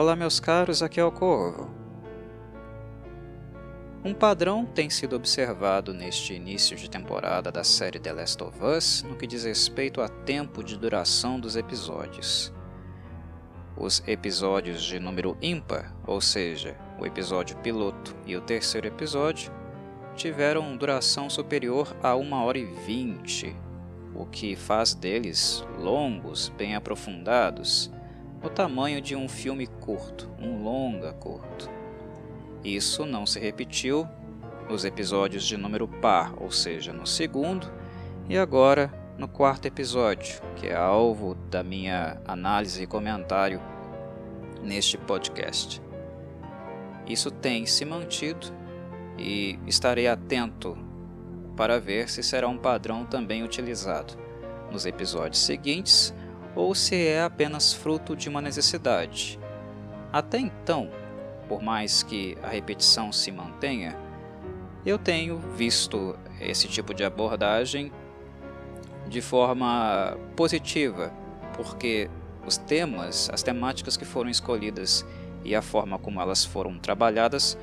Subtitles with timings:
[0.00, 1.68] Olá, meus caros, aqui é o Corvo.
[4.02, 9.02] Um padrão tem sido observado neste início de temporada da série The Last of Us
[9.02, 12.50] no que diz respeito a tempo de duração dos episódios.
[13.76, 19.52] Os episódios de número ímpar, ou seja, o episódio piloto e o terceiro episódio,
[20.16, 23.54] tiveram duração superior a 1 hora e 20,
[24.14, 27.92] o que faz deles longos, bem aprofundados
[28.42, 31.70] o tamanho de um filme curto, um longa curto.
[32.64, 34.08] Isso não se repetiu
[34.68, 37.70] nos episódios de número par, ou seja, no segundo,
[38.28, 43.60] e agora no quarto episódio, que é alvo da minha análise e comentário
[44.62, 45.82] neste podcast.
[47.06, 48.46] Isso tem se mantido
[49.18, 50.78] e estarei atento
[51.56, 54.14] para ver se será um padrão também utilizado
[54.70, 56.14] nos episódios seguintes
[56.54, 59.38] ou se é apenas fruto de uma necessidade.
[60.12, 60.90] Até então,
[61.48, 63.96] por mais que a repetição se mantenha,
[64.84, 67.92] eu tenho visto esse tipo de abordagem
[69.08, 71.12] de forma positiva,
[71.56, 72.08] porque
[72.46, 75.04] os temas, as temáticas que foram escolhidas
[75.44, 77.58] e a forma como elas foram trabalhadas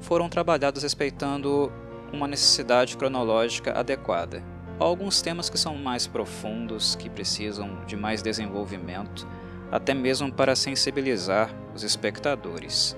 [0.00, 1.72] foram trabalhadas respeitando
[2.12, 4.42] uma necessidade cronológica adequada.
[4.78, 9.26] Alguns temas que são mais profundos, que precisam de mais desenvolvimento,
[9.70, 12.96] até mesmo para sensibilizar os espectadores.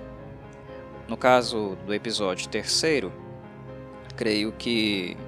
[1.07, 3.13] No caso do episódio terceiro,
[4.17, 5.19] creio que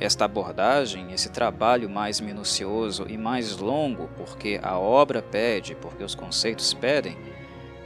[0.00, 6.14] esta abordagem, esse trabalho mais minucioso e mais longo, porque a obra pede, porque os
[6.14, 7.16] conceitos pedem,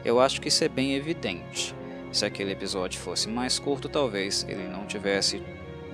[0.04, 1.74] eu acho que isso é bem evidente.
[2.12, 5.42] Se aquele episódio fosse mais curto, talvez ele não tivesse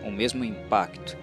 [0.05, 1.17] o mesmo impacto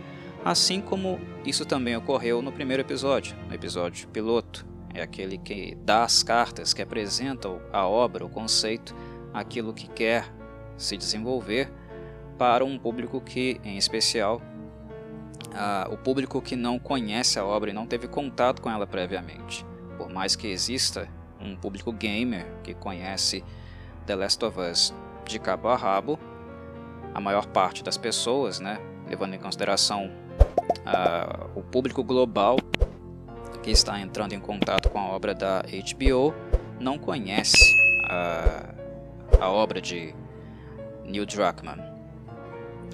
[0.47, 4.65] assim como isso também ocorreu no primeiro episódio, no episódio piloto.
[4.93, 8.95] É aquele que dá as cartas, que apresenta a obra, o conceito,
[9.33, 10.33] aquilo que quer
[10.77, 11.69] se desenvolver
[12.37, 14.41] para um público que, em especial,
[15.91, 19.65] o público que não conhece a obra e não teve contato com ela previamente.
[19.97, 21.09] Por mais que exista
[21.41, 23.43] um público gamer que conhece
[24.05, 24.93] The Last of Us
[25.25, 26.17] de cabo a rabo,
[27.13, 28.79] a maior parte das pessoas, né,
[29.09, 30.09] levando em consideração
[30.85, 32.57] uh, o público global
[33.61, 36.33] que está entrando em contato com a obra da HBO
[36.79, 37.75] não conhece
[38.09, 38.73] a,
[39.39, 40.15] a obra de
[41.03, 41.83] Neil Druckmann.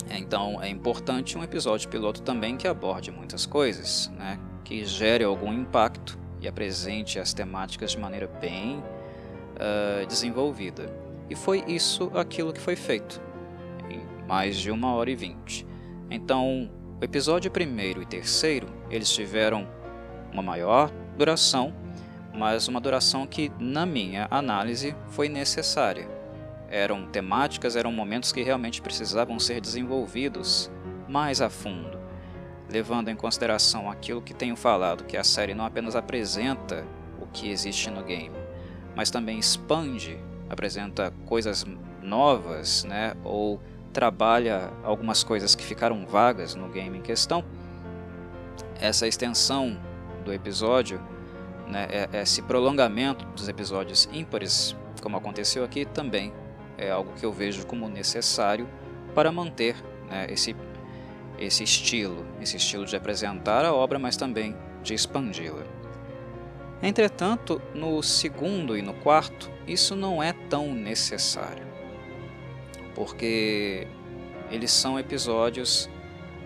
[0.10, 4.40] Então é importante um episódio piloto também que aborde muitas coisas, né?
[4.64, 10.92] que gere algum impacto e apresente as temáticas de maneira bem uh, desenvolvida.
[11.30, 13.22] E foi isso aquilo que foi feito,
[13.90, 15.66] em mais de uma hora e vinte.
[16.10, 16.70] Então,
[17.04, 19.68] o episódio primeiro e terceiro, eles tiveram
[20.32, 21.74] uma maior duração,
[22.34, 26.08] mas uma duração que, na minha análise, foi necessária.
[26.70, 30.72] Eram temáticas, eram momentos que realmente precisavam ser desenvolvidos
[31.06, 32.00] mais a fundo,
[32.70, 36.86] levando em consideração aquilo que tenho falado, que a série não apenas apresenta
[37.20, 38.32] o que existe no game,
[38.96, 40.18] mas também expande,
[40.50, 41.66] apresenta coisas
[42.02, 43.60] novas, né, ou
[43.94, 47.46] trabalha algumas coisas que ficaram vagas no game em questão.
[48.82, 49.80] Essa extensão
[50.26, 51.00] do episódio,
[51.68, 56.34] né, é, esse prolongamento dos episódios ímpares, como aconteceu aqui, também
[56.78, 58.68] é algo que eu vejo como necessário
[59.14, 59.76] para manter
[60.10, 60.56] né, esse,
[61.38, 65.64] esse estilo, esse estilo de apresentar a obra, mas também de expandi-la.
[66.82, 71.63] Entretanto, no segundo e no quarto, isso não é tão necessário
[72.96, 73.88] porque
[74.50, 75.90] eles são episódios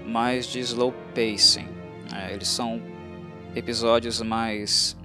[0.06, 1.68] mais de slow pacing.
[2.12, 2.34] Né?
[2.34, 2.82] Eles são
[3.56, 4.98] episódios mais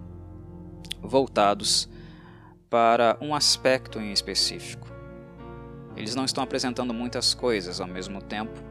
[1.01, 1.89] voltados
[2.71, 4.89] para um aspecto em específico.
[5.97, 8.63] Eles não estão apresentando muitas coisas ao mesmo tempo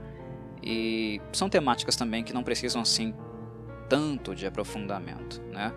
[0.63, 3.13] e são temáticas também que não precisam assim
[3.89, 5.73] tanto de aprofundamento, né?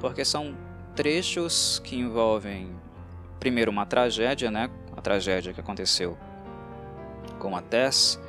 [0.00, 0.56] Porque são
[0.96, 2.74] trechos que envolvem
[3.38, 4.70] primeiro uma tragédia, né?
[4.96, 6.16] A tragédia que aconteceu
[7.38, 8.20] com a Tess.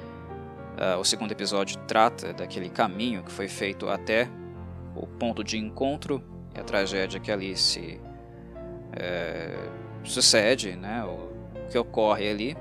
[0.78, 4.30] Uh, o segundo episódio trata daquele caminho que foi feito até
[4.96, 6.24] o ponto de encontro
[6.56, 8.00] e a tragédia que ali se
[8.94, 9.58] é,
[10.04, 11.30] sucede, né, o
[11.70, 12.58] que ocorre ali.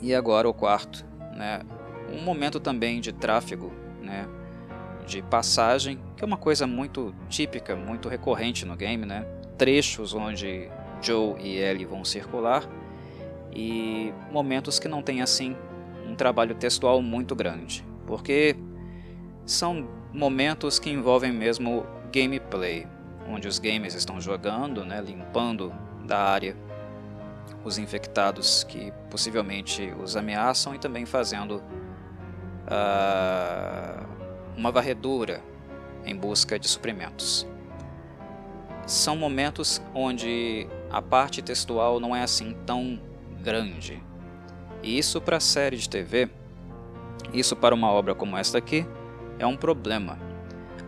[0.00, 1.04] E agora o quarto,
[1.36, 1.60] né,
[2.12, 4.28] um momento também de tráfego, né,
[5.06, 9.26] de passagem, que é uma coisa muito típica, muito recorrente no game, né,
[9.58, 10.70] trechos onde
[11.02, 12.64] Joe e Ellie vão circular
[13.54, 15.56] e momentos que não tem assim
[16.06, 18.56] um trabalho textual muito grande, porque
[19.46, 22.86] são momentos que envolvem mesmo gameplay,
[23.28, 25.72] onde os gamers estão jogando, né, limpando
[26.04, 26.56] da área,
[27.64, 31.62] os infectados que possivelmente os ameaçam e também fazendo
[32.66, 34.06] uh,
[34.56, 35.42] uma varredura
[36.04, 37.46] em busca de suprimentos.
[38.86, 43.00] São momentos onde a parte textual não é assim tão
[43.44, 44.02] grande.
[44.82, 46.28] E isso para a série de TV,
[47.32, 48.86] isso para uma obra como esta aqui,
[49.38, 50.18] é um problema.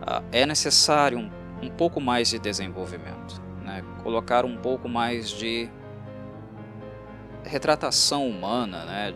[0.02, 1.30] Uh, é necessário um,
[1.62, 3.84] um pouco mais de desenvolvimento, né?
[4.02, 5.68] colocar um pouco mais de
[7.44, 9.14] retratação humana, né?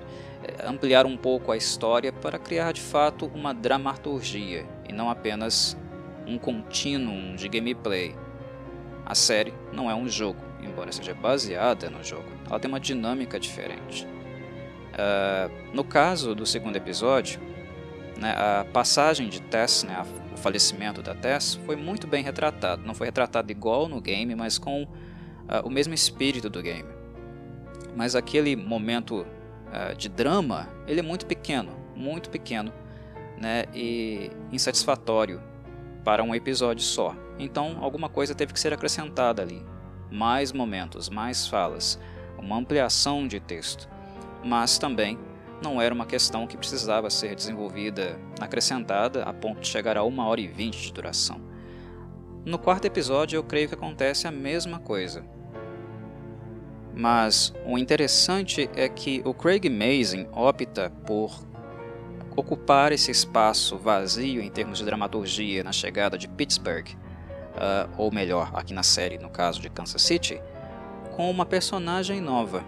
[0.64, 5.76] ampliar um pouco a história para criar de fato uma dramaturgia e não apenas
[6.26, 8.14] um contínuo de gameplay.
[9.04, 13.38] A série não é um jogo, embora seja baseada no jogo, ela tem uma dinâmica
[13.38, 14.06] diferente.
[14.90, 17.40] Uh, no caso do segundo episódio,
[18.18, 22.82] né, a passagem de Tess, né, o falecimento da Tess, foi muito bem retratado.
[22.84, 24.88] Não foi retratado igual no game, mas com uh,
[25.64, 26.88] o mesmo espírito do game.
[27.96, 32.72] Mas aquele momento uh, de drama, ele é muito pequeno, muito pequeno,
[33.38, 35.40] né, e insatisfatório
[36.04, 37.14] para um episódio só.
[37.38, 39.64] Então, alguma coisa teve que ser acrescentada ali.
[40.10, 41.98] Mais momentos, mais falas,
[42.38, 43.88] uma ampliação de texto.
[44.44, 45.18] Mas também
[45.62, 50.18] não era uma questão que precisava ser desenvolvida, acrescentada a ponto de chegar a 1
[50.18, 51.40] hora e 20 de duração.
[52.44, 55.22] No quarto episódio, eu creio que acontece a mesma coisa.
[56.94, 61.38] Mas o interessante é que o Craig Mazin opta por
[62.34, 66.88] ocupar esse espaço vazio em termos de dramaturgia na chegada de Pittsburgh,
[67.54, 70.40] uh, ou melhor, aqui na série, no caso de Kansas City,
[71.16, 72.64] com uma personagem nova.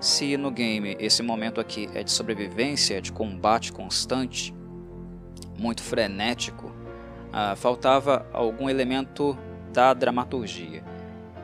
[0.00, 4.54] Se no game esse momento aqui é de sobrevivência, de combate constante,
[5.58, 9.36] muito frenético, uh, faltava algum elemento
[9.72, 10.82] da dramaturgia.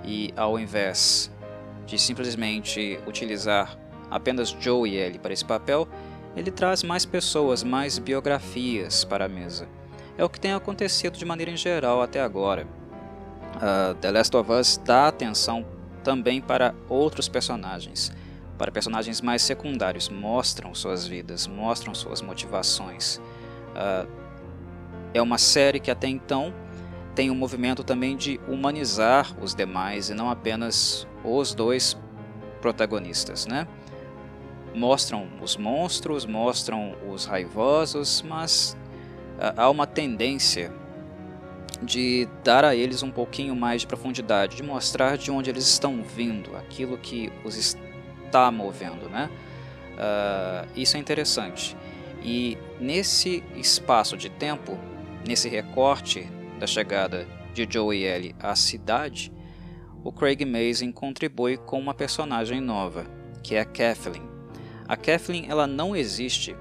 [0.05, 1.31] E ao invés
[1.87, 3.79] de simplesmente utilizar
[4.11, 5.89] apenas Joe e Ellie para esse papel,
[6.37, 9.69] ele traz mais pessoas, mais biografias para a mesa.
[10.19, 12.67] É o que tem acontecido de maneira em geral até agora.
[13.55, 15.65] Uh, The Last of Us dá atenção
[16.03, 18.11] também para outros personagens,
[18.59, 23.19] para personagens mais secundários, mostram suas vidas, mostram suas motivações.
[23.77, 24.09] Uh,
[25.15, 26.53] é uma série que até então
[27.15, 31.97] tem um movimento também de humanizar os demais e não apenas os dois
[32.61, 33.69] protagonistas, né?
[34.75, 38.77] mostram os monstros, mostram os raivosos, mas
[39.39, 40.73] há uma tendência
[41.83, 46.03] de dar a eles um pouquinho mais de profundidade, de mostrar de onde eles estão
[46.03, 49.31] vindo, aquilo que os está movendo, né?
[49.95, 51.77] Uh, isso é interessante.
[52.23, 54.79] E nesse espaço de tempo,
[55.27, 59.33] nesse recorte da chegada de Joe e Ellie à cidade,
[60.05, 63.07] o Craig Mazin contribui com uma personagem nova,
[63.43, 64.23] que é a Kathleen.
[64.87, 66.57] A Kathleen ela não existe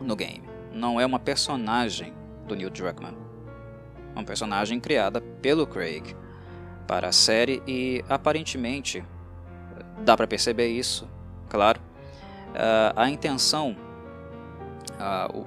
[0.00, 0.45] no game.
[0.76, 2.12] Não é uma personagem
[2.46, 3.16] do Neil Druckmann.
[4.14, 6.14] É uma personagem criada pelo Craig
[6.86, 9.02] para a série e aparentemente
[10.04, 11.08] dá para perceber isso,
[11.48, 11.80] claro.
[12.50, 13.74] Uh, a intenção,
[15.32, 15.40] o,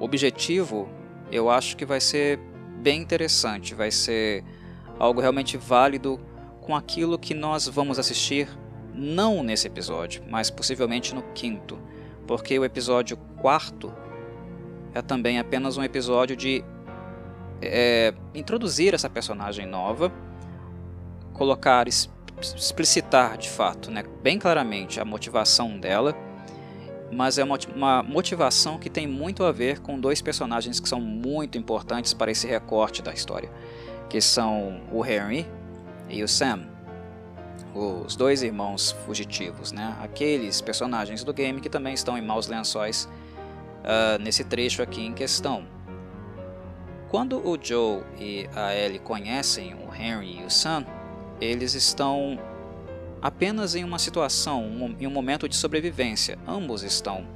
[0.00, 0.88] o objetivo,
[1.30, 2.38] eu acho que vai ser
[2.80, 4.44] bem interessante, vai ser
[4.96, 6.20] algo realmente válido
[6.60, 8.48] com aquilo que nós vamos assistir
[8.94, 11.78] não nesse episódio, mas possivelmente no quinto,
[12.26, 13.92] porque o episódio quarto
[14.94, 16.64] é também apenas um episódio de
[17.60, 20.12] é, introduzir essa personagem nova,
[21.32, 26.14] colocar, explicitar de fato, né, bem claramente a motivação dela,
[27.10, 31.00] mas é uma, uma motivação que tem muito a ver com dois personagens que são
[31.00, 33.50] muito importantes para esse recorte da história,
[34.08, 35.46] que são o Henry
[36.08, 36.78] e o Sam
[37.74, 39.96] os dois irmãos fugitivos, né?
[40.00, 43.08] aqueles personagens do game que também estão em maus lençóis
[43.78, 45.64] uh, nesse trecho aqui em questão.
[47.08, 50.84] Quando o Joe e a Ellie conhecem o Henry e o Sam,
[51.40, 52.38] eles estão
[53.22, 56.38] apenas em uma situação, um, em um momento de sobrevivência.
[56.46, 57.26] Ambos estão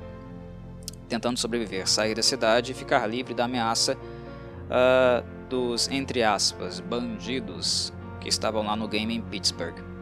[1.08, 7.92] tentando sobreviver, sair da cidade e ficar livre da ameaça uh, dos, entre aspas, bandidos
[8.20, 9.92] que estavam lá no game em Pittsburgh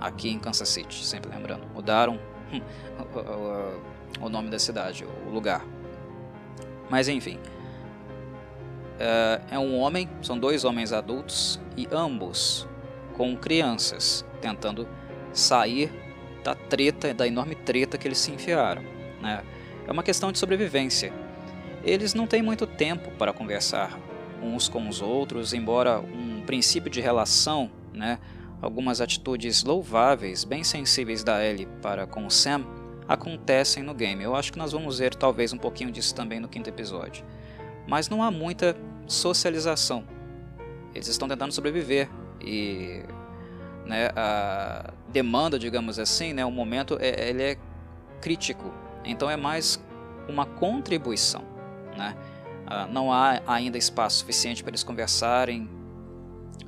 [0.00, 1.66] aqui em Kansas City, sempre lembrando.
[1.74, 2.18] Mudaram
[4.20, 5.64] o nome da cidade, o lugar.
[6.90, 7.38] Mas enfim.
[8.98, 12.68] É, é um homem, são dois homens adultos e ambos
[13.14, 14.86] com crianças tentando
[15.32, 15.90] sair
[16.42, 18.82] da treta, da enorme treta que eles se enfiaram.
[19.22, 19.42] Né?
[19.86, 21.12] É uma questão de sobrevivência.
[21.82, 23.98] Eles não têm muito tempo para conversar
[24.42, 28.18] uns com os outros, embora um princípio de relação, né,
[28.60, 32.64] algumas atitudes louváveis, bem sensíveis da Ellie para com Sam
[33.10, 34.22] acontecem no game.
[34.22, 37.24] Eu acho que nós vamos ver talvez um pouquinho disso também no quinto episódio.
[37.84, 38.76] Mas não há muita
[39.08, 40.04] socialização.
[40.94, 42.08] Eles estão tentando sobreviver
[42.40, 43.02] e
[43.84, 47.58] né, a demanda, digamos assim, né, o momento é, ele é
[48.20, 48.72] crítico.
[49.04, 49.82] Então é mais
[50.28, 51.42] uma contribuição.
[51.98, 52.16] Né?
[52.64, 55.68] Ah, não há ainda espaço suficiente para eles conversarem,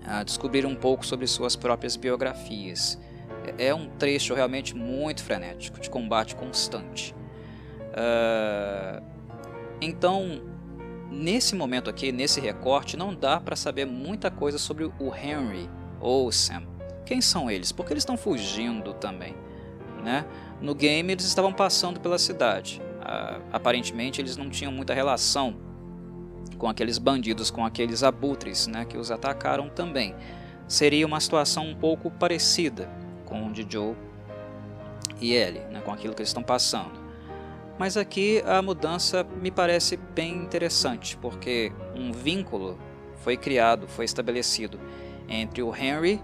[0.04, 2.98] ah, descobrir um pouco sobre suas próprias biografias.
[3.58, 7.14] É, um trecho realmente muito frenético, de combate constante.
[7.92, 9.02] Uh,
[9.80, 10.42] então,
[11.10, 15.68] nesse momento aqui, nesse recorte, não dá para saber muita coisa sobre o Henry
[16.00, 16.62] ou o Sam.
[17.04, 17.72] Quem são eles?
[17.72, 19.34] Porque eles estão fugindo também.
[20.02, 20.24] Né?
[20.60, 22.80] No game, eles estavam passando pela cidade.
[23.00, 25.56] Uh, aparentemente, eles não tinham muita relação
[26.56, 30.14] com aqueles bandidos, com aqueles abutres né, que os atacaram também.
[30.68, 32.88] Seria uma situação um pouco parecida
[33.24, 33.94] com o Joe
[35.20, 37.00] e Ellie, né, com aquilo que eles estão passando.
[37.78, 42.78] Mas aqui a mudança me parece bem interessante, porque um vínculo
[43.16, 44.78] foi criado, foi estabelecido
[45.28, 46.20] entre o Henry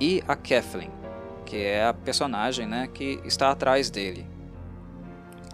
[0.00, 0.90] e a Kathleen,
[1.44, 4.26] que é a personagem né, que está atrás dele,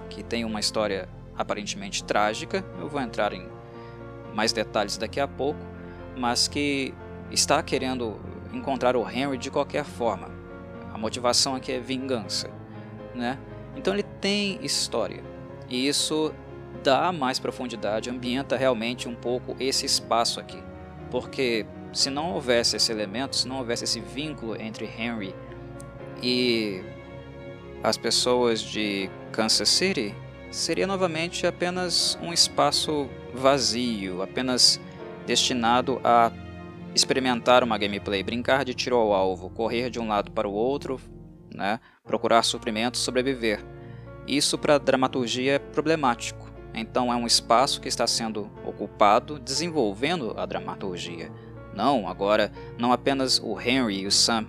[0.08, 2.64] que tem uma história aparentemente trágica.
[2.78, 3.46] Eu vou entrar em
[4.34, 5.60] mais detalhes daqui a pouco,
[6.16, 6.94] mas que
[7.30, 8.20] está querendo
[8.52, 10.31] encontrar o Henry de qualquer forma
[10.98, 12.50] motivação aqui é vingança,
[13.14, 13.38] né?
[13.76, 15.22] Então ele tem história
[15.68, 16.32] e isso
[16.82, 20.62] dá mais profundidade, ambienta realmente um pouco esse espaço aqui,
[21.10, 25.34] porque se não houvesse esse elemento, se não houvesse esse vínculo entre Henry
[26.22, 26.82] e
[27.82, 30.14] as pessoas de Kansas City,
[30.50, 34.80] seria novamente apenas um espaço vazio, apenas
[35.26, 36.30] destinado a
[36.94, 41.00] experimentar uma gameplay, brincar de tiro ao alvo, correr de um lado para o outro,
[41.54, 43.64] né, procurar suprimentos, sobreviver.
[44.26, 46.50] Isso para dramaturgia é problemático.
[46.74, 51.30] Então é um espaço que está sendo ocupado desenvolvendo a dramaturgia.
[51.74, 54.46] Não, agora não apenas o Henry e o Sam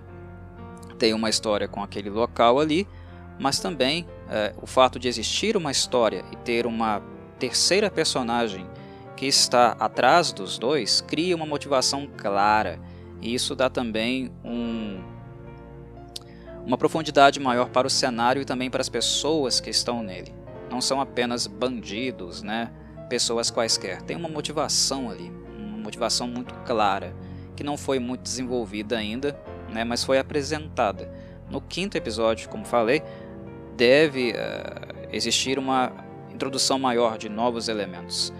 [0.98, 2.86] têm uma história com aquele local ali,
[3.38, 7.02] mas também é, o fato de existir uma história e ter uma
[7.38, 8.66] terceira personagem
[9.16, 12.78] que está atrás dos dois cria uma motivação clara
[13.20, 15.02] e isso dá também um,
[16.66, 20.34] uma profundidade maior para o cenário e também para as pessoas que estão nele.
[20.70, 22.70] Não são apenas bandidos, né?
[23.08, 24.02] pessoas quaisquer.
[24.02, 27.14] Tem uma motivação ali, uma motivação muito clara,
[27.56, 29.38] que não foi muito desenvolvida ainda,
[29.72, 29.84] né?
[29.84, 31.10] mas foi apresentada.
[31.50, 33.02] No quinto episódio, como falei,
[33.76, 35.92] deve uh, existir uma
[36.32, 38.32] introdução maior de novos elementos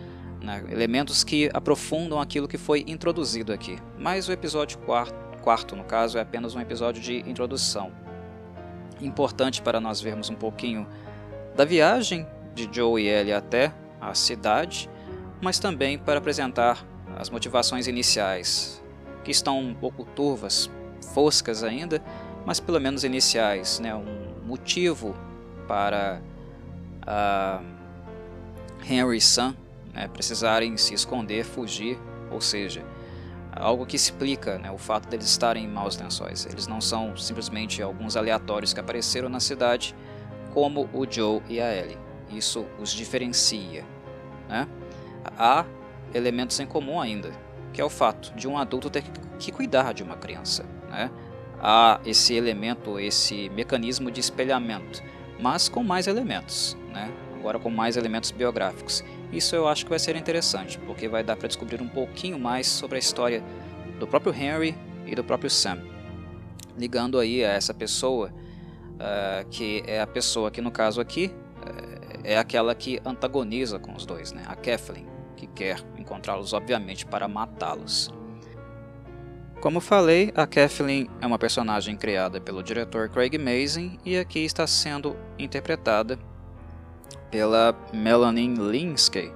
[0.45, 3.79] né, elementos que aprofundam aquilo que foi introduzido aqui.
[3.99, 7.93] Mas o episódio quarto, quarto, no caso, é apenas um episódio de introdução.
[9.01, 10.87] Importante para nós vermos um pouquinho
[11.57, 14.89] da viagem de Joe e Ellie até a cidade,
[15.41, 16.87] mas também para apresentar
[17.17, 18.83] as motivações iniciais,
[19.25, 20.71] que estão um pouco turvas,
[21.13, 22.03] foscas ainda,
[22.45, 23.95] mas pelo menos iniciais, né?
[23.95, 25.15] um motivo
[25.67, 26.21] para
[27.03, 27.65] uh,
[28.89, 29.55] Henry Sun
[29.95, 31.99] né, precisarem se esconder, fugir,
[32.31, 32.85] ou seja,
[33.53, 36.45] algo que explica né, o fato deles estarem em maus lençóis.
[36.47, 39.95] Eles não são simplesmente alguns aleatórios que apareceram na cidade,
[40.53, 41.99] como o Joe e a Ellie.
[42.31, 43.85] Isso os diferencia.
[44.49, 44.67] Né?
[45.39, 45.65] Há
[46.13, 47.31] elementos em comum ainda,
[47.73, 49.05] que é o fato de um adulto ter
[49.39, 50.65] que cuidar de uma criança.
[50.89, 51.11] Né?
[51.61, 55.03] Há esse elemento, esse mecanismo de espelhamento,
[55.41, 57.11] mas com mais elementos, né?
[57.35, 59.05] agora com mais elementos biográficos.
[59.35, 62.69] Isso eu acho que vai ser interessante, porque vai dar para descobrir um pouquinho mais
[62.69, 63.43] sobre a história
[63.99, 65.83] do próprio Henry e do próprio Sam,
[66.79, 68.33] ligando aí a essa pessoa
[68.95, 73.93] uh, que é a pessoa que no caso aqui uh, é aquela que antagoniza com
[73.93, 74.45] os dois, né?
[74.47, 78.15] A Kathleen, que quer encontrá-los obviamente para matá-los.
[79.61, 84.65] Como falei, a Kathleen é uma personagem criada pelo diretor Craig Mazin e aqui está
[84.65, 86.19] sendo interpretada
[87.35, 89.33] pela Melanie Linsky,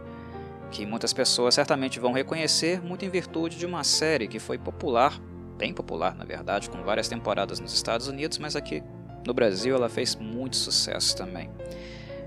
[0.71, 5.21] que muitas pessoas certamente vão reconhecer muito em virtude de uma série que foi popular,
[5.57, 8.85] bem popular na verdade, com várias temporadas nos Estados Unidos, mas aqui
[9.27, 11.51] no Brasil ela fez muito sucesso também,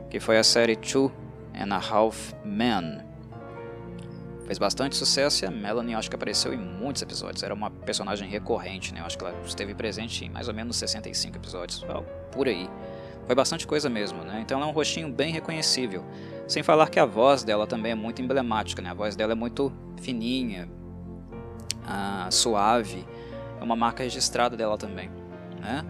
[0.09, 1.09] que foi a série Two
[1.55, 2.99] and a Half Men.
[4.45, 8.27] Fez bastante sucesso e a Melanie acho que apareceu em muitos episódios, era uma personagem
[8.27, 8.99] recorrente, né?
[8.99, 11.85] Eu acho que ela esteve presente em mais ou menos 65 episódios,
[12.29, 12.69] por aí.
[13.31, 14.41] Foi bastante coisa mesmo, né?
[14.41, 16.03] Então ela é um rostinho bem reconhecível.
[16.49, 18.89] Sem falar que a voz dela também é muito emblemática, né?
[18.89, 19.71] A voz dela é muito
[20.01, 20.67] fininha,
[21.87, 23.05] ah, suave.
[23.57, 25.09] é uma marca registrada dela também,
[25.61, 25.85] né?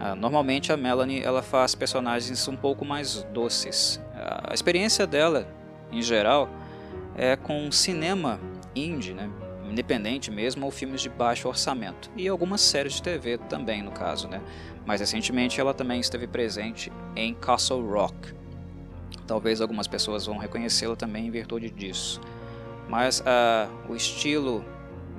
[0.00, 4.02] Uh, normalmente a Melanie ela faz personagens um pouco mais doces.
[4.12, 5.46] A experiência dela,
[5.92, 6.48] em geral,
[7.16, 8.40] é com cinema
[8.74, 9.30] indie, né?
[9.70, 12.10] Independente mesmo, ou filmes de baixo orçamento.
[12.16, 14.28] E algumas séries de TV também, no caso.
[14.28, 14.40] Né?
[14.84, 18.34] Mais recentemente ela também esteve presente em Castle Rock.
[19.26, 22.20] Talvez algumas pessoas vão reconhecê-la também em virtude disso.
[22.88, 24.64] Mas uh, o estilo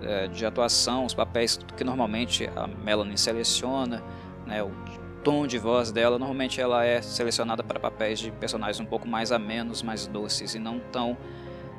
[0.02, 4.04] uh, de atuação, os papéis que normalmente a Melanie seleciona,
[4.46, 4.72] né, o
[5.24, 9.32] tom de voz dela, normalmente ela é selecionada para papéis de personagens um pouco mais
[9.32, 11.16] amenos, mais doces e não tão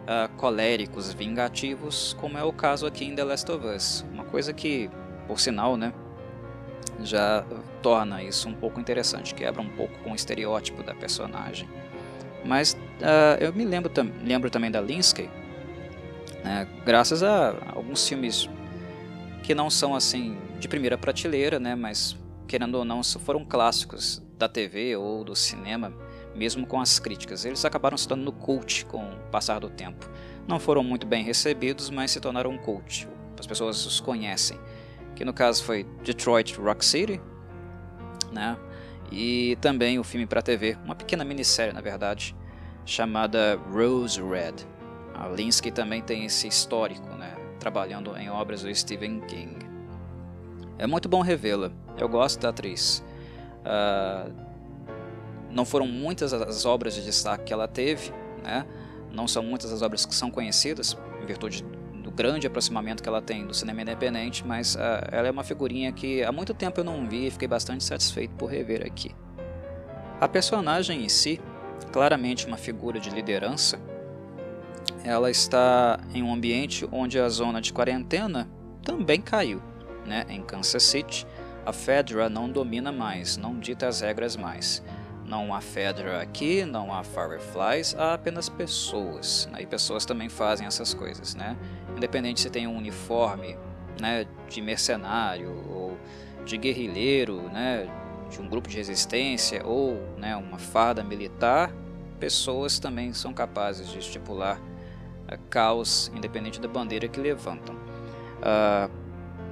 [0.02, 4.04] uh, coléricos, vingativos, como é o caso aqui em The Last of Us.
[4.12, 4.90] Uma coisa que,
[5.26, 5.92] por sinal, né,
[7.00, 7.44] já
[7.80, 11.68] torna isso um pouco interessante, quebra um pouco com o estereótipo da personagem.
[12.44, 15.28] Mas uh, eu me lembro, tam lembro também da Linsky,
[16.44, 18.48] né, graças a alguns filmes
[19.42, 22.16] que não são assim de primeira prateleira, né, mas
[22.46, 25.92] querendo ou não foram clássicos da TV ou do cinema,
[26.34, 27.44] mesmo com as críticas.
[27.44, 30.08] Eles acabaram se tornando cult com o passar do tempo.
[30.46, 33.08] Não foram muito bem recebidos, mas se tornaram cult.
[33.38, 34.58] As pessoas os conhecem.
[35.14, 37.20] Que no caso foi Detroit Rock City,
[38.32, 38.56] né?
[39.10, 42.34] E também o filme para TV, uma pequena minissérie na verdade,
[42.86, 44.66] chamada Rose Red.
[45.14, 47.34] A Linsky também tem esse histórico, né?
[47.60, 49.58] Trabalhando em obras do Stephen King.
[50.78, 51.70] É muito bom revê-la.
[51.98, 53.04] Eu gosto da atriz.
[53.60, 54.51] Uh,
[55.52, 58.66] não foram muitas as obras de destaque que ela teve, né?
[59.12, 61.62] não são muitas as obras que são conhecidas, em virtude
[62.02, 64.78] do grande aproximamento que ela tem do cinema independente, mas uh,
[65.10, 68.34] ela é uma figurinha que há muito tempo eu não vi e fiquei bastante satisfeito
[68.34, 69.14] por rever aqui.
[70.20, 71.40] A personagem em si,
[71.92, 73.78] claramente uma figura de liderança,
[75.04, 78.48] ela está em um ambiente onde a zona de quarentena
[78.82, 79.60] também caiu.
[80.06, 80.24] Né?
[80.28, 81.26] Em Kansas City,
[81.64, 84.82] a Fedra não domina mais, não dita as regras mais.
[85.32, 89.48] Não há Fedra aqui, não há Fireflies, há apenas pessoas.
[89.50, 89.62] Né?
[89.62, 91.56] E pessoas também fazem essas coisas, né?
[91.96, 93.56] Independente se tem um uniforme
[93.98, 95.96] né, de mercenário ou
[96.44, 97.88] de guerrilheiro, né,
[98.30, 101.72] de um grupo de resistência ou né, uma farda militar,
[102.20, 107.74] pessoas também são capazes de estipular uh, caos independente da bandeira que levantam.
[107.74, 108.92] Uh,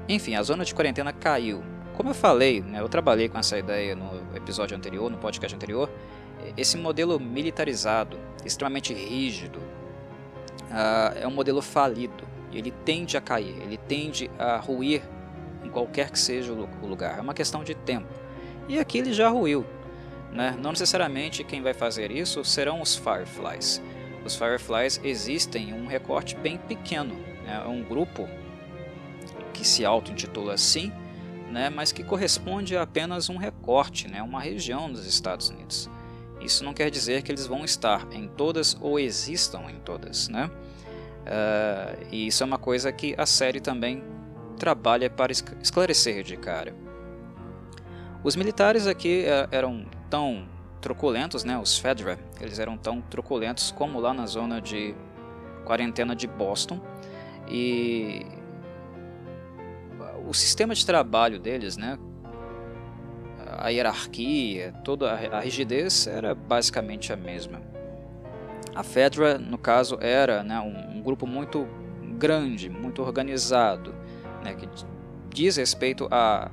[0.07, 1.62] enfim, a zona de quarentena caiu.
[1.97, 5.90] Como eu falei, né, eu trabalhei com essa ideia no episódio anterior, no podcast anterior,
[6.57, 12.29] esse modelo militarizado, extremamente rígido, uh, é um modelo falido.
[12.53, 15.03] Ele tende a cair, ele tende a ruir
[15.64, 17.19] em qualquer que seja o lugar.
[17.19, 18.09] É uma questão de tempo.
[18.69, 19.64] E aqui ele já ruiu.
[20.33, 20.57] Né?
[20.61, 23.83] Não necessariamente quem vai fazer isso serão os Fireflies.
[24.25, 27.14] Os Fireflies existem em um recorte bem pequeno.
[27.45, 27.62] Né?
[27.64, 28.29] É um grupo
[29.53, 30.93] que se auto-intitula assim,
[31.50, 35.90] né, mas que corresponde a apenas um recorte, né, uma região dos Estados Unidos.
[36.40, 40.50] Isso não quer dizer que eles vão estar em todas ou existam em todas, né?
[41.20, 44.02] Uh, e isso é uma coisa que a série também
[44.56, 46.74] trabalha para esclarecer de cara.
[48.24, 50.48] Os militares aqui uh, eram tão
[50.80, 51.58] truculentos, né?
[51.58, 54.94] Os Fedra, eles eram tão truculentos como lá na zona de
[55.64, 56.80] quarentena de Boston
[57.46, 58.26] e
[60.31, 61.99] o sistema de trabalho deles, né,
[63.59, 67.61] a hierarquia, toda a rigidez era basicamente a mesma.
[68.73, 71.66] A Fedra, no caso, era né, um, um, grupo muito
[72.16, 73.93] grande, muito organizado,
[74.45, 74.69] né, que
[75.31, 76.49] diz respeito a,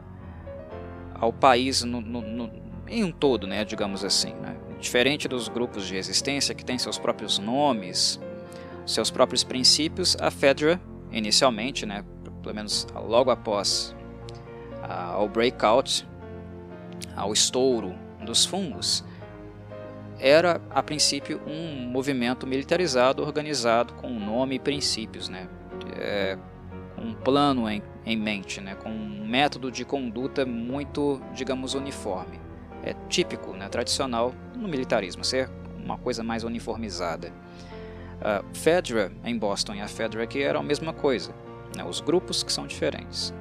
[1.13, 2.51] ao país no, no, no,
[2.87, 4.33] em um todo, né, digamos assim.
[4.33, 4.57] Né.
[4.79, 8.19] Diferente dos grupos de resistência que têm seus próprios nomes,
[8.87, 12.03] seus próprios princípios, a Fedra, inicialmente, né,
[12.47, 13.93] pelo menos logo após
[14.81, 16.07] ao breakout,
[17.13, 19.03] ao estouro dos fungos,
[20.17, 25.49] era a princípio um movimento militarizado organizado com nome e princípios, né?
[25.99, 26.37] É,
[26.97, 28.75] um plano em, em mente, né?
[28.75, 32.39] com um método de conduta muito, digamos, uniforme.
[32.81, 33.67] É típico, né?
[33.67, 37.31] tradicional no militarismo, ser uma coisa mais uniformizada.
[38.21, 41.35] A Fedra em Boston e a Fedra aqui eram a mesma coisa
[41.77, 43.33] né, os grupos que são diferentes.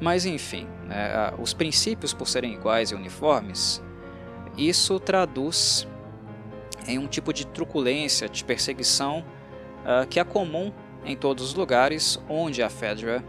[0.00, 3.82] Mas enfim, né, os princípios por serem iguais e uniformes,
[4.56, 5.86] isso traduz
[6.86, 9.24] em um tipo de truculência, de perseguição
[9.84, 10.72] uh, que é comum
[11.04, 13.22] em todos os lugares onde a Fedra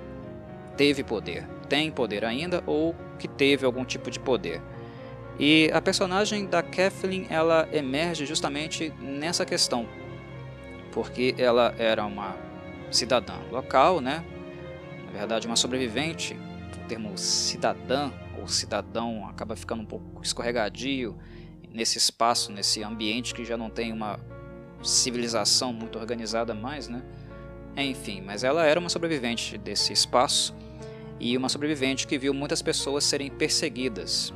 [0.75, 4.61] teve poder, tem poder ainda ou que teve algum tipo de poder.
[5.37, 9.87] E a personagem da Kathleen ela emerge justamente nessa questão,
[10.91, 12.48] porque ela era uma
[12.91, 14.23] cidadã local, né?
[15.05, 16.37] na verdade uma sobrevivente
[16.89, 21.15] termo cidadã ou cidadão acaba ficando um pouco escorregadio
[21.71, 24.19] nesse espaço, nesse ambiente que já não tem uma
[24.81, 27.03] civilização muito organizada mais, né?
[27.77, 30.55] Enfim, mas ela era uma sobrevivente desse espaço
[31.19, 34.33] e uma sobrevivente que viu muitas pessoas serem perseguidas,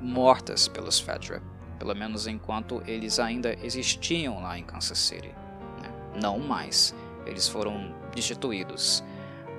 [0.00, 1.40] mortas pelos Fedra,
[1.78, 5.28] pelo menos enquanto eles ainda existiam lá em Kansas City.
[5.80, 6.20] Né?
[6.20, 6.94] Não mais,
[7.30, 9.02] eles foram destituídos.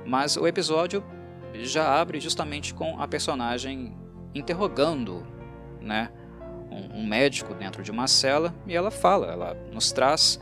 [0.05, 1.03] Mas o episódio
[1.53, 3.95] já abre justamente com a personagem
[4.33, 5.25] interrogando,
[5.79, 6.09] né,
[6.69, 10.39] um, um médico dentro de uma cela e ela fala, ela nos traz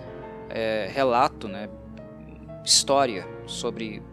[0.49, 1.69] é, relato, né,
[2.63, 4.03] história sobre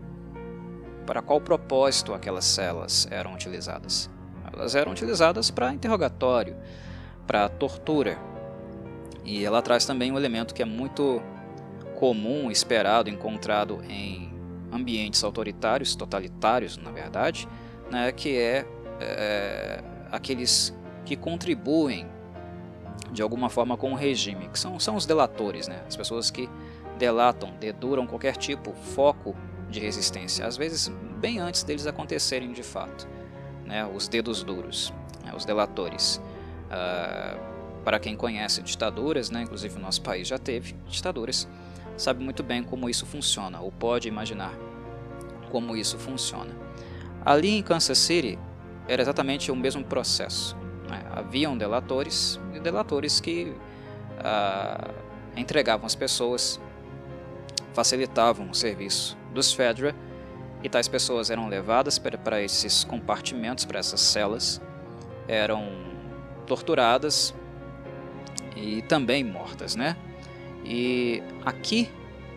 [1.05, 4.11] para qual propósito aquelas celas eram utilizadas.
[4.52, 6.57] Elas eram utilizadas para interrogatório,
[7.26, 8.18] para tortura.
[9.24, 11.22] E ela traz também um elemento que é muito
[11.97, 14.33] comum, esperado, encontrado em
[14.71, 17.49] ambientes autoritários, totalitários, na verdade,
[17.91, 18.67] né, que é,
[19.01, 22.07] é aqueles que contribuem
[23.11, 26.49] de alguma forma com o regime, que são, são os delatores, né, as pessoas que
[26.99, 29.35] delatam, deduram qualquer tipo, foco
[29.71, 33.09] de resistência, às vezes bem antes deles acontecerem de fato,
[33.65, 34.93] né, os dedos duros,
[35.25, 36.21] né, os delatores.
[36.67, 41.49] Uh, para quem conhece ditaduras, né, inclusive o nosso país já teve ditaduras,
[41.97, 44.53] sabe muito bem como isso funciona, ou pode imaginar
[45.51, 46.55] como isso funciona.
[47.25, 48.39] Ali em Kansas City
[48.87, 50.57] era exatamente o mesmo processo.
[50.89, 51.03] Né?
[51.11, 53.55] Haviam delatores e delatores que
[54.19, 54.95] uh,
[55.37, 56.61] entregavam as pessoas,
[57.73, 59.95] facilitavam o serviço dos Fedra
[60.63, 64.61] e tais pessoas eram levadas para esses compartimentos, para essas celas,
[65.29, 65.69] eram
[66.47, 67.35] torturadas
[68.57, 69.97] e também mortas, né?
[70.66, 71.88] E aqui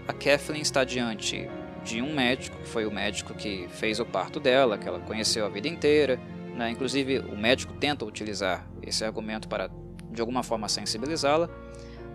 [0.07, 1.49] a Kathleen está diante
[1.83, 5.45] de um médico, que foi o médico que fez o parto dela, que ela conheceu
[5.45, 6.19] a vida inteira.
[6.55, 6.69] Né?
[6.69, 9.69] Inclusive, o médico tenta utilizar esse argumento para,
[10.11, 11.49] de alguma forma, sensibilizá-la.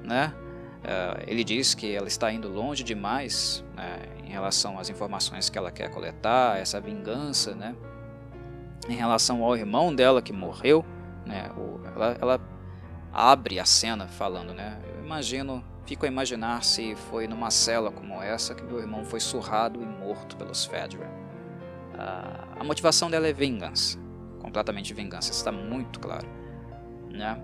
[0.05, 0.33] Né?
[0.85, 5.59] Uh, ele diz que ela está indo longe demais né, em relação às informações que
[5.59, 7.75] ela quer coletar, essa vingança, né?
[8.89, 10.85] em relação ao irmão dela que morreu.
[11.27, 11.51] Né?
[11.57, 12.41] O, ela, ela
[13.13, 14.79] abre a cena falando, né?
[14.85, 19.21] Eu imagino Fico a imaginar se foi numa cela como essa que meu irmão foi
[19.21, 21.07] surrado e morto pelos Fedra.
[21.95, 23.99] Uh, a motivação dela é vingança,
[24.41, 26.27] completamente vingança, está muito claro.
[27.11, 27.39] Né?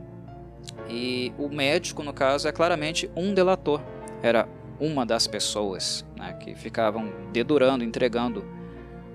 [0.89, 3.81] E o médico, no caso, é claramente um delator.
[4.23, 4.49] Era
[4.81, 8.45] uma das pessoas né, que ficavam dedurando, entregando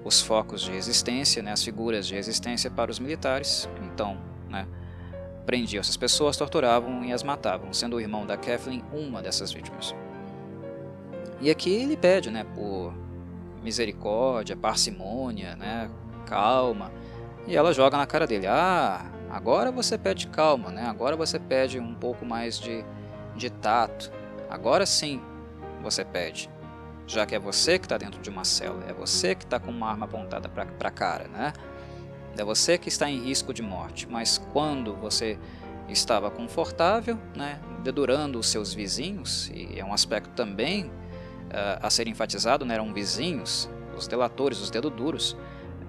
[0.03, 3.67] os focos de resistência, né, as figuras de resistência para os militares.
[3.83, 4.67] Então, né,
[5.45, 9.95] prendiam essas pessoas, torturavam e as matavam, sendo o irmão da Kathleen uma dessas vítimas.
[11.39, 12.93] E aqui ele pede, né, por
[13.61, 15.89] misericórdia, parcimônia, né,
[16.25, 16.91] calma,
[17.47, 20.85] e ela joga na cara dele: "Ah, agora você pede calma, né?
[20.87, 22.83] Agora você pede um pouco mais de
[23.35, 24.11] de tato.
[24.49, 25.21] Agora sim
[25.81, 26.49] você pede,
[27.05, 29.69] já que é você que está dentro de uma cela, é você que está com
[29.69, 31.53] uma arma apontada para a cara, né?
[32.37, 35.37] É você que está em risco de morte, mas quando você
[35.87, 42.07] estava confortável, né, dedurando os seus vizinhos, e é um aspecto também uh, a ser
[42.07, 45.37] enfatizado, né, eram vizinhos, os delatores, os dedos duros,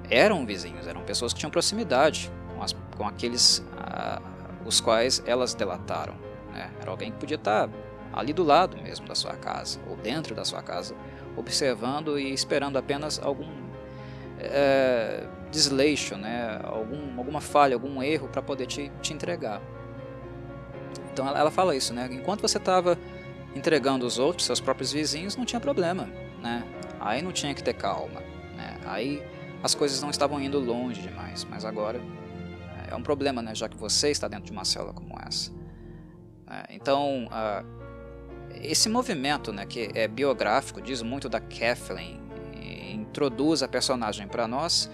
[0.08, 4.22] eram vizinhos, eram pessoas que tinham proximidade com, as, com aqueles uh,
[4.64, 6.14] os quais elas delataram.
[6.52, 6.70] Né?
[6.80, 7.68] Era alguém que podia estar
[8.12, 10.94] ali do lado mesmo da sua casa, ou dentro da sua casa,
[11.36, 13.66] observando e esperando apenas algum
[14.38, 16.60] é, desleixo, né?
[16.62, 19.62] Algum, alguma falha, algum erro para poder te, te entregar.
[21.12, 22.08] Então ela, fala isso, né?
[22.12, 22.98] Enquanto você estava
[23.54, 26.04] entregando os outros, seus próprios vizinhos, não tinha problema,
[26.42, 26.62] né?
[27.00, 28.20] Aí não tinha que ter calma,
[28.54, 28.78] né?
[28.84, 29.22] Aí
[29.62, 32.00] as coisas não estavam indo longe demais, mas agora
[32.90, 33.54] é um problema, né?
[33.54, 35.50] Já que você está dentro de uma célula como essa.
[36.48, 37.66] É, então, uh,
[38.60, 42.20] esse movimento, né, que é biográfico, diz muito da Kathleen,
[42.92, 44.90] introduz a personagem para nós,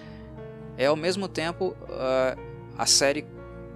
[0.77, 2.39] é ao mesmo tempo uh,
[2.77, 3.25] a série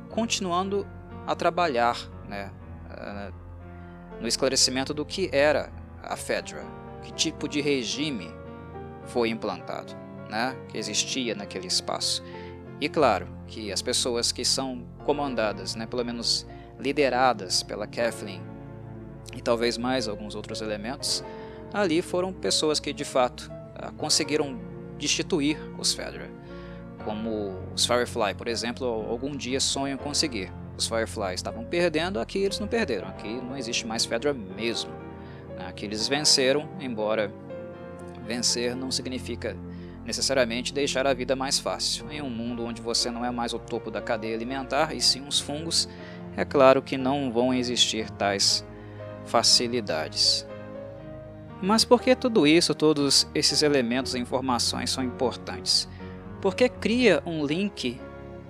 [0.10, 0.88] continuando
[1.25, 2.51] a trabalhar né,
[2.91, 3.33] uh,
[4.21, 6.63] no esclarecimento do que era a Fedra,
[7.03, 8.31] que tipo de regime
[9.05, 9.93] foi implantado,
[10.29, 12.23] né, que existia naquele espaço.
[12.79, 16.47] E claro que as pessoas que são comandadas, né, pelo menos
[16.79, 18.41] lideradas pela Kathleen
[19.36, 21.23] e talvez mais alguns outros elementos,
[21.73, 24.60] ali foram pessoas que de fato uh, conseguiram
[24.97, 26.37] destituir os Fedra
[27.08, 30.52] como os Firefly, por exemplo, algum dia sonham conseguir.
[30.78, 34.91] Os Firefly estavam perdendo, aqui eles não perderam, aqui não existe mais Fedra mesmo.
[35.58, 35.67] Né?
[35.70, 37.32] Aqui eles venceram, embora
[38.28, 39.56] vencer não significa
[40.04, 42.12] necessariamente deixar a vida mais fácil.
[42.12, 45.26] Em um mundo onde você não é mais o topo da cadeia alimentar e sim
[45.26, 45.88] os fungos,
[46.36, 48.65] é claro que não vão existir tais
[49.26, 50.46] facilidades.
[51.62, 55.88] Mas por que tudo isso, todos esses elementos e informações são importantes?
[56.47, 57.99] Porque cria um link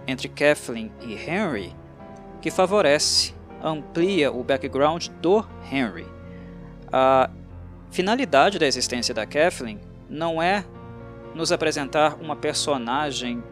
[0.06, 1.76] entre Kathleen e Henry
[2.40, 6.06] que favorece, amplia o background do Henry.
[6.94, 7.28] A
[7.90, 10.64] finalidade da existência da Kathleen não é
[11.34, 13.44] nos apresentar uma personagem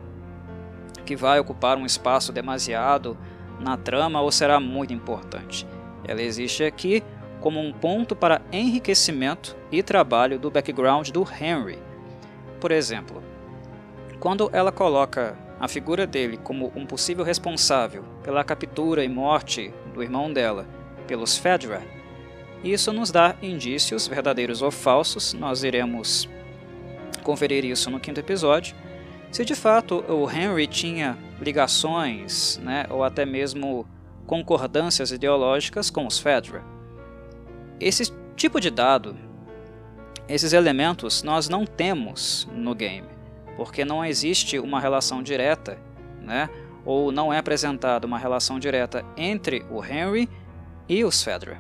[1.08, 3.18] que vai ocupar um espaço demasiado
[3.60, 5.66] na trama ou será muito importante.
[6.08, 7.04] Ela existe aqui
[7.42, 11.80] como um ponto para enriquecimento e trabalho do background do Henry.
[12.62, 13.24] Por exemplo,
[14.20, 20.04] quando ela coloca a figura dele como um possível responsável pela captura e morte do
[20.04, 20.68] irmão dela
[21.08, 21.82] pelos Fedra,
[22.64, 26.28] isso nos dá indícios, verdadeiros ou falsos, nós iremos
[27.24, 28.76] conferir isso no quinto episódio,
[29.32, 33.86] se de fato o Henry tinha ligações né, ou até mesmo
[34.26, 36.64] concordâncias ideológicas com os Fedra.
[37.80, 39.16] Esse tipo de dado,
[40.28, 43.08] esses elementos, nós não temos no game,
[43.56, 45.78] porque não existe uma relação direta,
[46.22, 46.50] né,
[46.86, 50.30] ou não é apresentada uma relação direta entre o Henry
[50.88, 51.60] e os Fedra.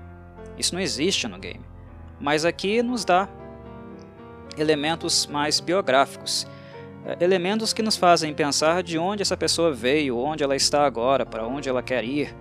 [0.57, 1.65] Isso não existe no game.
[2.19, 3.27] Mas aqui nos dá
[4.57, 6.47] elementos mais biográficos,
[7.05, 11.25] é, elementos que nos fazem pensar de onde essa pessoa veio, onde ela está agora,
[11.25, 12.35] para onde ela quer ir.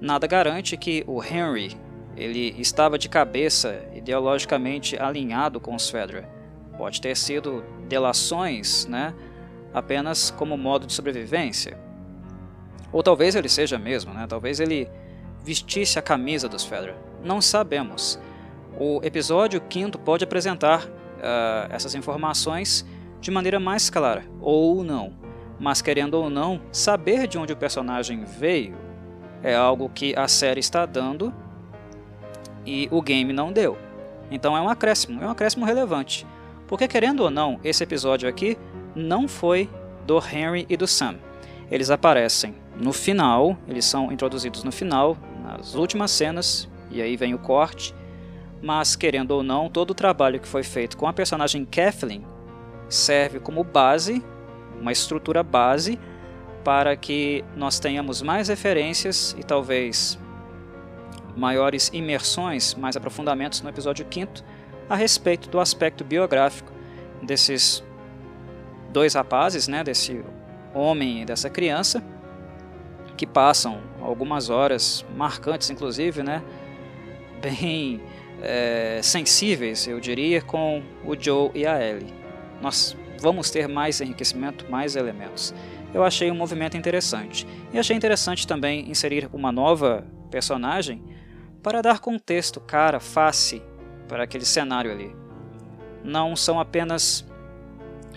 [0.00, 1.76] Nada garante que o Henry
[2.16, 6.28] ele estava de cabeça ideologicamente alinhado com os Fedra.
[6.76, 9.14] Pode ter sido delações, né,
[9.72, 11.78] apenas como modo de sobrevivência.
[12.92, 14.26] Ou talvez ele seja mesmo, né?
[14.28, 14.88] Talvez ele
[15.42, 16.94] vestisse a camisa dos Fedra.
[17.24, 18.20] Não sabemos.
[18.78, 22.84] O episódio quinto pode apresentar uh, essas informações
[23.20, 25.14] de maneira mais clara, ou não.
[25.58, 28.76] Mas querendo ou não, saber de onde o personagem veio
[29.42, 31.32] é algo que a série está dando
[32.66, 33.78] e o game não deu.
[34.30, 36.26] Então é um acréscimo, é um acréscimo relevante.
[36.72, 38.56] Porque querendo ou não, esse episódio aqui
[38.96, 39.68] não foi
[40.06, 41.16] do Henry e do Sam.
[41.70, 47.34] Eles aparecem no final, eles são introduzidos no final, nas últimas cenas, e aí vem
[47.34, 47.94] o corte.
[48.62, 52.24] Mas querendo ou não, todo o trabalho que foi feito com a personagem Kathleen
[52.88, 54.24] serve como base,
[54.80, 56.00] uma estrutura base
[56.64, 60.18] para que nós tenhamos mais referências e talvez
[61.36, 64.51] maiores imersões, mais aprofundamentos no episódio 5
[64.88, 66.72] a respeito do aspecto biográfico
[67.22, 67.82] desses
[68.90, 70.22] dois rapazes, né, desse
[70.74, 72.02] homem e dessa criança,
[73.16, 76.42] que passam algumas horas marcantes, inclusive, né,
[77.40, 78.00] bem
[78.42, 82.12] é, sensíveis, eu diria, com o Joe e a Ellie.
[82.60, 85.54] Nós vamos ter mais enriquecimento, mais elementos.
[85.94, 87.46] Eu achei um movimento interessante.
[87.72, 91.02] E achei interessante também inserir uma nova personagem
[91.62, 93.62] para dar contexto, cara, face
[94.12, 95.16] para aquele cenário ali.
[96.04, 97.24] Não são apenas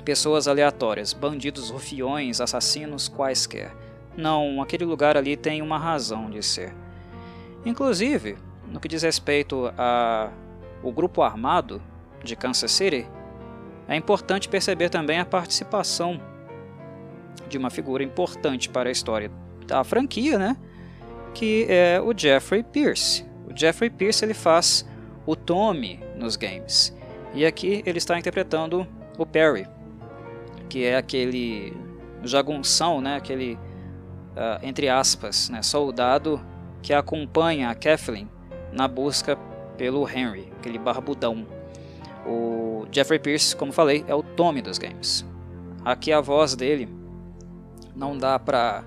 [0.04, 3.74] pessoas aleatórias, bandidos, rufiões, assassinos, quaisquer.
[4.18, 6.76] Não, aquele lugar ali tem uma razão de ser.
[7.66, 8.38] Inclusive,
[8.70, 9.72] no que diz respeito
[10.84, 11.82] ao grupo armado
[12.22, 13.08] de Kansas City,
[13.88, 16.20] é importante perceber também a participação
[17.48, 19.32] de uma figura importante para a história
[19.66, 20.58] da franquia, né?
[21.34, 23.26] que é o Jeffrey Pierce.
[23.50, 24.86] O Jeffrey Pierce ele faz
[25.26, 26.96] o Tommy nos games.
[27.34, 29.68] E aqui ele está interpretando o Perry,
[30.70, 31.76] que é aquele
[32.24, 36.42] jagunção, né, aquele, uh, entre aspas, né, soldado
[36.82, 38.30] que acompanha a Kathleen
[38.72, 39.38] na busca
[39.78, 41.46] pelo Henry, aquele barbudão.
[42.26, 45.26] O Jeffrey Pierce, como falei, é o Tommy dos games.
[45.84, 46.90] Aqui a voz dele
[47.96, 48.84] não dá pra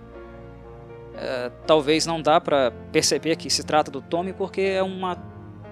[1.14, 5.16] é, talvez não dá para perceber que se trata do Tommy porque é uma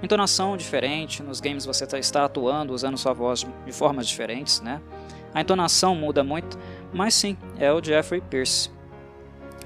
[0.02, 1.22] entonação diferente.
[1.22, 4.80] Nos games você tá, está atuando usando sua voz de formas diferentes, né?
[5.34, 6.58] A entonação muda muito,
[6.92, 8.70] mas sim, é o Jeffrey Pierce.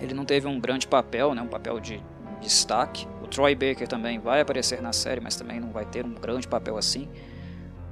[0.01, 1.43] Ele não teve um grande papel, né?
[1.43, 2.03] Um papel de
[2.41, 3.07] destaque.
[3.23, 6.49] O Troy Baker também vai aparecer na série, mas também não vai ter um grande
[6.49, 7.09] papel assim,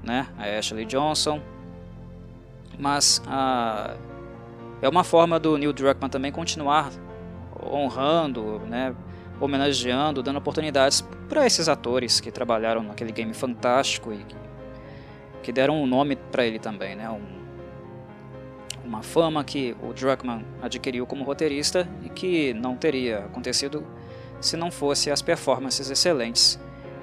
[0.03, 0.27] né?
[0.37, 1.41] A Ashley Johnson.
[2.79, 3.95] Mas ah,
[4.81, 6.91] é uma forma do Neil Druckmann também continuar
[7.63, 8.95] honrando, né,
[9.41, 14.25] homenageando, dando oportunidades para esses atores que trabalharam naquele game fantástico e
[15.43, 17.39] que deram um nome para ele também, né, um,
[18.85, 23.87] uma fama que o Druckmann adquiriu como roteirista e que não teria acontecido
[24.41, 26.59] se não fosse as performances excelentes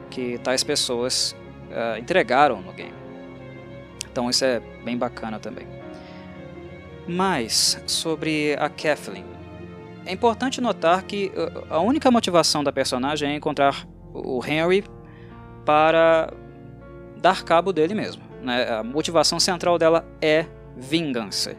[0.09, 1.35] que tais pessoas
[1.69, 2.93] uh, entregaram no game.
[4.11, 5.67] Então isso é bem bacana também.
[7.07, 9.25] Mas sobre a Kathleen,
[10.05, 14.83] é importante notar que uh, a única motivação da personagem é encontrar o Henry
[15.65, 16.31] para
[17.17, 18.23] dar cabo dele mesmo.
[18.41, 18.69] Né?
[18.69, 20.45] A motivação central dela é
[20.77, 21.55] vingança.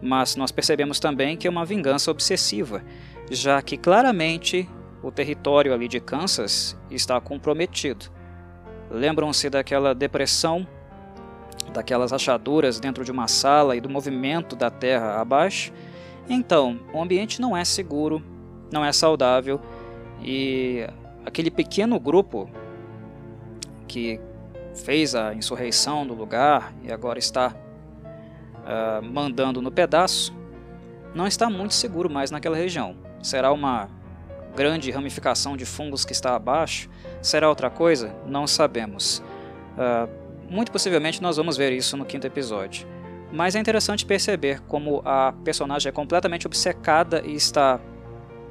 [0.00, 2.82] Mas nós percebemos também que é uma vingança obsessiva,
[3.30, 4.68] já que claramente
[5.02, 8.06] o território ali de Kansas está comprometido.
[8.90, 10.66] Lembram-se daquela depressão,
[11.72, 15.72] daquelas rachaduras dentro de uma sala e do movimento da terra abaixo?
[16.32, 18.22] Então, o ambiente não é seguro,
[18.70, 19.60] não é saudável
[20.22, 20.86] e
[21.26, 22.48] aquele pequeno grupo
[23.88, 24.20] que
[24.72, 30.32] fez a insurreição do lugar e agora está uh, mandando no pedaço,
[31.12, 32.94] não está muito seguro mais naquela região.
[33.20, 33.88] Será uma
[34.54, 36.88] grande ramificação de fungos que está abaixo?
[37.20, 38.14] Será outra coisa?
[38.24, 39.20] Não sabemos.
[39.76, 40.08] Uh,
[40.48, 42.86] muito possivelmente nós vamos ver isso no quinto episódio.
[43.32, 47.80] Mas é interessante perceber como a personagem é completamente obcecada e está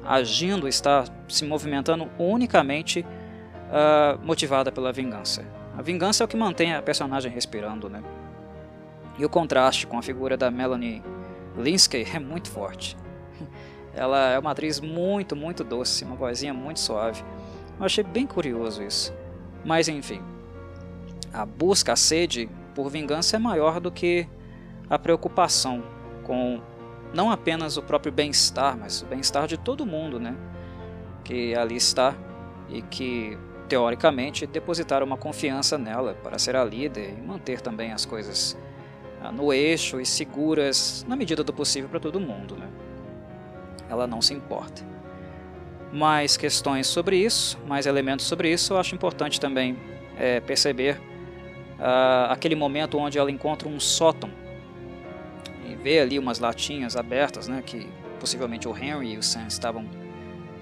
[0.04, 5.44] agindo, está se movimentando unicamente uh, motivada pela vingança.
[5.76, 8.02] A vingança é o que mantém a personagem respirando, né?
[9.18, 11.02] E o contraste com a figura da Melanie
[11.56, 12.96] Linsky é muito forte.
[13.94, 17.22] Ela é uma atriz muito, muito doce, uma vozinha muito suave.
[17.78, 19.12] Eu achei bem curioso isso.
[19.64, 20.22] Mas enfim,
[21.32, 24.26] a busca, a sede por vingança é maior do que
[24.90, 25.84] a preocupação
[26.24, 26.60] com
[27.14, 30.36] não apenas o próprio bem-estar, mas o bem-estar de todo mundo, né?
[31.24, 32.14] Que ali está
[32.68, 38.04] e que teoricamente depositaram uma confiança nela para ser a líder e manter também as
[38.04, 38.58] coisas
[39.22, 42.56] ah, no eixo e seguras na medida do possível para todo mundo.
[42.56, 42.68] Né?
[43.88, 44.82] Ela não se importa.
[45.92, 49.76] Mais questões sobre isso, mais elementos sobre isso, eu acho importante também
[50.16, 51.00] é, perceber
[51.78, 54.30] uh, aquele momento onde ela encontra um sótão
[55.82, 57.88] vê ali umas latinhas abertas, né, que
[58.18, 59.88] possivelmente o Henry e o Sam estavam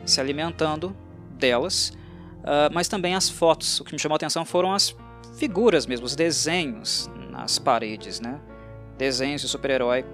[0.04, 0.96] se alimentando
[1.32, 1.90] delas,
[2.38, 3.80] uh, mas também as fotos.
[3.80, 4.96] O que me chamou a atenção foram as
[5.36, 8.40] figuras mesmo, os desenhos nas paredes, né?
[8.96, 10.04] Desenhos de super-herói.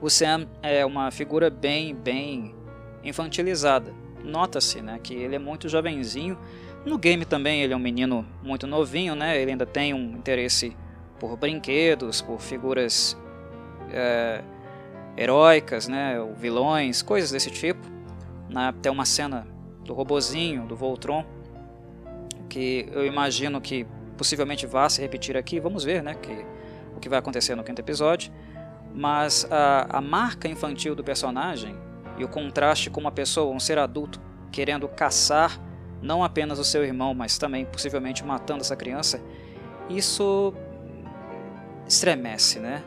[0.00, 2.54] O Sam é uma figura bem, bem
[3.02, 3.94] infantilizada.
[4.22, 6.38] Nota-se, né, que ele é muito jovenzinho.
[6.84, 9.40] No game também ele é um menino muito novinho, né?
[9.40, 10.76] Ele ainda tem um interesse
[11.18, 13.16] por brinquedos, por figuras
[13.90, 14.42] é,
[15.16, 16.20] heróicas, né?
[16.20, 17.86] Ou vilões, coisas desse tipo.
[18.48, 18.72] Né?
[18.82, 19.46] Tem uma cena
[19.84, 21.24] do robozinho, do Voltron,
[22.48, 26.44] que eu imagino que possivelmente vá se repetir aqui, vamos ver né, que,
[26.96, 28.32] o que vai acontecer no quinto episódio.
[28.94, 31.76] Mas a, a marca infantil do personagem
[32.18, 34.20] e o contraste com uma pessoa, um ser adulto,
[34.50, 35.60] querendo caçar
[36.00, 39.20] não apenas o seu irmão, mas também possivelmente matando essa criança,
[39.88, 40.54] isso
[41.86, 42.82] estremece, né?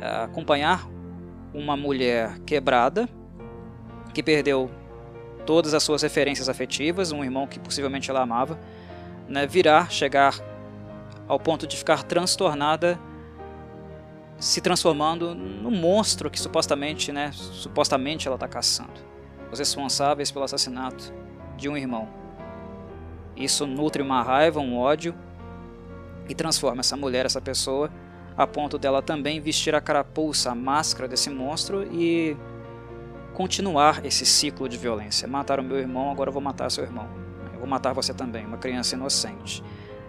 [0.00, 0.88] Acompanhar
[1.52, 3.08] uma mulher quebrada
[4.14, 4.70] que perdeu
[5.44, 8.58] todas as suas referências afetivas, um irmão que possivelmente ela amava,
[9.28, 10.34] né, virar, chegar
[11.26, 12.98] ao ponto de ficar transtornada,
[14.38, 19.00] se transformando no monstro que supostamente, né, supostamente ela está caçando.
[19.52, 21.12] Os responsáveis pelo assassinato
[21.56, 22.08] de um irmão.
[23.36, 25.14] Isso nutre uma raiva, um ódio
[26.28, 27.90] e transforma essa mulher, essa pessoa,
[28.36, 32.36] a ponto dela também vestir a carapuça, a máscara desse monstro e
[33.34, 35.26] continuar esse ciclo de violência.
[35.28, 37.08] Mataram meu irmão, agora eu vou matar seu irmão.
[37.52, 39.62] Eu vou matar você também, uma criança inocente.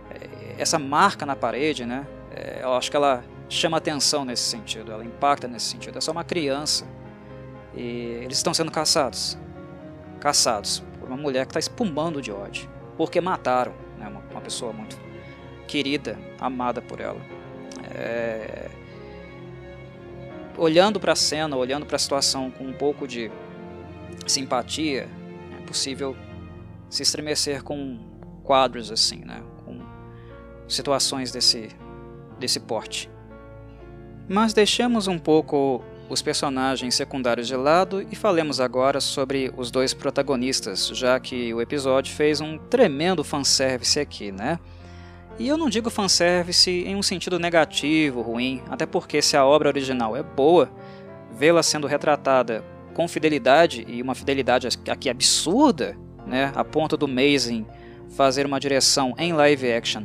[0.10, 2.08] É, essa marca na parede, né?
[2.32, 5.98] É, eu acho que ela chama atenção nesse sentido, ela impacta nesse sentido.
[5.98, 6.86] É só uma criança
[7.74, 9.38] e eles estão sendo caçados.
[10.20, 12.70] Caçados por uma mulher que está espumando de ódio.
[12.98, 14.98] Porque mataram né, uma, uma pessoa muito
[15.68, 17.20] querida, amada por ela.
[17.94, 18.70] É,
[20.58, 23.32] olhando para a cena, olhando para a situação com um pouco de
[24.28, 25.08] simpatia,
[25.58, 26.16] é possível
[26.90, 28.00] se estremecer com
[28.44, 29.42] quadros assim, né?
[29.66, 29.80] com
[30.68, 31.70] situações desse,
[32.40, 33.10] desse porte.
[34.28, 39.94] Mas deixemos um pouco os personagens secundários de lado e falemos agora sobre os dois
[39.94, 44.60] protagonistas, já que o episódio fez um tremendo fanservice aqui, né?
[45.42, 49.70] E eu não digo fanservice em um sentido negativo, ruim, até porque se a obra
[49.70, 50.72] original é boa,
[51.32, 52.64] vê-la sendo retratada
[52.94, 57.66] com fidelidade, e uma fidelidade aqui absurda, né, a ponto do Mazing
[58.12, 60.04] fazer uma direção em live action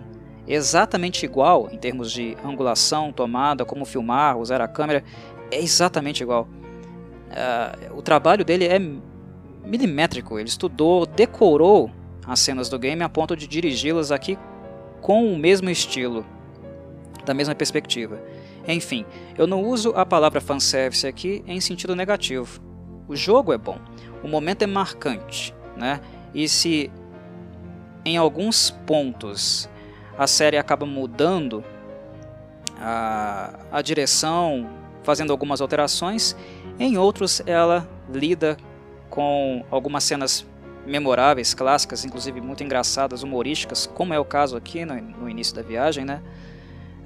[0.49, 5.05] exatamente igual em termos de angulação, tomada, como filmar, usar a câmera,
[5.51, 6.49] é exatamente igual.
[7.29, 8.79] Uh, o trabalho dele é
[9.69, 11.91] milimétrico, ele estudou, decorou
[12.27, 14.39] as cenas do game a ponto de dirigi-las aqui
[15.07, 16.27] com o mesmo estilo,
[17.25, 18.21] da mesma perspectiva.
[18.67, 19.07] Enfim,
[19.39, 22.61] eu não uso a palavra fanservice aqui em sentido negativo.
[23.07, 23.79] O jogo é bom,
[24.25, 26.01] o momento é marcante, né?
[26.35, 26.91] E se
[28.05, 29.71] em alguns pontos
[30.19, 31.63] a série acaba mudando
[32.77, 34.69] a, a direção,
[35.05, 36.35] fazendo algumas alterações,
[36.81, 38.57] em outros ela lida
[39.09, 40.45] com algumas cenas
[40.87, 45.63] memoráveis, clássicas, inclusive muito engraçadas, humorísticas, como é o caso aqui no, no início da
[45.63, 46.23] viagem, né?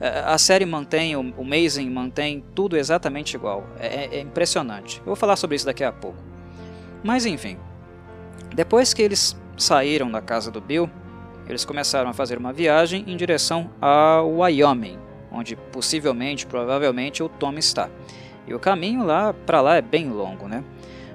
[0.01, 3.67] É, a série mantém, o, Mazing mantém tudo exatamente igual.
[3.79, 4.99] É, é, é impressionante.
[5.01, 6.19] Eu vou falar sobre isso daqui a pouco.
[7.03, 7.59] Mas enfim,
[8.55, 10.89] depois que eles saíram da casa do Bill,
[11.47, 14.99] eles começaram a fazer uma viagem em direção ao Wyoming,
[15.31, 17.91] onde possivelmente, provavelmente, o Tom está.
[18.47, 20.65] E o caminho lá para lá é bem longo, né?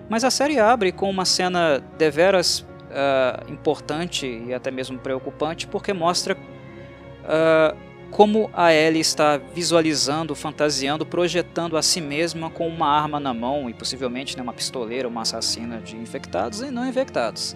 [0.09, 5.93] Mas a série abre com uma cena deveras uh, importante e até mesmo preocupante, porque
[5.93, 7.77] mostra uh,
[8.11, 13.69] como a Ellie está visualizando, fantasiando, projetando a si mesma com uma arma na mão
[13.69, 17.55] e possivelmente né, uma pistoleira, uma assassina de infectados e não infectados.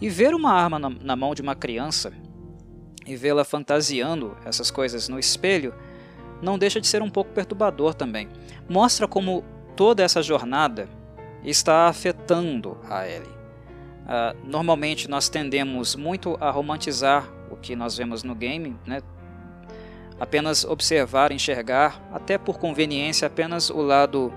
[0.00, 2.12] E ver uma arma na, na mão de uma criança
[3.06, 5.74] e vê-la fantasiando essas coisas no espelho
[6.40, 8.28] não deixa de ser um pouco perturbador também.
[8.68, 9.44] Mostra como
[9.76, 10.88] toda essa jornada
[11.44, 13.28] está afetando a Ellie.
[13.28, 19.00] Uh, normalmente nós tendemos muito a romantizar o que nós vemos no game, né?
[20.18, 24.32] apenas observar, enxergar, até por conveniência, apenas o lado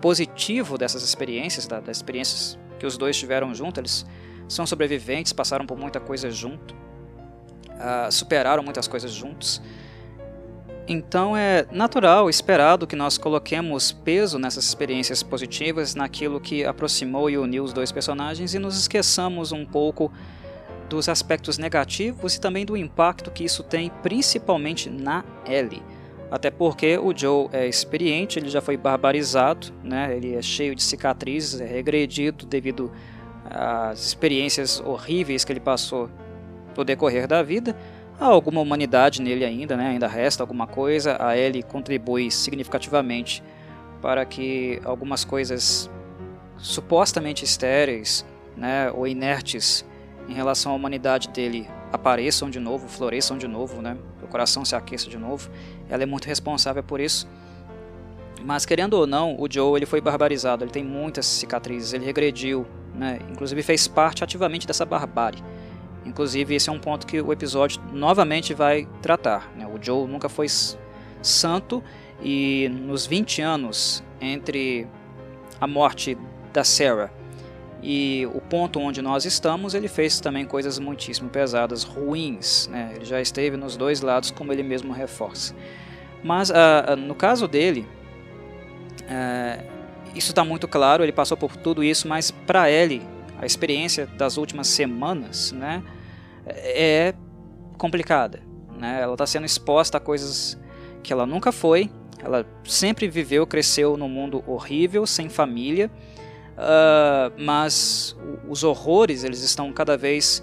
[0.00, 3.78] positivo dessas experiências, das experiências que os dois tiveram juntos.
[3.78, 4.06] Eles
[4.48, 9.60] são sobreviventes, passaram por muita coisa junto, uh, superaram muitas coisas juntos.
[10.88, 17.36] Então é natural, esperado que nós coloquemos peso nessas experiências positivas, naquilo que aproximou e
[17.36, 20.12] uniu os dois personagens e nos esqueçamos um pouco
[20.88, 25.82] dos aspectos negativos e também do impacto que isso tem principalmente na Ellie.
[26.30, 30.16] Até porque o Joe é experiente, ele já foi barbarizado, né?
[30.16, 32.92] ele é cheio de cicatrizes, é regredido devido
[33.50, 36.08] às experiências horríveis que ele passou
[36.76, 37.76] no decorrer da vida
[38.18, 39.88] Há alguma humanidade nele ainda, né?
[39.88, 41.16] ainda resta alguma coisa.
[41.20, 43.42] A Ellie contribui significativamente
[44.00, 45.90] para que algumas coisas
[46.56, 48.24] supostamente estéreis
[48.56, 48.90] né?
[48.90, 49.84] ou inertes
[50.28, 53.96] em relação à humanidade dele apareçam de novo, floresçam de novo, né?
[54.22, 55.50] o coração se aqueça de novo.
[55.88, 57.28] Ela é muito responsável por isso.
[58.42, 62.66] Mas querendo ou não, o Joe ele foi barbarizado, ele tem muitas cicatrizes, ele regrediu,
[62.94, 63.18] né?
[63.30, 65.42] inclusive fez parte ativamente dessa barbárie.
[66.06, 69.52] Inclusive, esse é um ponto que o episódio novamente vai tratar.
[69.56, 69.66] Né?
[69.66, 70.46] O Joe nunca foi
[71.20, 71.82] santo
[72.22, 74.86] e nos 20 anos entre
[75.60, 76.16] a morte
[76.52, 77.10] da Sarah
[77.82, 82.68] e o ponto onde nós estamos, ele fez também coisas muitíssimo pesadas, ruins.
[82.68, 82.92] Né?
[82.96, 85.54] Ele já esteve nos dois lados, como ele mesmo reforça.
[86.22, 87.86] Mas uh, no caso dele,
[89.02, 89.64] uh,
[90.14, 93.02] isso está muito claro, ele passou por tudo isso, mas para ele,
[93.38, 95.82] a experiência das últimas semanas, né,
[96.46, 97.14] é
[97.76, 98.40] complicada.
[98.78, 99.00] Né?
[99.02, 100.58] Ela está sendo exposta a coisas
[101.02, 101.90] que ela nunca foi.
[102.22, 105.90] Ela sempre viveu, cresceu num mundo horrível, sem família.
[106.56, 108.16] Uh, mas
[108.48, 110.42] os horrores eles estão cada vez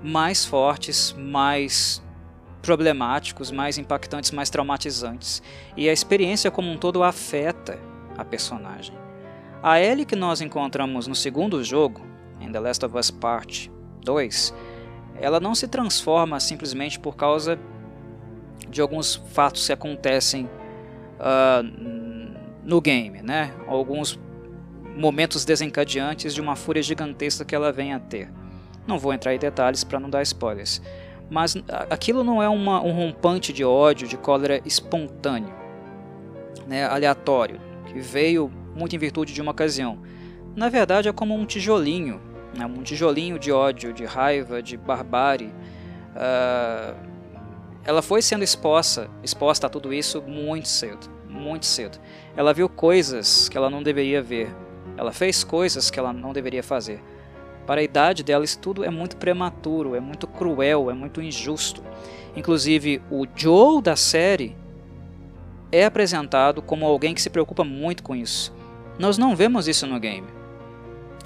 [0.00, 2.02] mais fortes, mais
[2.62, 5.42] problemáticos, mais impactantes, mais traumatizantes.
[5.76, 7.78] E a experiência como um todo afeta
[8.16, 8.96] a personagem.
[9.62, 12.02] A Ellie que nós encontramos no segundo jogo,
[12.40, 13.70] em The Last of Us Part
[14.04, 14.54] 2,
[15.20, 17.58] ela não se transforma simplesmente por causa
[18.68, 20.48] de alguns fatos que acontecem
[21.18, 23.54] uh, no game, né?
[23.66, 24.18] Alguns
[24.96, 28.30] momentos desencadeantes de uma fúria gigantesca que ela vem a ter.
[28.86, 30.80] Não vou entrar em detalhes para não dar spoilers,
[31.30, 31.56] mas
[31.90, 35.54] aquilo não é uma, um rompante de ódio, de cólera espontâneo,
[36.66, 39.98] né, aleatório, que veio muito em virtude de uma ocasião.
[40.54, 42.20] Na verdade, é como um tijolinho
[42.56, 45.52] né, um tijolinho de ódio, de raiva, de barbárie.
[46.14, 46.94] Uh,
[47.84, 51.98] ela foi sendo exposta, exposta a tudo isso muito cedo, muito cedo.
[52.36, 54.54] Ela viu coisas que ela não deveria ver.
[54.96, 57.02] Ela fez coisas que ela não deveria fazer.
[57.66, 61.82] Para a idade dela, isso tudo é muito prematuro, é muito cruel, é muito injusto.
[62.36, 64.56] Inclusive, o Joe da série
[65.72, 68.54] é apresentado como alguém que se preocupa muito com isso.
[68.98, 70.26] Nós não vemos isso no game.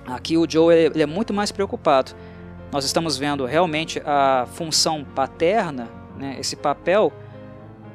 [0.09, 2.13] Aqui o Joe ele é muito mais preocupado.
[2.73, 5.89] Nós estamos vendo realmente a função paterna,
[6.19, 7.13] né, esse papel,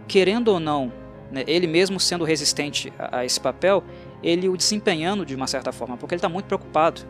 [0.08, 0.92] querendo ou não,
[1.32, 3.84] né, ele mesmo sendo resistente a, a, esse papel,
[4.22, 7.02] ele o desempenhando de uma certa forma, porque ele está muito preocupado.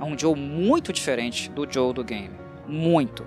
[0.00, 2.30] É um Joe muito diferente do Joe do game,
[2.66, 3.24] muito.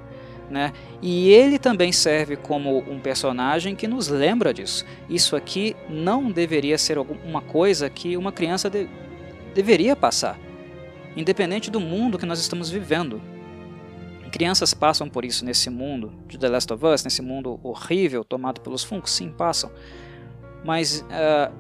[0.50, 0.74] Né?
[1.02, 4.86] E ele também serve como um personagem que nos lembra disso.
[5.10, 8.88] Isso aqui não deveria ser uma coisa que uma criança de
[9.56, 10.38] deveria passar,
[11.16, 13.22] independente do mundo que nós estamos vivendo.
[14.32, 18.60] Crianças passam por isso nesse mundo de The Last of Us, nesse mundo horrível tomado
[18.60, 19.72] pelos fungos, sim, passam.
[20.64, 21.54] Mas uh,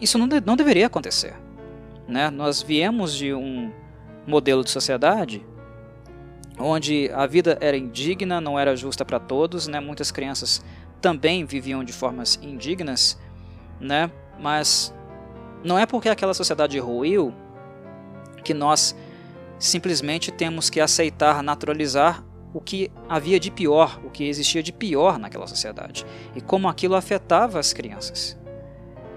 [0.00, 1.34] isso não, de não deveria acontecer.
[2.08, 2.30] Né?
[2.30, 3.70] Nós viemos de um
[4.26, 5.44] modelo de sociedade
[6.58, 9.80] onde a vida era indigna, não era justa para todos, né?
[9.80, 10.62] Muitas crianças
[11.00, 13.18] também viviam de formas indignas,
[13.80, 14.10] né?
[14.38, 14.94] Mas
[15.64, 17.32] não é porque aquela sociedade ruiu
[18.40, 18.94] que nós
[19.58, 25.18] simplesmente temos que aceitar, naturalizar o que havia de pior, o que existia de pior
[25.18, 28.38] naquela sociedade e como aquilo afetava as crianças.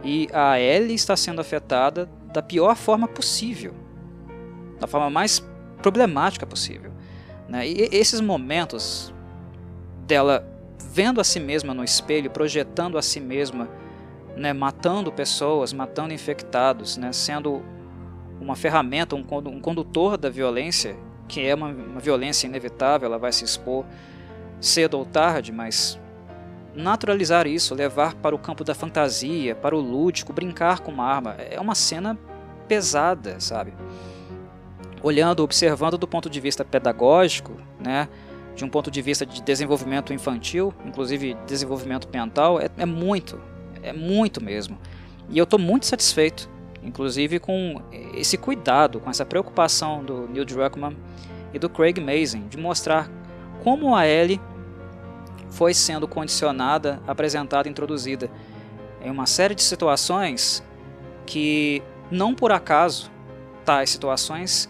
[0.03, 3.74] E a Ellie está sendo afetada da pior forma possível,
[4.80, 5.41] da forma mais
[5.82, 6.91] problemática possível.
[7.47, 7.67] Né?
[7.67, 9.13] E esses momentos
[10.05, 10.45] dela
[10.91, 13.67] vendo a si mesma no espelho, projetando a si mesma,
[14.36, 17.63] né, matando pessoas, matando infectados, né, sendo
[18.43, 20.95] uma ferramenta, um, condutor da violência,
[21.27, 23.85] que é uma, uma violência inevitável, ela vai se expor
[24.59, 25.99] cedo ou tarde, mas
[26.75, 31.35] naturalizar isso, levar para o campo da fantasia, para o lúdico, brincar com uma arma,
[31.39, 32.17] é uma cena
[32.67, 33.73] pesada, sabe?
[35.01, 38.07] Olhando, observando do ponto de vista pedagógico, né?
[38.55, 43.39] De um ponto de vista de desenvolvimento infantil, inclusive desenvolvimento mental, é, é muito,
[43.81, 44.77] é muito mesmo.
[45.29, 46.49] E eu estou muito satisfeito,
[46.84, 47.81] inclusive com
[48.13, 50.95] esse cuidado, com essa preocupação do Neil Druckmann
[51.53, 53.09] e do Craig Mazin de mostrar
[53.63, 54.41] como a Ellie
[55.49, 58.29] foi sendo condicionada, apresentada, introduzida
[59.01, 60.63] em uma série de situações
[61.25, 63.11] que não por acaso
[63.63, 64.69] tais situações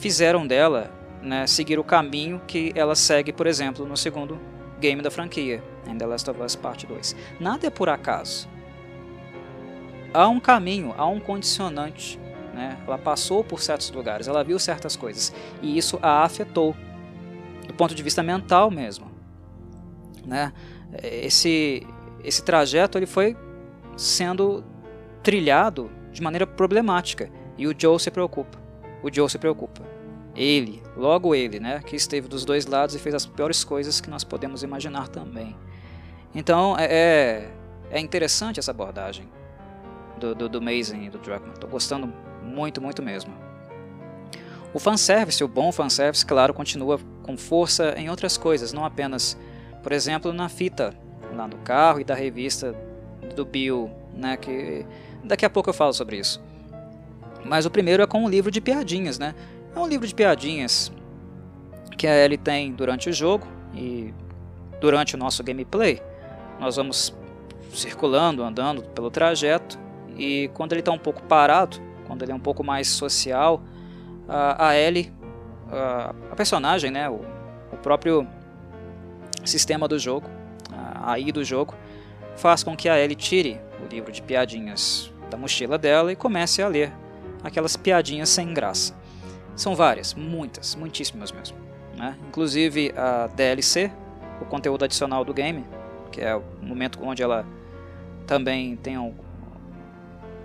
[0.00, 0.90] fizeram dela
[1.22, 4.38] né, seguir o caminho que ela segue, por exemplo, no segundo
[4.80, 7.16] game da franquia, em The Last of Us Part 2.
[7.40, 8.48] Nada é por acaso.
[10.12, 12.18] Há um caminho, há um condicionante.
[12.54, 12.76] Né?
[12.86, 15.32] Ela passou por certos lugares, ela viu certas coisas
[15.62, 16.74] e isso a afetou
[17.66, 19.08] do ponto de vista mental mesmo
[20.28, 20.52] né?
[21.02, 21.86] Esse
[22.22, 23.36] esse trajeto ele foi
[23.96, 24.62] sendo
[25.22, 28.58] trilhado de maneira problemática e o Joe se preocupa.
[29.02, 29.82] O Joe se preocupa.
[30.34, 34.10] Ele, logo ele, né, que esteve dos dois lados e fez as piores coisas que
[34.10, 35.56] nós podemos imaginar também.
[36.34, 37.50] Então é, é,
[37.90, 39.28] é interessante essa abordagem
[40.18, 41.52] do, do, do e do Druckmann.
[41.54, 42.12] Estou gostando
[42.42, 43.32] muito, muito mesmo.
[44.74, 49.36] O fanservice, o bom fanservice, claro, continua com força em outras coisas, não apenas
[49.82, 50.94] por exemplo, na fita
[51.34, 52.74] lá do carro e da revista
[53.34, 54.84] do Bill, né, que
[55.24, 56.40] daqui a pouco eu falo sobre isso.
[57.44, 59.34] Mas o primeiro é com um livro de piadinhas, né?
[59.74, 60.92] É um livro de piadinhas
[61.96, 64.12] que a Ellie tem durante o jogo e
[64.80, 66.02] durante o nosso gameplay.
[66.58, 67.16] Nós vamos
[67.72, 69.78] circulando, andando pelo trajeto
[70.18, 73.62] e quando ele está um pouco parado, quando ele é um pouco mais social,
[74.28, 75.12] a, Ellie,
[75.70, 77.20] a, a personagem, né, o,
[77.72, 78.26] o próprio
[79.44, 80.28] sistema do jogo,
[80.72, 81.74] a AI do jogo,
[82.36, 86.62] faz com que a Ellie tire o livro de piadinhas da mochila dela e comece
[86.62, 86.92] a ler
[87.42, 88.94] aquelas piadinhas sem graça.
[89.54, 91.56] São várias, muitas, muitíssimas mesmo.
[91.96, 92.16] Né?
[92.28, 93.90] Inclusive a DLC,
[94.40, 95.64] o conteúdo adicional do game,
[96.12, 97.44] que é o momento onde ela
[98.26, 99.14] também tem um,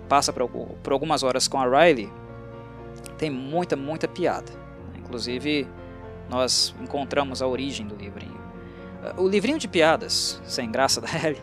[0.08, 2.12] passa por, por algumas horas com a Riley,
[3.18, 4.52] tem muita, muita piada.
[4.96, 5.68] Inclusive,
[6.28, 8.42] nós encontramos a origem do livrinho.
[9.16, 11.42] O livrinho de piadas, sem graça da Ellie,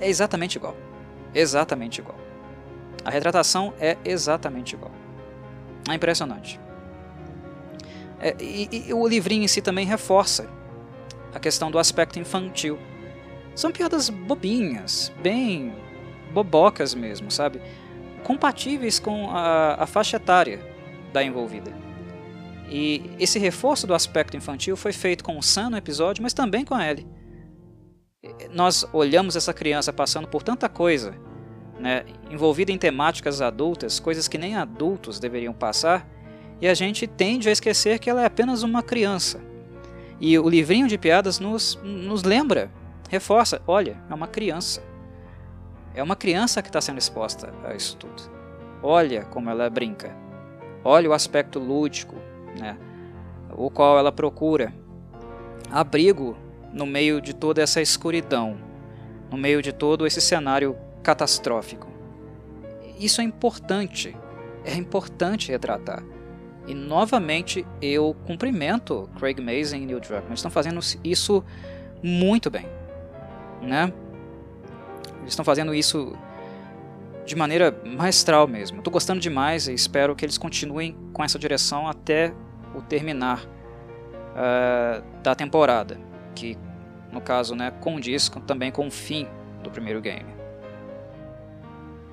[0.00, 0.76] é exatamente igual.
[1.34, 2.18] Exatamente igual.
[3.04, 4.92] A retratação é exatamente igual.
[5.88, 6.58] É impressionante.
[8.18, 10.48] É, e, e, o livrinho em si também reforça
[11.34, 12.78] a questão do aspecto infantil.
[13.54, 15.74] São piadas bobinhas, bem
[16.34, 17.62] bobocas mesmo, sabe?
[18.24, 20.60] Compatíveis com a, a faixa etária
[21.12, 21.72] da envolvida.
[22.68, 26.64] E esse reforço do aspecto infantil foi feito com o Sam no episódio, mas também
[26.64, 27.06] com a Ellie.
[28.50, 31.14] Nós olhamos essa criança passando por tanta coisa,
[31.78, 36.08] né, envolvida em temáticas adultas, coisas que nem adultos deveriam passar,
[36.60, 39.40] e a gente tende a esquecer que ela é apenas uma criança.
[40.20, 42.70] E o livrinho de piadas nos, nos lembra,
[43.10, 44.82] reforça: olha, é uma criança.
[45.94, 48.22] É uma criança que está sendo exposta a isso tudo.
[48.82, 50.14] Olha como ela brinca.
[50.82, 52.16] Olha o aspecto lúdico,
[52.58, 52.76] né,
[53.56, 54.74] o qual ela procura
[55.70, 56.36] abrigo
[56.72, 58.58] no meio de toda essa escuridão,
[59.30, 61.88] no meio de todo esse cenário catastrófico.
[62.98, 64.14] Isso é importante,
[64.64, 66.02] é importante retratar.
[66.66, 70.34] E novamente eu cumprimento Craig Mazin e Neil Druckmann.
[70.34, 71.44] Estão fazendo isso
[72.02, 72.66] muito bem,
[73.62, 73.92] né?
[75.24, 76.16] Eles estão fazendo isso
[77.26, 78.78] de maneira maestral mesmo.
[78.78, 82.32] Estou gostando demais e espero que eles continuem com essa direção até
[82.74, 85.98] o terminar uh, da temporada,
[86.34, 86.56] que
[87.10, 89.26] no caso né, condiz também com o fim
[89.62, 90.34] do primeiro game.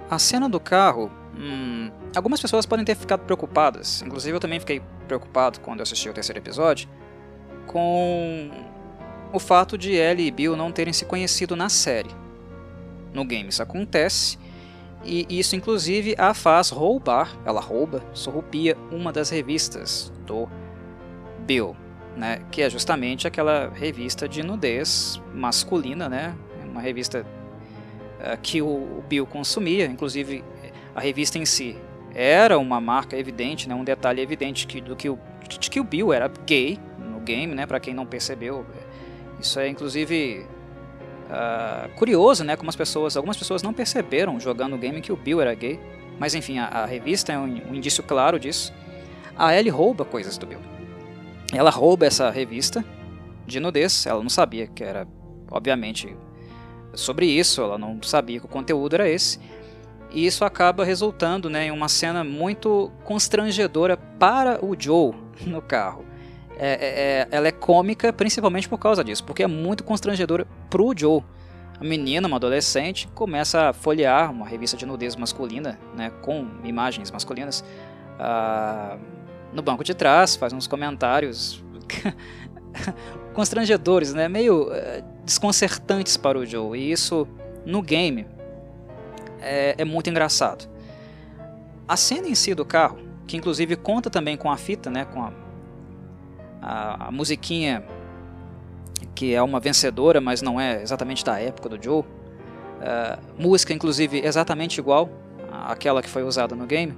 [0.10, 4.82] A cena do carro Hum, algumas pessoas podem ter ficado preocupadas, inclusive eu também fiquei
[5.08, 6.90] preocupado quando eu assisti o terceiro episódio,
[7.68, 8.52] com
[9.32, 12.10] o fato de Ellie e Bill não terem se conhecido na série.
[13.14, 13.50] No game.
[13.50, 14.38] Isso acontece,
[15.04, 20.48] e isso inclusive a faz roubar, ela rouba, surrupia uma das revistas do
[21.40, 21.76] Bill,
[22.16, 26.36] né, que é justamente aquela revista de nudez masculina, né,
[26.70, 27.26] uma revista
[28.20, 30.44] uh, que o Bill consumia, inclusive
[30.94, 31.78] a revista em si
[32.14, 35.84] era uma marca evidente, né, um detalhe evidente que, do que o, de que o
[35.84, 38.66] Bill era gay no game, né, para quem não percebeu.
[39.40, 40.46] Isso é inclusive
[41.32, 45.16] uh, curioso, né, como as pessoas, algumas pessoas não perceberam jogando o game que o
[45.16, 45.80] Bill era gay.
[46.20, 48.74] Mas enfim, a, a revista é um, um indício claro disso.
[49.36, 50.60] A Ellie rouba coisas do Bill.
[51.54, 52.86] Ela rouba essa revista
[53.46, 54.06] de nudez.
[54.06, 55.08] Ela não sabia que era,
[55.50, 56.16] obviamente,
[56.94, 57.62] sobre isso.
[57.62, 59.40] Ela não sabia que o conteúdo era esse
[60.14, 65.14] e isso acaba resultando né, em uma cena muito constrangedora para o Joe
[65.46, 66.06] no carro.
[66.64, 70.82] É, é, é ela é cômica principalmente por causa disso, porque é muito constrangedora para
[70.82, 71.24] o Joe.
[71.80, 77.10] A menina, uma adolescente, começa a folhear uma revista de nudez masculina, né, com imagens
[77.10, 77.64] masculinas,
[78.20, 79.00] uh,
[79.52, 81.64] no banco de trás, faz uns comentários
[83.34, 86.78] constrangedores, né, meio uh, desconcertantes para o Joe.
[86.78, 87.28] E isso
[87.66, 88.28] no game
[89.40, 90.70] é, é muito engraçado.
[91.88, 95.24] A cena em si do carro, que inclusive conta também com a fita, né, com
[95.24, 95.34] a,
[96.62, 97.84] a, a musiquinha
[99.16, 102.02] que é uma vencedora, mas não é exatamente da época do Joe.
[102.02, 102.06] Uh,
[103.38, 105.10] música, inclusive, exatamente igual
[105.52, 106.98] àquela que foi usada no game.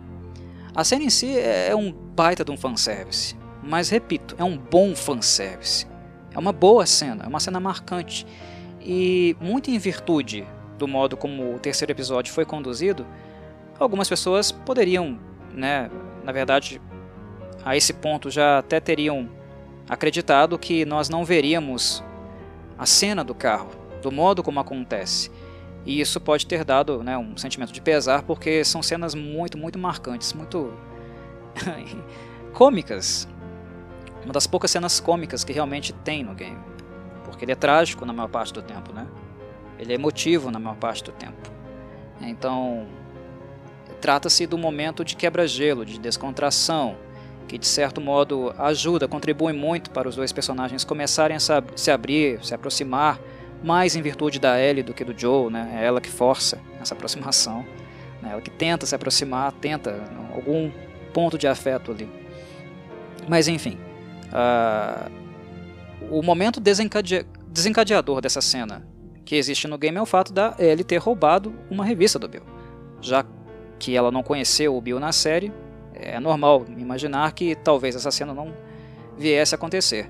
[0.76, 3.36] A cena em si é, é um baita de um fanservice.
[3.62, 5.88] Mas, repito, é um bom fanservice.
[6.34, 8.26] É uma boa cena, é uma cena marcante.
[8.82, 10.46] E muito em virtude
[10.78, 13.06] do modo como o terceiro episódio foi conduzido,
[13.80, 15.18] algumas pessoas poderiam,
[15.54, 15.90] né,
[16.24, 16.82] na verdade,
[17.64, 19.30] a esse ponto já até teriam
[19.88, 22.04] acreditado que nós não veríamos
[22.78, 23.70] a cena do carro,
[24.02, 25.32] do modo como acontece.
[25.86, 29.78] E isso pode ter dado né, um sentimento de pesar, porque são cenas muito, muito
[29.78, 30.74] marcantes, muito
[32.54, 33.28] cômicas.
[34.24, 36.60] Uma das poucas cenas cômicas que realmente tem no game.
[37.26, 39.06] Porque ele é trágico na maior parte do tempo, né?
[39.78, 41.52] Ele é emotivo na maior parte do tempo.
[42.22, 42.88] Então,
[44.00, 46.96] trata-se do momento de quebra-gelo, de descontração,
[47.48, 51.40] que de certo modo ajuda, contribui muito para os dois personagens começarem a
[51.76, 53.20] se abrir, se aproximar,
[53.64, 55.80] mais em virtude da Ellie do que do Joe, né?
[55.80, 57.66] É ela que força essa aproximação,
[58.22, 58.32] né?
[58.32, 60.70] ela que tenta se aproximar, tenta algum
[61.14, 62.10] ponto de afeto ali.
[63.28, 63.78] Mas enfim,
[64.28, 65.10] uh,
[66.12, 68.86] o momento desencade desencadeador dessa cena
[69.24, 72.44] que existe no game é o fato da Ellie ter roubado uma revista do Bill.
[73.00, 73.24] Já
[73.80, 75.54] que ela não conheceu o Bill na série,
[76.06, 78.54] é normal imaginar que talvez essa cena não
[79.18, 80.10] viesse a acontecer.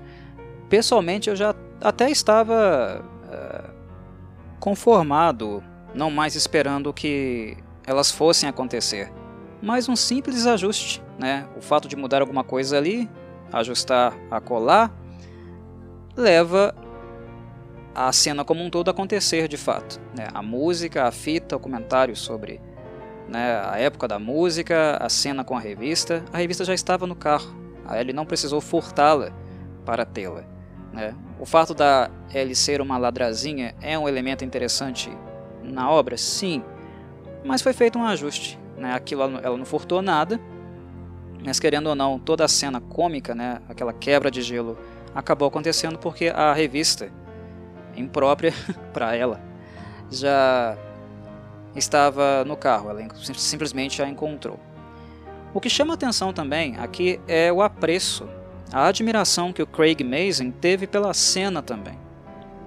[0.68, 3.70] Pessoalmente, eu já até estava uh,
[4.58, 5.62] conformado,
[5.94, 9.12] não mais esperando que elas fossem acontecer.
[9.62, 11.46] Mas um simples ajuste, né?
[11.56, 13.08] O fato de mudar alguma coisa ali,
[13.52, 14.92] ajustar a colar,
[16.16, 16.74] leva
[17.94, 20.00] a cena como um todo acontecer de fato.
[20.16, 20.26] Né?
[20.34, 22.60] A música, a fita, o comentário sobre
[23.28, 26.24] né, a época da música, a cena com a revista.
[26.32, 27.54] A revista já estava no carro,
[27.86, 29.32] a Ellie não precisou furtá-la
[29.84, 30.44] para tê-la.
[30.92, 31.14] Né?
[31.38, 35.10] O fato da Ellie ser uma ladrazinha é um elemento interessante
[35.62, 36.16] na obra?
[36.16, 36.62] Sim,
[37.44, 38.58] mas foi feito um ajuste.
[38.76, 38.92] Né?
[38.94, 40.40] Aquilo ela não furtou nada,
[41.44, 44.78] mas querendo ou não, toda a cena cômica, né, aquela quebra de gelo,
[45.14, 47.10] acabou acontecendo porque a revista
[47.94, 48.52] imprópria
[48.92, 49.40] para ela,
[50.10, 50.76] já
[51.74, 54.58] estava no carro, ela simplesmente a encontrou.
[55.52, 58.28] O que chama atenção também aqui é o apreço,
[58.72, 61.98] a admiração que o Craig Mazin teve pela cena também.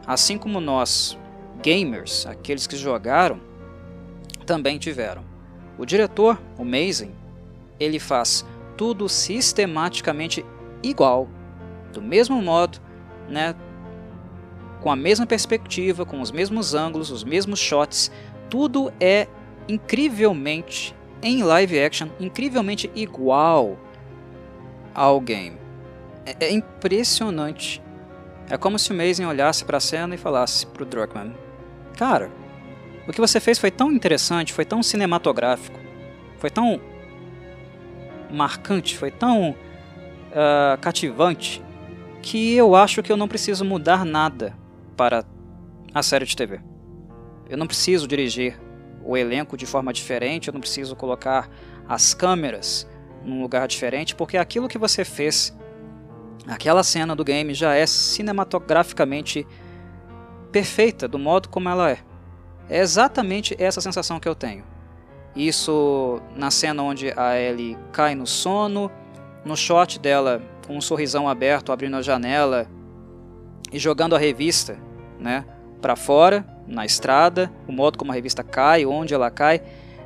[0.06, 1.18] Assim como nós,
[1.62, 3.42] gamers, aqueles que jogaram,
[4.46, 5.24] também tiveram.
[5.78, 7.12] O diretor, o Mazin,
[7.80, 8.46] ele faz
[8.78, 10.46] tudo sistematicamente
[10.82, 11.28] igual,
[11.92, 12.80] do mesmo modo,
[13.28, 13.54] né,
[14.82, 18.12] com a mesma perspectiva, com os mesmos ângulos, os mesmos shots,
[18.50, 19.28] tudo é
[19.68, 23.78] incrivelmente em live action, incrivelmente igual
[24.94, 25.58] ao game.
[26.26, 27.82] É, é impressionante.
[28.50, 31.36] É como se o Mason olhasse para a cena e falasse pro Druckmann:
[31.98, 32.32] Cara,
[33.08, 35.80] o que você fez foi tão interessante, foi tão cinematográfico,
[36.38, 36.80] foi tão
[38.30, 41.64] marcante, foi tão uh, cativante,
[42.22, 44.54] que eu acho que eu não preciso mudar nada
[44.96, 45.24] para
[45.94, 46.60] a série de TV.
[47.50, 48.60] Eu não preciso dirigir
[49.04, 51.50] o elenco de forma diferente, eu não preciso colocar
[51.88, 52.88] as câmeras
[53.24, 55.58] num lugar diferente, porque aquilo que você fez,
[56.46, 59.48] aquela cena do game já é cinematograficamente
[60.52, 62.00] perfeita do modo como ela é.
[62.70, 64.66] É exatamente essa sensação que eu tenho.
[65.36, 68.92] Isso na cena onde a Ellie cai no sono,
[69.46, 72.68] no shot dela com um sorrisão aberto, abrindo a janela
[73.72, 74.78] e jogando a revista,
[75.20, 75.46] né,
[75.82, 79.62] para fora, na estrada, o modo como a revista cai, onde ela cai,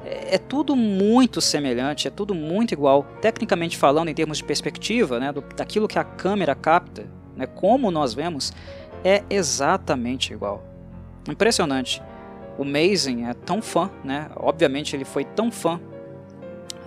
[0.05, 3.03] é, é, tudo muito semelhante, é tudo muito igual.
[3.21, 7.05] Tecnicamente falando, em termos de perspectiva, né, do, daquilo que a câmera capta,
[7.35, 8.53] né, como nós vemos,
[9.03, 10.63] é exatamente igual.
[11.27, 12.01] Impressionante.
[12.57, 14.29] O Mason é tão fã, né?
[14.35, 15.79] Obviamente ele foi tão fã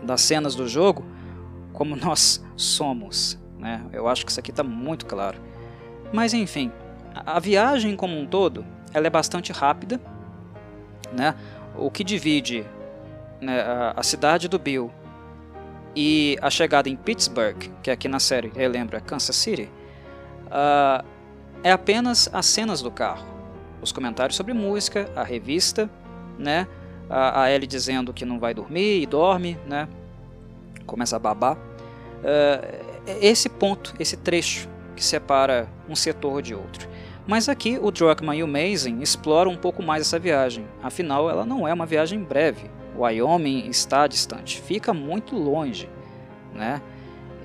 [0.03, 1.05] das cenas do jogo
[1.73, 3.85] como nós somos, né?
[3.93, 5.41] Eu acho que isso aqui está muito claro.
[6.13, 6.71] Mas enfim,
[7.15, 8.65] a viagem como um todo,
[8.95, 10.01] ela é bastante rápida,
[11.13, 11.35] né?
[11.77, 12.65] O que divide
[13.41, 14.91] né, a, a, cidade do Bill
[15.95, 19.69] e a chegada em Pittsburgh, que aqui na série relembra Kansas City,
[20.47, 21.05] uh,
[21.65, 23.27] é apenas as cenas do carro,
[23.83, 25.91] os comentários sobre música, a revista,
[26.39, 26.69] né?
[27.11, 29.89] A, a Ellie dizendo que não vai dormir e dorme, né?
[30.87, 31.57] Começa a babar.
[31.57, 36.89] Uh, esse ponto, esse trecho que separa um setor de outro.
[37.27, 40.67] Mas aqui o Druckmann e o Mason exploram um pouco mais essa viagem.
[40.83, 42.71] Afinal, ela não é uma viagem breve.
[42.97, 45.89] Wyoming está distante, fica muito longe,
[46.53, 46.81] né?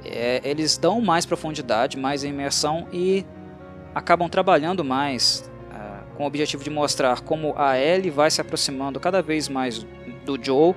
[0.06, 3.26] É, eles dão mais profundidade, mais imersão e
[3.94, 9.00] acabam trabalhando mais uh, com o objetivo de mostrar como a Ellie vai se aproximando
[9.00, 9.86] cada vez mais
[10.26, 10.74] do Joe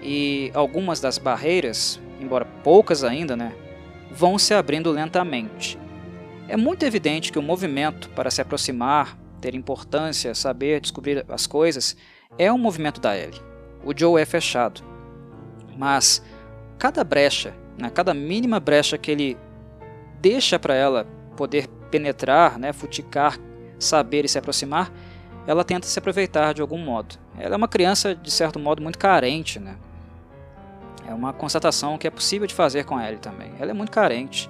[0.00, 3.52] e algumas das barreiras, embora poucas ainda, né,
[4.10, 5.78] vão se abrindo lentamente.
[6.48, 11.96] É muito evidente que o movimento para se aproximar, ter importância, saber, descobrir as coisas,
[12.38, 13.40] é um movimento da Ellie.
[13.84, 14.82] O Joe é fechado.
[15.76, 16.22] Mas
[16.78, 19.36] cada brecha, né, cada mínima brecha que ele
[20.20, 23.38] deixa para ela poder penetrar, né, futicar,
[23.78, 24.92] saber e se aproximar,
[25.46, 27.16] ela tenta se aproveitar de algum modo.
[27.38, 29.58] Ela é uma criança, de certo modo, muito carente.
[29.58, 29.76] Né?
[31.06, 33.52] É uma constatação que é possível de fazer com a Ellie também.
[33.58, 34.48] Ela é muito carente.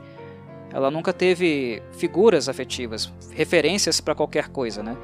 [0.74, 4.96] Ela nunca teve figuras afetivas, referências para qualquer coisa, né?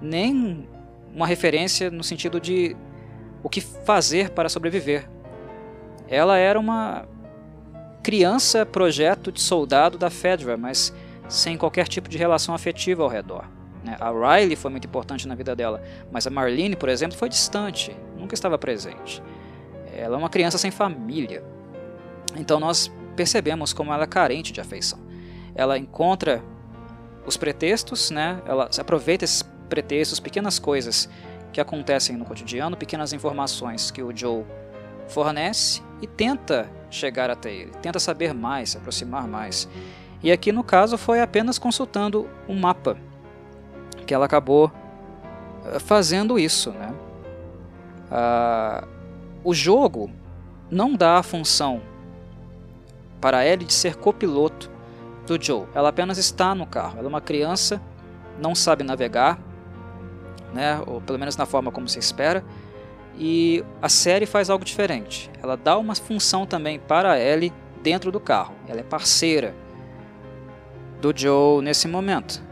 [0.00, 0.66] Nem
[1.14, 2.74] uma referência no sentido de
[3.42, 5.06] o que fazer para sobreviver.
[6.08, 7.06] Ela era uma
[8.02, 10.94] criança projeto de soldado da Fedra, mas
[11.28, 13.44] sem qualquer tipo de relação afetiva ao redor.
[13.84, 13.98] Né?
[14.00, 17.94] A Riley foi muito importante na vida dela, mas a Marlene, por exemplo, foi distante,
[18.16, 19.22] nunca estava presente.
[19.94, 21.44] Ela é uma criança sem família.
[22.34, 25.06] Então nós percebemos como ela é carente de afeição
[25.58, 26.40] ela encontra
[27.26, 28.40] os pretextos, né?
[28.46, 31.10] Ela aproveita esses pretextos, pequenas coisas
[31.52, 34.44] que acontecem no cotidiano, pequenas informações que o Joe
[35.08, 39.68] fornece e tenta chegar até ele, tenta saber mais, se aproximar mais.
[40.22, 42.96] E aqui no caso foi apenas consultando um mapa
[44.06, 44.70] que ela acabou
[45.64, 46.94] eh, fazendo isso, né?
[48.12, 48.86] Ah,
[49.42, 50.08] o jogo
[50.70, 51.82] não dá a função
[53.20, 54.77] para ele de ser copiloto
[55.28, 55.66] do Joe.
[55.74, 56.98] Ela apenas está no carro.
[56.98, 57.80] Ela é uma criança,
[58.40, 59.38] não sabe navegar,
[60.52, 60.80] né?
[60.86, 62.44] ou pelo menos na forma como se espera.
[63.16, 65.30] E a série faz algo diferente.
[65.42, 67.52] Ela dá uma função também para a Ellie
[67.82, 68.54] dentro do carro.
[68.68, 69.54] Ela é parceira
[71.00, 72.42] do Joe nesse momento.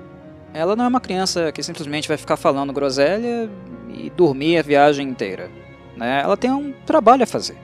[0.52, 3.50] Ela não é uma criança que simplesmente vai ficar falando groselha
[3.88, 5.50] e dormir a viagem inteira.
[5.96, 6.20] Né?
[6.22, 7.56] Ela tem um trabalho a fazer.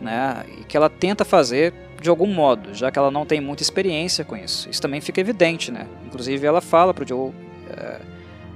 [0.00, 0.44] Né?
[0.58, 1.72] E que ela tenta fazer
[2.06, 4.70] de algum modo, já que ela não tem muita experiência com isso.
[4.70, 5.88] Isso também fica evidente, né?
[6.06, 7.32] Inclusive ela fala pro Joe
[7.68, 8.00] é,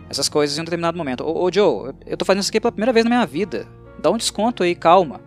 [0.09, 1.25] essas coisas em um determinado momento.
[1.25, 3.67] Ô, ô Joe, eu tô fazendo isso aqui pela primeira vez na minha vida.
[3.99, 5.21] Dá um desconto aí, calma.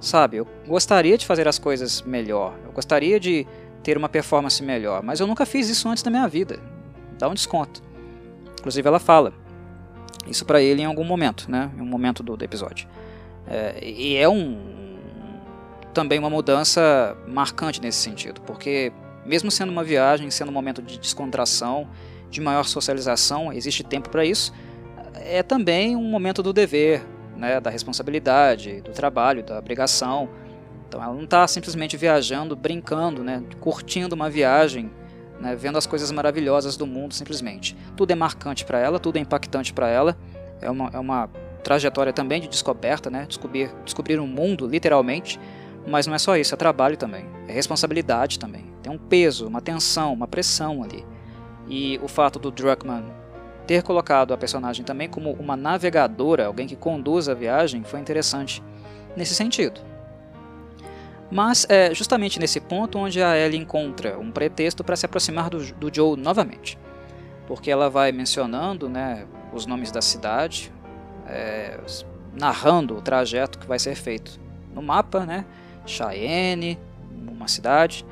[0.00, 2.54] Sabe, eu gostaria de fazer as coisas melhor.
[2.64, 3.46] Eu gostaria de
[3.82, 6.58] ter uma performance melhor, mas eu nunca fiz isso antes na minha vida.
[7.18, 7.82] Dá um desconto.
[8.58, 9.34] Inclusive ela fala
[10.26, 11.70] isso para ele em algum momento, né?
[11.76, 12.88] Em um momento do, do episódio.
[13.46, 14.79] É, e é um,
[15.92, 18.92] também uma mudança marcante nesse sentido, porque
[19.24, 21.88] mesmo sendo uma viagem, sendo um momento de descontração,
[22.30, 24.52] de maior socialização, existe tempo para isso,
[25.14, 27.04] é também um momento do dever,
[27.36, 30.28] né, da responsabilidade, do trabalho, da obrigação.
[30.88, 34.90] Então ela não está simplesmente viajando, brincando, né, curtindo uma viagem,
[35.40, 37.76] né, vendo as coisas maravilhosas do mundo simplesmente.
[37.96, 40.16] Tudo é marcante para ela, tudo é impactante para ela.
[40.60, 41.28] É uma, é uma
[41.64, 45.40] trajetória também de descoberta, né, descobrir, descobrir um mundo, literalmente.
[45.86, 48.72] Mas não é só isso, é trabalho também, é responsabilidade também.
[48.82, 51.04] Tem um peso, uma tensão, uma pressão ali.
[51.68, 53.04] E o fato do Druckmann
[53.66, 58.62] ter colocado a personagem também como uma navegadora, alguém que conduz a viagem, foi interessante
[59.16, 59.80] nesse sentido.
[61.30, 65.64] Mas é justamente nesse ponto onde a Ellie encontra um pretexto para se aproximar do,
[65.74, 66.76] do, Joe novamente.
[67.46, 70.72] Porque ela vai mencionando né, os nomes da cidade,
[71.28, 71.78] é,
[72.34, 74.40] narrando o trajeto que vai ser feito
[74.74, 75.44] no mapa, né?
[75.86, 76.78] Cheyenne,
[77.10, 78.04] uma cidade.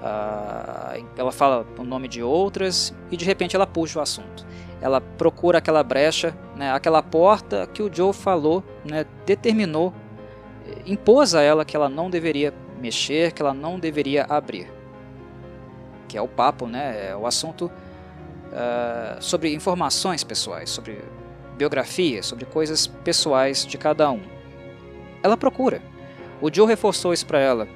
[0.00, 4.46] Uh, ela fala o nome de outras e de repente ela puxa o assunto.
[4.80, 9.94] Ela procura aquela brecha, né, aquela porta que o Joe falou, né, determinou
[10.86, 14.70] impôs a ela que ela não deveria mexer, que ela não deveria abrir.
[16.08, 17.10] Que é o papo, né?
[17.10, 21.02] É o assunto uh, sobre informações pessoais, sobre
[21.56, 24.22] biografia, sobre coisas pessoais de cada um.
[25.22, 25.80] Ela procura.
[26.44, 27.66] O Joe reforçou isso para ela.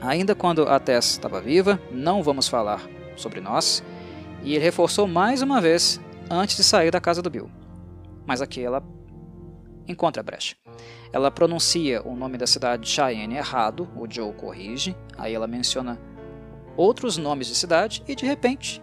[0.00, 2.82] Ainda quando a Tess estava viva, não vamos falar
[3.14, 3.80] sobre nós.
[4.42, 7.48] E ele reforçou mais uma vez antes de sair da casa do Bill.
[8.26, 8.82] Mas aqui ela
[9.86, 10.56] encontra a brecha.
[11.12, 15.96] Ela pronuncia o nome da cidade de Cheyenne errado, o Joe corrige, aí ela menciona
[16.76, 18.82] outros nomes de cidade e de repente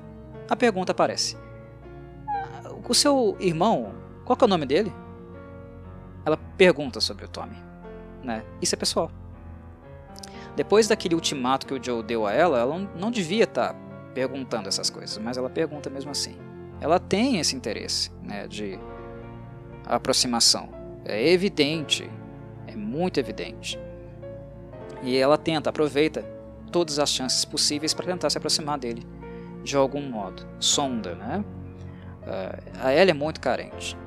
[0.49, 1.35] a pergunta aparece:
[2.87, 3.93] O seu irmão,
[4.23, 4.93] qual é o nome dele?
[6.25, 7.72] Ela pergunta sobre o Tommy.
[8.23, 8.43] Né?
[8.61, 9.11] Isso é pessoal.
[10.55, 13.79] Depois daquele ultimato que o Joe deu a ela, ela não devia estar tá
[14.13, 16.35] perguntando essas coisas, mas ela pergunta mesmo assim.
[16.79, 18.79] Ela tem esse interesse né, de
[19.85, 20.69] aproximação.
[21.05, 22.09] É evidente,
[22.67, 23.79] é muito evidente.
[25.01, 26.23] E ela tenta, aproveita
[26.71, 29.05] todas as chances possíveis para tentar se aproximar dele
[29.63, 30.45] de algum modo.
[30.59, 31.43] Sonda, né?
[32.23, 33.97] Uh, a Ellie é muito carente.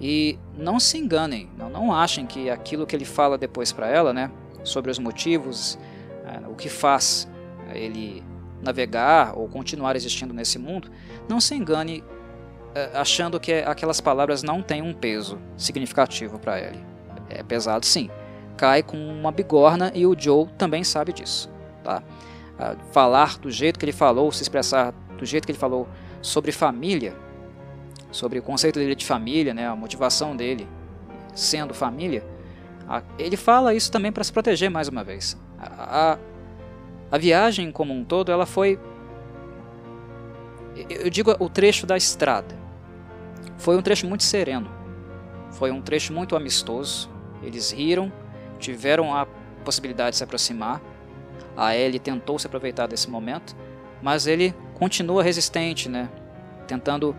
[0.00, 4.12] E não se enganem, não, não achem que aquilo que ele fala depois para ela,
[4.12, 4.30] né,
[4.64, 5.78] sobre os motivos,
[6.24, 7.28] uh, o que faz
[7.74, 8.22] ele
[8.62, 10.90] navegar ou continuar existindo nesse mundo,
[11.28, 12.02] não se engane
[12.74, 16.84] é, achando que aquelas palavras não têm um peso significativo para ele.
[17.28, 18.10] É pesado sim.
[18.56, 21.50] Cai com uma bigorna e o Joe também sabe disso.
[21.82, 22.02] Tá?
[22.92, 25.88] Falar do jeito que ele falou, se expressar do jeito que ele falou
[26.20, 27.16] sobre família,
[28.10, 30.68] sobre o conceito dele de família, né, a motivação dele
[31.34, 32.24] sendo família,
[33.18, 35.36] ele fala isso também para se proteger mais uma vez.
[35.58, 36.18] A, a,
[37.12, 38.78] a viagem como um todo, ela foi
[40.88, 42.54] eu digo o trecho da estrada.
[43.58, 44.70] Foi um trecho muito sereno.
[45.50, 47.10] Foi um trecho muito amistoso.
[47.42, 48.12] Eles riram,
[48.58, 49.26] tiveram a
[49.64, 50.80] possibilidade de se aproximar.
[51.56, 53.54] A Ellie tentou se aproveitar desse momento,
[54.00, 56.08] mas ele continua resistente, né?
[56.66, 57.14] Tentando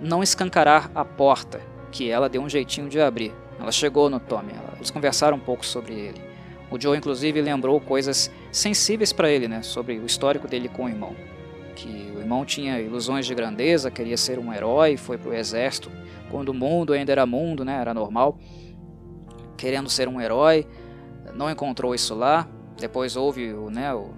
[0.00, 3.32] não escancarar a porta, que ela deu um jeitinho de abrir.
[3.58, 6.20] Ela chegou no Tommy, eles conversaram um pouco sobre ele.
[6.70, 9.62] O Joe, inclusive, lembrou coisas sensíveis para ele, né?
[9.62, 11.14] Sobre o histórico dele com o irmão
[11.78, 15.88] que o irmão tinha ilusões de grandeza, queria ser um herói, foi para o exército
[16.28, 18.36] quando o mundo ainda era mundo, né, era normal,
[19.56, 20.66] querendo ser um herói,
[21.34, 22.48] não encontrou isso lá.
[22.76, 24.10] Depois houve o, né, o,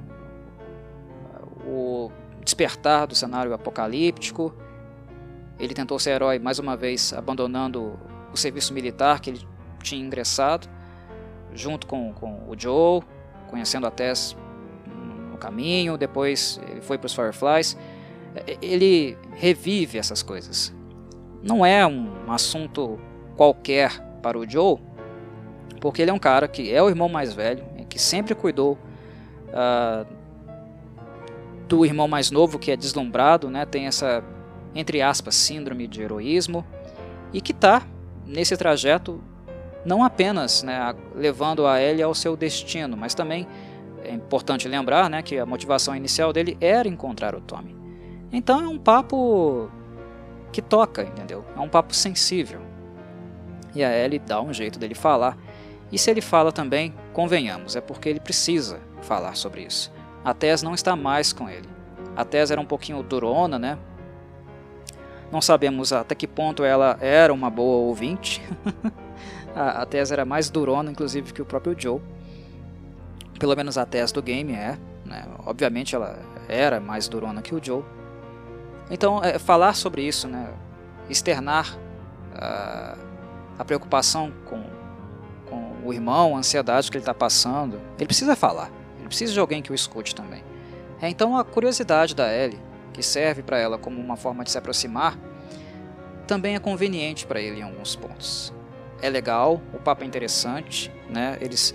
[1.67, 2.11] o
[2.43, 4.55] despertar do cenário apocalíptico.
[5.61, 7.99] Ele tentou ser herói mais uma vez, abandonando
[8.33, 9.47] o serviço militar que ele
[9.83, 10.67] tinha ingressado,
[11.55, 13.03] junto com, com o Joe,
[13.49, 14.37] conhecendo a Tess
[15.41, 17.77] caminho, depois ele foi para os Fireflies.
[18.37, 20.73] É, ele revive essas coisas.
[21.43, 23.01] Não é um assunto
[23.37, 24.79] qualquer para o Joe,
[25.81, 28.79] porque ele é um cara que é o irmão mais velho, que sempre cuidou
[29.49, 30.07] uh,
[31.67, 34.23] do irmão mais novo, que é deslumbrado, né, tem essa,
[34.75, 36.65] entre aspas, síndrome de heroísmo,
[37.33, 37.83] e que está
[38.27, 39.23] nesse trajeto
[39.85, 43.47] não apenas né, levando a Ellie ao seu destino, mas também
[44.05, 47.77] é importante lembrar né, que a motivação inicial dele era encontrar o Tommy.
[48.33, 49.71] Então é um papo
[50.53, 51.45] que toca, entendeu?
[51.57, 52.61] É um papo sensível.
[53.75, 55.37] E a Ellie dá um jeito dele falar.
[55.93, 59.93] E se ele fala também, convenhamos, é porque ele precisa falar sobre isso.
[60.25, 61.69] A Tess não está mais com ele.
[62.17, 63.79] A Tess era um pouquinho durona, né?
[65.31, 68.43] Não sabemos até que ponto ela era uma boa ouvinte.
[69.55, 72.01] a Tess era mais durona, inclusive, que o próprio Joe
[73.41, 74.79] pelo menos a Tess do game é.
[75.05, 75.25] Né?
[75.45, 76.17] Obviamente ela
[76.47, 77.83] era mais durona que o Joe.
[78.91, 80.49] Então, é, falar sobre isso, né?
[81.09, 81.77] externar
[82.35, 82.99] uh,
[83.59, 84.63] a preocupação com,
[85.49, 88.71] com o irmão, a ansiedade que ele está passando, ele precisa falar.
[88.99, 90.45] Ele precisa de alguém que o escute também.
[91.01, 92.61] É então a curiosidade da Ellie,
[93.01, 95.19] que serve para ela como uma forma de se aproximar,
[96.27, 98.53] também é conveniente para ele em alguns pontos.
[99.01, 101.39] É legal, o papo é interessante, né?
[101.41, 101.75] Eles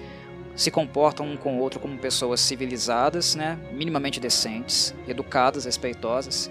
[0.56, 3.58] se comportam um com o outro como pessoas civilizadas, né?
[3.74, 6.50] minimamente decentes, educadas, respeitosas,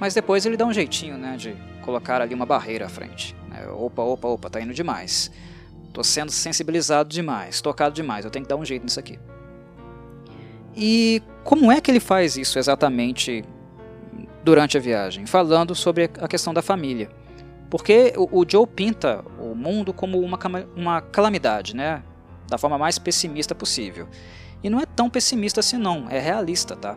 [0.00, 1.36] mas depois ele dá um jeitinho né?
[1.36, 3.36] de colocar ali uma barreira à frente.
[3.48, 3.68] Né?
[3.68, 5.30] Opa, opa, opa, tá indo demais.
[5.92, 9.18] Tô sendo sensibilizado demais, tocado demais, eu tenho que dar um jeito nisso aqui.
[10.74, 13.44] E como é que ele faz isso exatamente
[14.44, 15.26] durante a viagem?
[15.26, 17.10] Falando sobre a questão da família.
[17.70, 20.38] Porque o, Joe pinta o mundo como uma,
[20.76, 22.02] uma calamidade, né?
[22.48, 24.08] da forma mais pessimista possível.
[24.62, 26.96] E não é tão pessimista assim não, é realista, tá?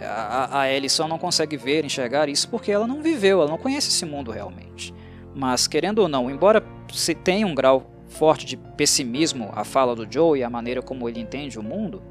[0.00, 3.58] A, a Ellie só não consegue ver, enxergar isso porque ela não viveu, ela não
[3.58, 4.92] conhece esse mundo realmente.
[5.34, 6.62] Mas, querendo ou não, embora
[6.92, 11.08] se tenha um grau forte de pessimismo a fala do Joe e a maneira como
[11.08, 12.02] ele entende o mundo,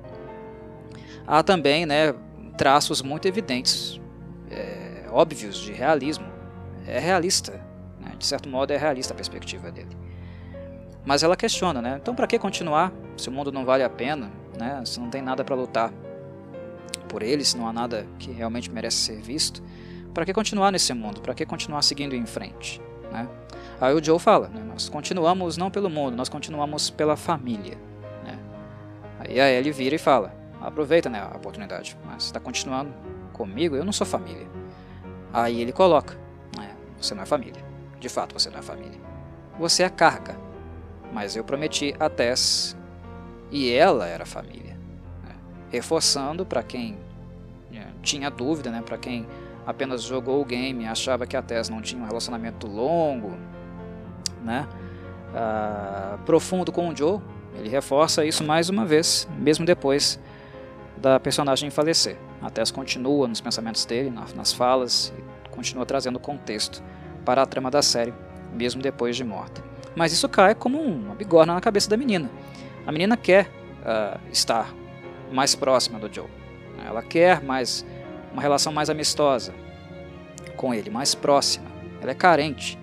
[1.28, 2.16] há também né,
[2.58, 4.01] traços muito evidentes,
[4.52, 6.26] é, óbvios de realismo.
[6.86, 7.62] É realista,
[8.00, 8.14] né?
[8.18, 9.96] de certo modo é realista a perspectiva dele.
[11.06, 12.00] Mas ela questiona, né?
[12.02, 14.84] Então para que continuar se o mundo não vale a pena, né?
[14.86, 15.92] Se não tem nada para lutar
[17.08, 19.64] por ele, se não há nada que realmente merece ser visto,
[20.14, 21.22] para que continuar nesse mundo?
[21.22, 22.82] Para que continuar seguindo em frente,
[23.12, 23.28] né?
[23.80, 24.62] Aí o Joe fala, né?
[24.64, 27.78] nós continuamos não pelo mundo, nós continuamos pela família,
[28.24, 28.38] né?
[29.20, 32.94] Aí a Ellie vira e fala, aproveita né, a oportunidade, mas está continuando
[33.42, 34.48] comigo, eu não sou família.
[35.34, 36.16] Aí ele coloca,
[36.56, 37.64] né, você não é família,
[38.00, 39.00] de fato você não é família,
[39.58, 40.38] você é carga,
[41.12, 42.78] mas eu prometi a Tess
[43.50, 44.78] e ela era família.
[45.24, 45.36] Né?
[45.72, 46.98] Reforçando para quem
[47.72, 48.84] né, tinha dúvida, né?
[48.86, 49.26] para quem
[49.66, 53.38] apenas jogou o game e achava que a Tess não tinha um relacionamento longo,
[54.44, 54.68] né?
[55.34, 57.22] Ah, profundo com o Joe,
[57.56, 60.20] ele reforça isso mais uma vez, mesmo depois
[60.98, 62.18] da personagem falecer.
[62.42, 65.14] A Tess continua nos pensamentos dele, nas falas,
[65.46, 66.84] e continua trazendo contexto
[67.24, 68.14] para a trama da série,
[68.54, 69.64] mesmo depois de morta.
[69.96, 72.30] Mas isso cai como uma bigorna na cabeça da menina.
[72.86, 73.48] A menina quer
[73.82, 74.74] uh, estar
[75.32, 76.28] mais próxima do Joe.
[76.86, 77.86] Ela quer mais
[78.32, 79.54] uma relação mais amistosa
[80.56, 81.70] com ele, mais próxima.
[82.02, 82.80] Ela é carente.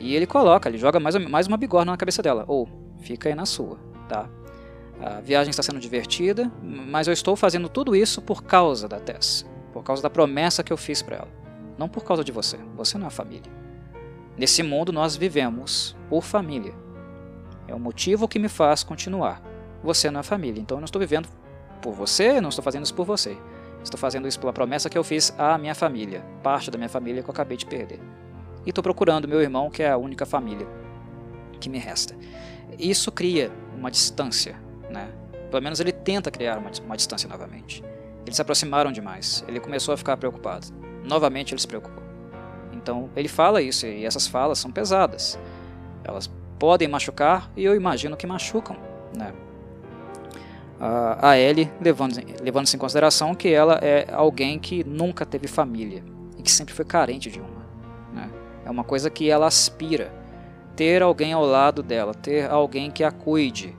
[0.00, 2.44] E ele coloca, ele joga mais, mais uma bigorna na cabeça dela.
[2.48, 3.78] Ou, oh, fica aí na sua,
[4.08, 4.28] tá?
[5.02, 9.44] A viagem está sendo divertida, mas eu estou fazendo tudo isso por causa da Tess.
[9.72, 11.28] Por causa da promessa que eu fiz para ela.
[11.76, 12.56] Não por causa de você.
[12.76, 13.50] Você não é família.
[14.38, 16.72] Nesse mundo nós vivemos por família.
[17.66, 19.42] É o motivo que me faz continuar.
[19.82, 21.28] Você não é família, então eu não estou vivendo
[21.80, 23.36] por você, não estou fazendo isso por você.
[23.82, 27.24] Estou fazendo isso pela promessa que eu fiz à minha família, parte da minha família
[27.24, 27.98] que eu acabei de perder.
[28.64, 30.68] E estou procurando meu irmão, que é a única família
[31.60, 32.14] que me resta.
[32.78, 34.56] Isso cria uma distância?
[35.52, 37.84] Pelo menos ele tenta criar uma, uma distância novamente.
[38.24, 39.44] Eles se aproximaram demais.
[39.46, 40.66] Ele começou a ficar preocupado.
[41.04, 42.02] Novamente ele se preocupou.
[42.72, 45.38] Então ele fala isso e essas falas são pesadas.
[46.02, 48.78] Elas podem machucar e eu imagino que machucam,
[49.14, 49.34] né?
[50.80, 56.02] A Ellie levando levando-se em consideração que ela é alguém que nunca teve família
[56.38, 57.66] e que sempre foi carente de uma.
[58.12, 58.30] Né?
[58.64, 60.12] É uma coisa que ela aspira
[60.74, 63.76] ter alguém ao lado dela, ter alguém que a cuide.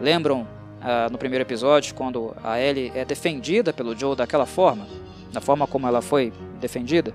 [0.00, 0.46] Lembram
[0.80, 4.86] uh, no primeiro episódio quando a Ellie é defendida pelo Joe daquela forma,
[5.32, 7.14] da forma como ela foi defendida?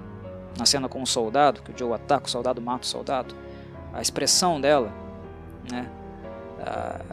[0.58, 3.36] na cena com o soldado, que o Joe ataca o soldado, mata o soldado,
[3.94, 4.94] a expressão dela
[5.70, 5.90] né,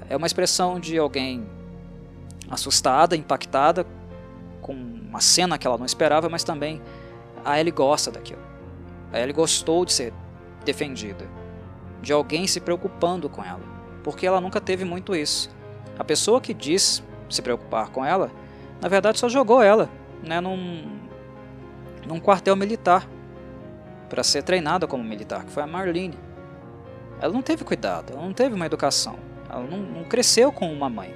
[0.09, 1.47] é uma expressão de alguém
[2.49, 3.87] assustada, impactada
[4.61, 6.81] com uma cena que ela não esperava, mas também
[7.45, 8.43] a Ellie gosta daquilo.
[9.13, 10.13] A Ellie gostou de ser
[10.65, 11.27] defendida,
[12.03, 13.61] de alguém se preocupando com ela,
[14.05, 15.51] porque ela nunca teve muito isso.
[16.01, 18.31] A pessoa que diz se preocupar com ela,
[18.81, 19.91] na verdade só jogou ela
[20.23, 20.99] né, num,
[22.07, 23.07] num quartel militar
[24.09, 26.19] para ser treinada como militar, que foi a Marlene.
[27.21, 30.89] Ela não teve cuidado, ela não teve uma educação, ela não, não cresceu com uma
[30.89, 31.15] mãe.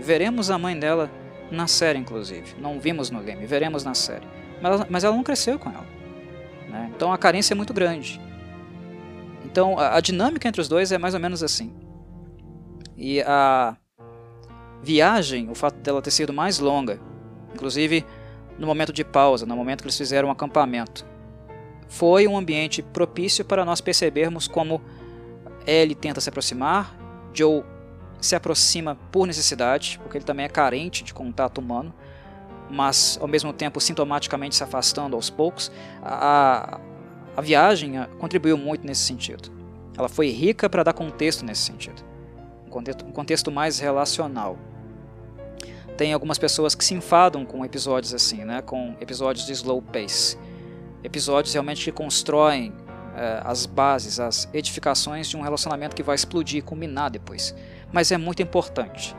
[0.00, 1.10] Veremos a mãe dela
[1.50, 2.54] na série, inclusive.
[2.58, 4.26] Não vimos no game, veremos na série.
[4.62, 5.86] Mas ela, mas ela não cresceu com ela.
[6.70, 6.90] Né?
[6.96, 8.18] Então a carência é muito grande.
[9.44, 11.70] Então a, a dinâmica entre os dois é mais ou menos assim.
[12.96, 13.76] E a
[14.82, 16.98] viagem, o fato dela ter sido mais longa,
[17.54, 18.04] inclusive
[18.58, 21.06] no momento de pausa, no momento que eles fizeram um acampamento,
[21.88, 24.80] foi um ambiente propício para nós percebermos como
[25.66, 26.96] Ellie tenta se aproximar,
[27.32, 27.62] Joe
[28.20, 31.92] se aproxima por necessidade, porque ele também é carente de contato humano,
[32.70, 35.70] mas ao mesmo tempo sintomaticamente se afastando aos poucos.
[36.02, 36.80] A,
[37.36, 39.50] a viagem contribuiu muito nesse sentido.
[39.96, 42.02] Ela foi rica para dar contexto nesse sentido.
[43.06, 44.56] um contexto mais relacional.
[46.02, 50.36] Tem algumas pessoas que se enfadam com episódios assim, né, com episódios de slow pace.
[51.04, 52.72] Episódios realmente que constroem
[53.14, 57.54] é, as bases, as edificações de um relacionamento que vai explodir e culminar depois.
[57.92, 59.14] Mas é muito importante.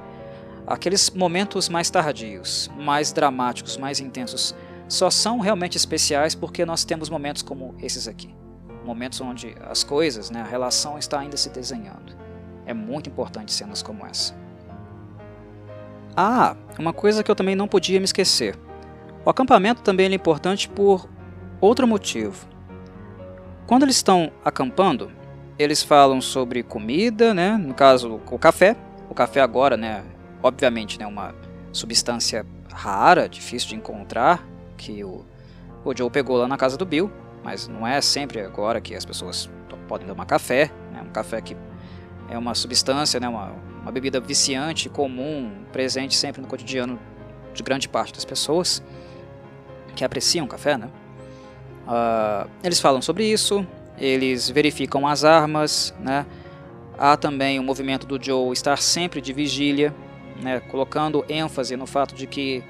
[0.67, 4.53] Aqueles momentos mais tardios, mais dramáticos, mais intensos,
[4.89, 8.35] só são realmente especiais porque nós temos momentos como esses aqui.
[8.83, 12.13] Momentos onde as coisas, né, a relação está ainda se desenhando.
[12.65, 14.42] É muito importante cenas como essa.
[16.15, 18.55] Ah, uma coisa que eu também não podia me esquecer.
[19.25, 21.09] O acampamento também é importante por
[21.59, 22.47] outro motivo.
[23.65, 25.11] Quando eles estão acampando,
[25.57, 27.57] eles falam sobre comida, né?
[27.57, 28.75] No caso, o café.
[29.09, 30.03] O café agora, né?
[30.41, 31.07] Obviamente, né?
[31.07, 31.33] Uma
[31.71, 34.45] substância rara, difícil de encontrar,
[34.77, 35.25] que o,
[35.83, 37.11] o Joe pegou lá na casa do Bill,
[37.43, 39.49] mas não é sempre agora que as pessoas
[39.87, 41.01] podem tomar café, né?
[41.01, 41.55] Um café que
[42.29, 43.27] é uma substância, né?
[43.27, 43.53] Uma,
[43.83, 46.97] uma bebida viciante, comum, presente sempre no cotidiano
[47.53, 48.81] de grande parte das pessoas
[49.95, 50.89] que apreciam café, né?
[51.85, 53.67] Uh, eles falam sobre isso,
[53.97, 56.25] eles verificam as armas, né?
[56.97, 59.93] Há também o movimento do Joe estar sempre de vigília,
[60.41, 60.59] né?
[60.59, 62.63] colocando ênfase no fato de que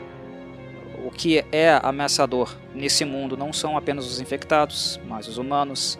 [1.06, 6.00] o que é ameaçador nesse mundo não são apenas os infectados, mas os humanos.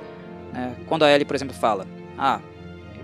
[0.54, 0.76] Né?
[0.88, 1.86] Quando a Ellie, por exemplo, fala:
[2.18, 2.40] Ah,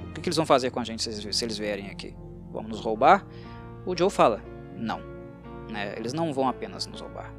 [0.09, 2.15] o que, eles vão fazer com a gente se, se eles vierem aqui?
[2.51, 3.25] Vão nos roubar?
[3.85, 4.41] O Joe fala:
[4.75, 5.01] Não.
[5.69, 5.93] Né?
[5.97, 7.33] Eles não vão apenas nos roubar.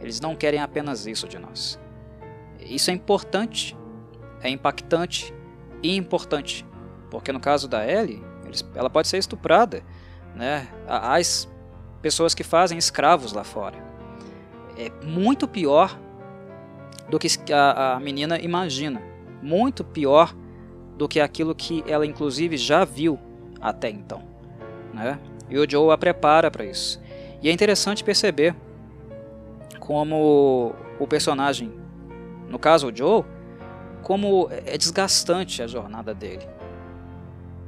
[0.00, 1.78] Eles não querem apenas isso de nós.
[2.60, 3.76] Isso é importante,
[4.42, 5.32] é impactante
[5.82, 6.66] e importante,
[7.10, 8.22] porque no caso da Ellie,
[8.74, 9.82] ela pode ser estuprada,
[10.34, 10.68] né?
[10.86, 11.48] As
[12.02, 13.78] pessoas que fazem escravos lá fora.
[14.76, 15.98] É muito pior
[17.08, 19.00] do que a, a menina imagina,
[19.42, 20.34] muito pior
[20.96, 23.18] do que aquilo que ela inclusive já viu
[23.60, 24.22] até então.
[24.92, 25.18] Né?
[25.48, 27.00] E o Joe a prepara para isso.
[27.42, 28.54] E é interessante perceber
[29.78, 31.72] como o personagem,
[32.48, 33.24] no caso o Joe,
[34.02, 36.46] como é desgastante a jornada dele.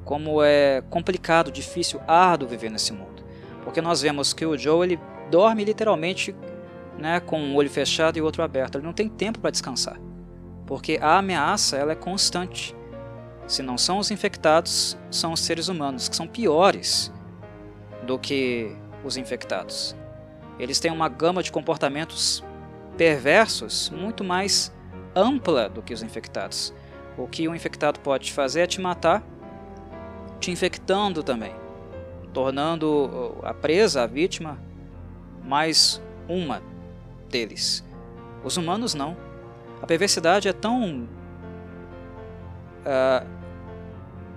[0.05, 3.23] Como é complicado, difícil, árduo viver nesse mundo.
[3.63, 5.01] Porque nós vemos que o Joe ele
[5.31, 6.35] dorme literalmente
[6.99, 8.77] né, com um olho fechado e o outro aberto.
[8.79, 10.01] Ele não tem tempo para descansar.
[10.67, 12.75] Porque a ameaça ela é constante.
[13.49, 17.11] Se não são os infectados, são os seres humanos, que são piores
[18.07, 19.97] do que os infectados.
[20.59, 22.45] Eles têm uma gama de comportamentos
[22.99, 24.71] perversos muito mais
[25.17, 26.75] ampla do que os infectados.
[27.17, 29.25] O que um infectado pode fazer é te matar,
[30.39, 31.55] te infectando também,
[32.35, 34.59] tornando a presa, a vítima,
[35.43, 36.63] mais uma
[37.31, 37.83] deles.
[38.45, 39.17] Os humanos não.
[39.81, 41.09] A perversidade é tão
[42.85, 43.38] uh,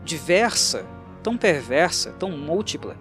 [0.04, 0.86] diversa,
[1.22, 2.96] tão perversa, tão múltipla.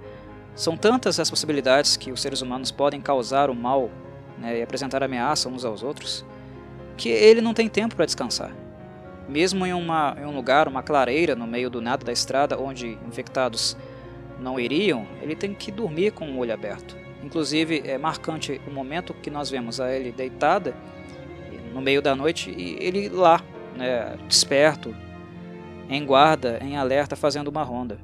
[0.55, 3.91] São tantas as possibilidades que os seres humanos podem causar o mal
[4.39, 6.25] né, e apresentar ameaça uns aos outros,
[6.97, 8.53] que ele não tem tempo para descansar.
[9.29, 12.99] Mesmo em, uma, em um lugar, uma clareira no meio do nada da estrada, onde
[13.07, 13.77] infectados
[14.39, 16.97] não iriam, ele tem que dormir com o olho aberto.
[17.23, 20.75] Inclusive, é marcante o momento que nós vemos a ele deitada
[21.73, 23.41] no meio da noite e ele lá,
[23.77, 24.95] né, desperto,
[25.91, 27.99] em guarda, em alerta, fazendo uma ronda.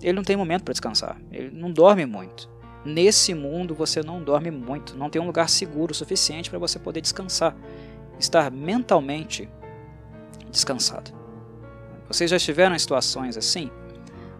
[0.00, 2.48] Ele não tem momento para descansar, ele não dorme muito.
[2.84, 6.78] Nesse mundo você não dorme muito, não tem um lugar seguro o suficiente para você
[6.78, 7.56] poder descansar,
[8.18, 9.48] estar mentalmente
[10.50, 11.12] descansado.
[12.06, 13.70] Vocês já estiveram em situações assim?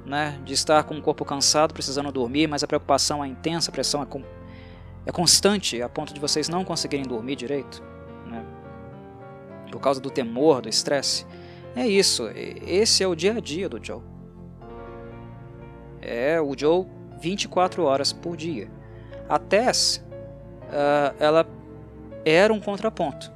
[0.04, 3.72] Né, de estar com o corpo cansado, precisando dormir, mas a preocupação é intensa, a
[3.72, 4.22] pressão é, com,
[5.06, 7.80] é constante a ponto de vocês não conseguirem dormir direito?
[8.26, 8.44] Né?
[9.70, 11.24] Por causa do temor, do estresse.
[11.74, 14.02] É isso, esse é o dia a dia do Joe.
[16.00, 16.86] É o Joe
[17.20, 18.70] 24 horas por dia.
[19.28, 20.04] A Tess,
[20.68, 21.46] uh, ela
[22.24, 23.32] era um contraponto.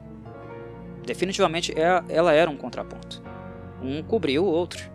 [1.05, 3.23] Definitivamente é, ela era um contraponto.
[3.83, 4.91] Um cobriu o outro.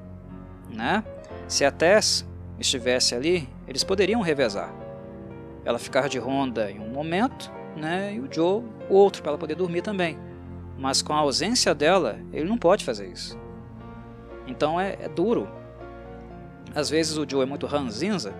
[0.69, 1.03] Né?
[1.47, 2.27] Se a Tess
[2.59, 4.73] estivesse ali, eles poderiam revezar.
[5.65, 9.55] Ela ficar de ronda em um momento, né, e o Joe outro, para ela poder
[9.55, 10.17] dormir também.
[10.81, 13.37] Mas com a ausência dela, ele não pode fazer isso.
[14.47, 15.47] Então é, é duro.
[16.73, 18.33] Às vezes o Joe é muito ranzinza,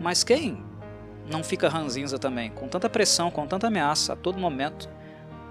[0.00, 0.62] mas quem
[1.28, 2.50] não fica ranzinza também?
[2.50, 4.88] Com tanta pressão, com tanta ameaça a todo momento,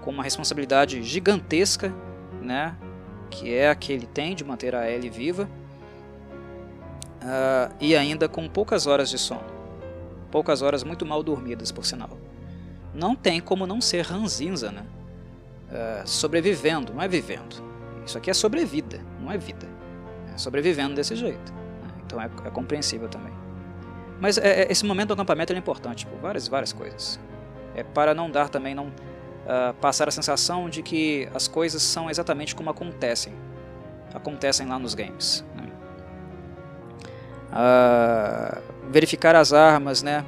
[0.00, 1.92] com uma responsabilidade gigantesca,
[2.40, 2.76] né?
[3.28, 5.46] Que é a que ele tem de manter a Ellie viva.
[7.20, 9.44] Uh, e ainda com poucas horas de sono.
[10.30, 12.16] Poucas horas muito mal dormidas, por sinal.
[12.94, 14.86] Não tem como não ser ranzinza, né?
[15.72, 17.62] Uh, sobrevivendo, não é vivendo.
[18.04, 19.66] Isso aqui é sobrevida, não é vida.
[20.32, 21.52] É sobrevivendo desse jeito.
[21.52, 21.90] Né?
[22.06, 23.32] Então é, é compreensível também.
[24.20, 27.18] Mas é, é esse momento do acampamento é importante por várias várias coisas.
[27.74, 32.10] É para não dar também não uh, passar a sensação de que as coisas são
[32.10, 33.32] exatamente como acontecem,
[34.12, 35.44] acontecem lá nos games.
[35.56, 35.68] Né?
[37.52, 40.24] Uh, verificar as armas, né?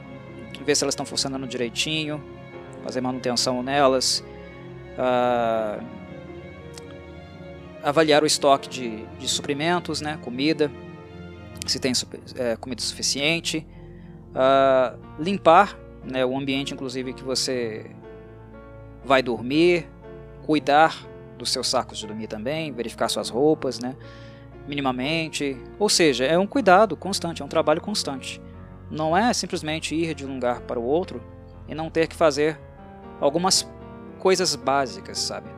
[0.65, 2.23] Ver se elas estão funcionando direitinho,
[2.83, 4.25] fazer manutenção nelas.
[7.83, 10.71] Avaliar o estoque de, de suprimentos, né, comida,
[11.67, 11.93] se tem
[12.37, 13.67] é, comida suficiente,
[15.19, 17.91] limpar né, o ambiente, inclusive, que você
[19.05, 19.87] vai dormir,
[20.47, 21.07] cuidar
[21.37, 23.95] dos seus sacos de dormir também, verificar suas roupas, né,
[24.67, 28.41] minimamente, ou seja, é um cuidado constante, é um trabalho constante.
[28.91, 31.23] Não é simplesmente ir de um lugar para o outro
[31.69, 32.59] e não ter que fazer
[33.21, 33.69] algumas
[34.25, 35.55] coisas básicas, sabe?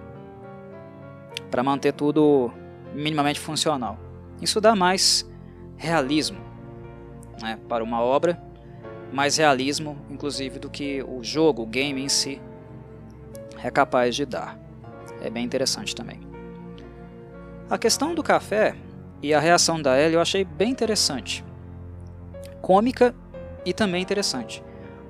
[1.51, 2.53] para manter tudo
[2.93, 3.99] minimamente funcional.
[4.41, 5.27] Isso dá mais
[5.77, 6.39] realismo
[7.41, 8.39] né, para uma obra,
[9.13, 12.41] mais realismo, inclusive, do que o jogo, o game em si,
[13.63, 14.59] é capaz de dar.
[15.23, 16.21] É bem interessante também.
[17.71, 18.77] A questão do café
[19.23, 21.45] e a reação da Ellie eu achei bem interessante.
[22.61, 23.15] Cômica
[23.65, 24.63] e também interessante.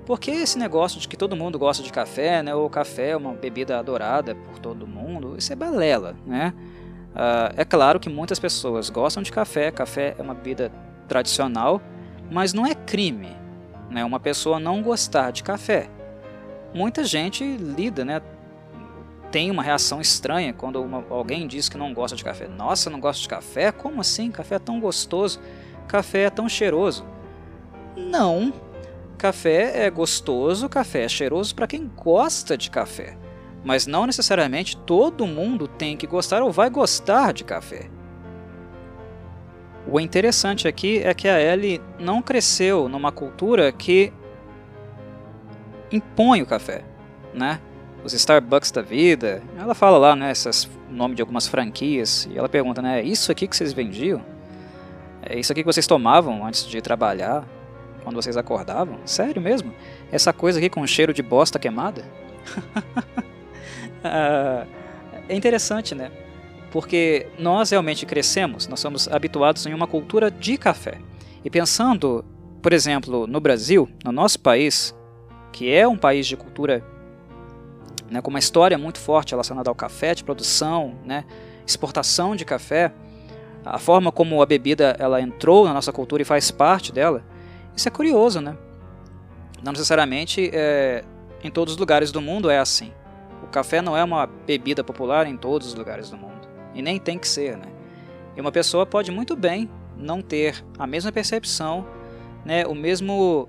[0.06, 2.54] Porque esse negócio de que todo mundo gosta de café, né?
[2.54, 6.54] O café é uma bebida adorada por todo mundo, isso é balela, né?
[7.10, 10.70] Uh, é claro que muitas pessoas gostam de café, café é uma bebida
[11.08, 11.82] tradicional,
[12.30, 13.36] mas não é crime,
[13.90, 14.04] né?
[14.04, 15.90] Uma pessoa não gostar de café.
[16.72, 18.22] Muita gente lida, né?
[19.32, 22.46] Tem uma reação estranha quando uma, alguém diz que não gosta de café.
[22.46, 23.72] Nossa, não gosto de café?
[23.72, 24.30] Como assim?
[24.30, 25.40] Café é tão gostoso,
[25.88, 27.04] café é tão cheiroso.
[27.96, 28.52] Não,
[29.18, 33.16] Café é gostoso, café é cheiroso para quem gosta de café,
[33.64, 37.88] mas não necessariamente todo mundo tem que gostar ou vai gostar de café.
[39.88, 44.12] O interessante aqui é que a Ellie não cresceu numa cultura que
[45.90, 46.84] impõe o café,
[47.32, 47.60] né?
[48.04, 50.32] Os Starbucks da vida, ela fala lá, né,
[50.90, 54.22] nome de algumas franquias e ela pergunta, né, é isso aqui que vocês vendiam?
[55.22, 57.44] É isso aqui que vocês tomavam antes de trabalhar?
[58.06, 59.00] Quando vocês acordavam?
[59.04, 59.74] Sério mesmo?
[60.12, 62.04] Essa coisa aqui com cheiro de bosta queimada?
[64.04, 64.64] Ah,
[65.28, 66.12] é interessante, né?
[66.70, 70.98] Porque nós realmente crescemos, nós somos habituados em uma cultura de café.
[71.44, 72.24] E pensando,
[72.62, 74.94] por exemplo, no Brasil, no nosso país,
[75.50, 76.84] que é um país de cultura
[78.08, 81.24] né, com uma história muito forte relacionada ao café, de produção, né,
[81.66, 82.92] exportação de café,
[83.64, 87.24] a forma como a bebida ela entrou na nossa cultura e faz parte dela,
[87.76, 88.56] isso é curioso, né?
[89.62, 91.04] Não necessariamente é,
[91.44, 92.92] em todos os lugares do mundo é assim.
[93.42, 96.48] O café não é uma bebida popular em todos os lugares do mundo.
[96.74, 97.66] E nem tem que ser, né?
[98.36, 101.86] E uma pessoa pode muito bem não ter a mesma percepção,
[102.44, 103.48] né, o mesmo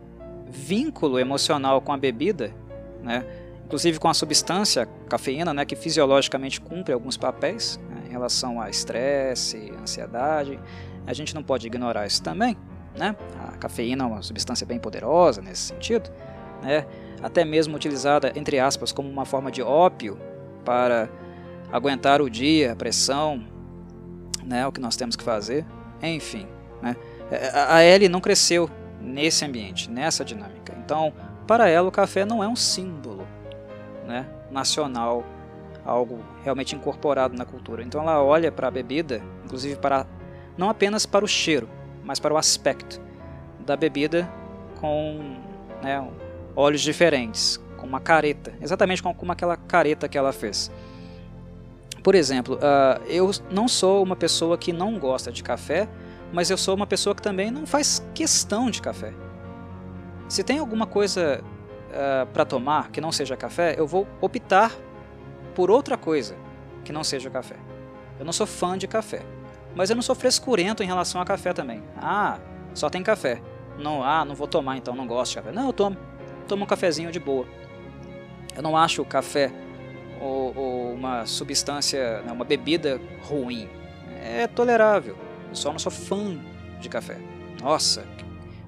[0.50, 2.54] vínculo emocional com a bebida,
[3.04, 3.26] né,
[3.66, 8.70] inclusive com a substância cafeína, né, que fisiologicamente cumpre alguns papéis né, em relação a
[8.70, 10.58] estresse, ansiedade.
[11.06, 12.56] A gente não pode ignorar isso também.
[12.98, 13.16] Né?
[13.48, 16.10] A cafeína é uma substância bem poderosa nesse sentido,
[16.62, 16.86] né?
[17.22, 20.20] até mesmo utilizada, entre aspas, como uma forma de ópio
[20.66, 21.08] para
[21.72, 23.46] aguentar o dia, a pressão,
[24.44, 24.66] né?
[24.66, 25.66] o que nós temos que fazer.
[26.02, 26.48] Enfim,
[26.82, 26.96] né?
[27.54, 28.70] A Ellie não cresceu
[29.02, 30.74] nesse ambiente, nessa dinâmica.
[30.84, 31.14] Então,
[31.46, 33.28] para ela, o café não é um símbolo
[34.06, 34.26] né?
[34.50, 35.24] nacional,
[35.86, 37.84] algo realmente incorporado na cultura.
[37.84, 40.06] Então, ela olha para a bebida, inclusive para
[40.58, 41.70] não apenas para o cheiro,
[42.08, 43.02] mas para o aspecto
[43.60, 44.32] da bebida
[44.80, 45.36] com
[45.84, 46.10] né,
[46.56, 50.72] olhos diferentes, com uma careta, exatamente como aquela careta que ela fez.
[52.02, 55.90] Por exemplo, uh, eu não sou uma pessoa que não gosta de café,
[56.32, 59.14] mas eu sou uma pessoa que também não faz questão de café.
[60.30, 64.72] Se tem alguma coisa uh, para tomar que não seja café, eu vou optar
[65.54, 66.38] por outra coisa
[66.86, 67.58] que não seja café.
[68.18, 69.22] Eu não sou fã de café.
[69.76, 71.84] Mas eu não sou frescurento em relação a café também.
[71.98, 72.40] Ah,
[72.74, 73.42] só tem café.
[73.78, 75.52] Não, ah, não vou tomar então, não gosto de café.
[75.52, 75.98] Não, eu tomo.
[76.48, 77.46] Tomo um cafezinho de boa.
[78.56, 79.52] Eu não acho o café
[80.20, 83.70] ou, ou uma substância, né, uma bebida ruim.
[84.22, 85.18] É tolerável.
[85.50, 86.40] Eu só não sou fã
[86.80, 87.18] de café.
[87.62, 88.06] Nossa,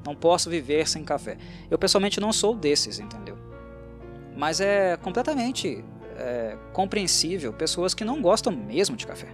[0.05, 1.37] não posso viver sem café.
[1.69, 3.37] Eu pessoalmente não sou desses, entendeu?
[4.35, 5.83] Mas é completamente
[6.17, 9.27] é, compreensível pessoas que não gostam mesmo de café.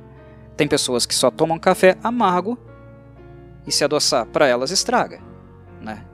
[0.56, 2.58] Tem pessoas que só tomam café amargo
[3.68, 5.20] e se adoçar para elas estraga,
[5.82, 6.06] né?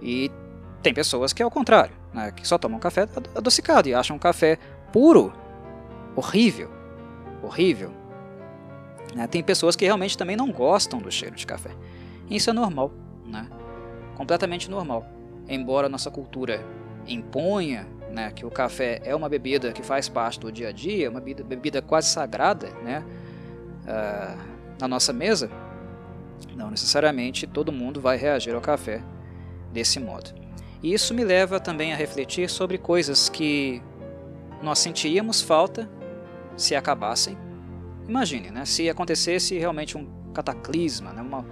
[0.00, 0.30] E
[0.82, 2.32] tem pessoas que é o contrário, né?
[2.32, 4.58] que só tomam café adocicado e acham café
[4.92, 5.32] puro
[6.16, 6.70] horrível,
[7.42, 7.92] horrível.
[9.14, 9.26] Né?
[9.26, 11.70] Tem pessoas que realmente também não gostam do cheiro de café.
[12.30, 12.92] Isso é normal,
[13.26, 13.46] né?
[14.16, 15.06] completamente normal.
[15.48, 16.64] Embora nossa cultura
[17.06, 21.10] imponha né, que o café é uma bebida que faz parte do dia a dia,
[21.10, 23.04] uma bebida, bebida quase sagrada né,
[23.84, 24.38] uh,
[24.80, 25.50] na nossa mesa,
[26.56, 29.02] não necessariamente todo mundo vai reagir ao café
[29.72, 30.30] desse modo.
[30.82, 33.82] E isso me leva também a refletir sobre coisas que
[34.62, 35.88] nós sentiríamos falta
[36.56, 37.36] se acabassem.
[38.08, 41.46] Imagine, né, se acontecesse realmente um cataclisma, né, uma,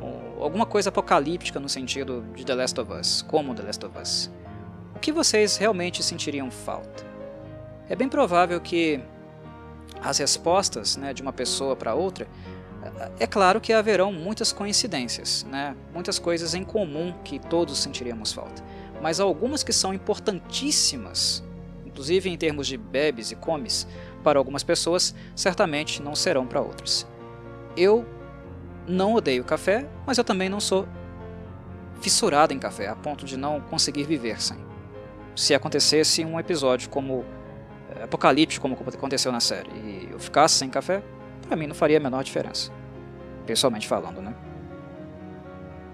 [0.00, 3.98] um, alguma coisa apocalíptica no sentido de The Last of Us, como The Last of
[3.98, 4.30] Us.
[4.94, 7.04] O que vocês realmente sentiriam falta?
[7.88, 9.00] É bem provável que
[10.04, 12.28] as respostas né, de uma pessoa para outra,
[13.18, 18.62] é claro que haverão muitas coincidências, né, muitas coisas em comum que todos sentiríamos falta,
[19.00, 21.42] mas algumas que são importantíssimas,
[21.86, 23.86] inclusive em termos de bebes e comes,
[24.22, 27.06] para algumas pessoas, certamente não serão para outras.
[27.76, 28.06] Eu
[28.86, 30.86] não odeio café, mas eu também não sou
[32.00, 34.58] fissurado em café, a ponto de não conseguir viver sem.
[35.34, 37.24] Se acontecesse um episódio como
[38.04, 41.02] apocalíptico, como aconteceu na série, e eu ficasse sem café,
[41.46, 42.72] para mim não faria a menor diferença.
[43.46, 44.34] Pessoalmente falando, né?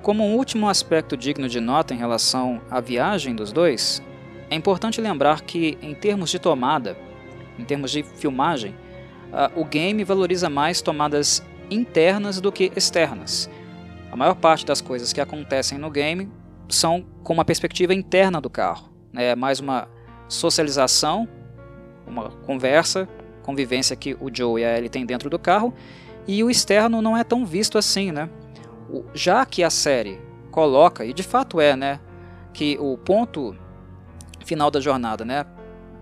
[0.03, 4.03] Como um último aspecto digno de nota em relação à viagem dos dois,
[4.49, 6.97] é importante lembrar que, em termos de tomada,
[7.59, 8.74] em termos de filmagem,
[9.31, 13.51] uh, o game valoriza mais tomadas internas do que externas.
[14.11, 16.28] A maior parte das coisas que acontecem no game
[16.69, 18.91] são com uma perspectiva interna do carro.
[19.12, 19.27] Né?
[19.27, 19.89] É mais uma
[20.28, 21.28] socialização,
[22.06, 23.09] uma conversa,
[23.43, 25.74] convivência que o Joe e a Ellie têm dentro do carro,
[26.27, 28.28] e o externo não é tão visto assim, né?
[29.14, 30.20] Já que a série
[30.51, 32.01] coloca, e de fato é, né,
[32.52, 33.56] que o ponto
[34.44, 35.47] final da jornada, né,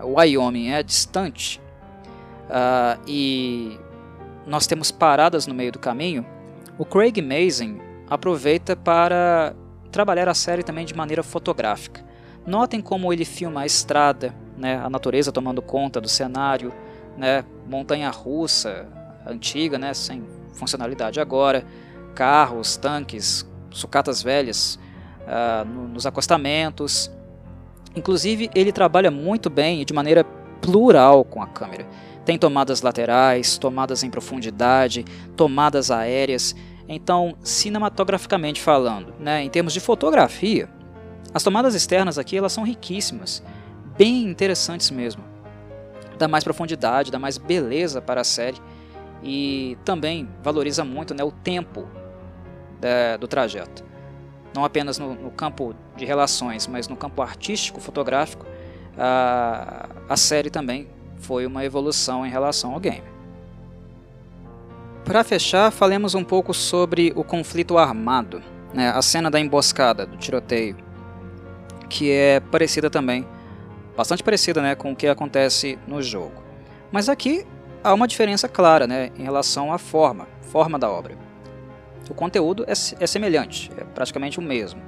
[0.01, 1.61] o Wyoming é distante,
[2.49, 3.77] uh, e
[4.45, 6.25] nós temos paradas no meio do caminho,
[6.77, 9.53] o Craig Mazin aproveita para
[9.91, 12.03] trabalhar a série também de maneira fotográfica.
[12.45, 16.73] Notem como ele filma a estrada, né, a natureza tomando conta do cenário,
[17.17, 18.87] né, montanha russa
[19.25, 20.23] antiga, né, sem
[20.53, 21.65] funcionalidade agora,
[22.13, 24.79] carros, tanques, sucatas velhas
[25.21, 27.09] uh, nos acostamentos.
[27.95, 30.23] Inclusive, ele trabalha muito bem e de maneira
[30.61, 31.87] plural com a câmera.
[32.25, 35.05] Tem tomadas laterais, tomadas em profundidade,
[35.35, 36.55] tomadas aéreas.
[36.87, 40.69] Então, cinematograficamente falando, né, em termos de fotografia,
[41.33, 43.43] as tomadas externas aqui elas são riquíssimas,
[43.99, 45.21] bem interessantes mesmo.
[46.17, 48.57] Dá mais profundidade, dá mais beleza para a série
[49.21, 51.85] e também valoriza muito né, o tempo
[52.79, 53.83] da, do trajeto.
[54.55, 58.45] Não apenas no, no, campo de relações, mas no campo artístico, fotográfico,
[58.97, 63.03] a, a série também foi uma evolução em relação ao game.
[65.03, 68.41] Para fechar, falemos um pouco sobre o conflito armado,
[68.73, 70.77] né, a cena da emboscada, do tiroteio,
[71.89, 73.27] que é parecida também,
[73.95, 76.43] bastante parecida né, com o que acontece no jogo.
[76.91, 77.45] Mas aqui
[77.83, 81.17] há uma diferença clara né, em relação à forma, forma da obra.
[82.09, 84.81] O conteúdo é, é semelhante, é praticamente o mesmo,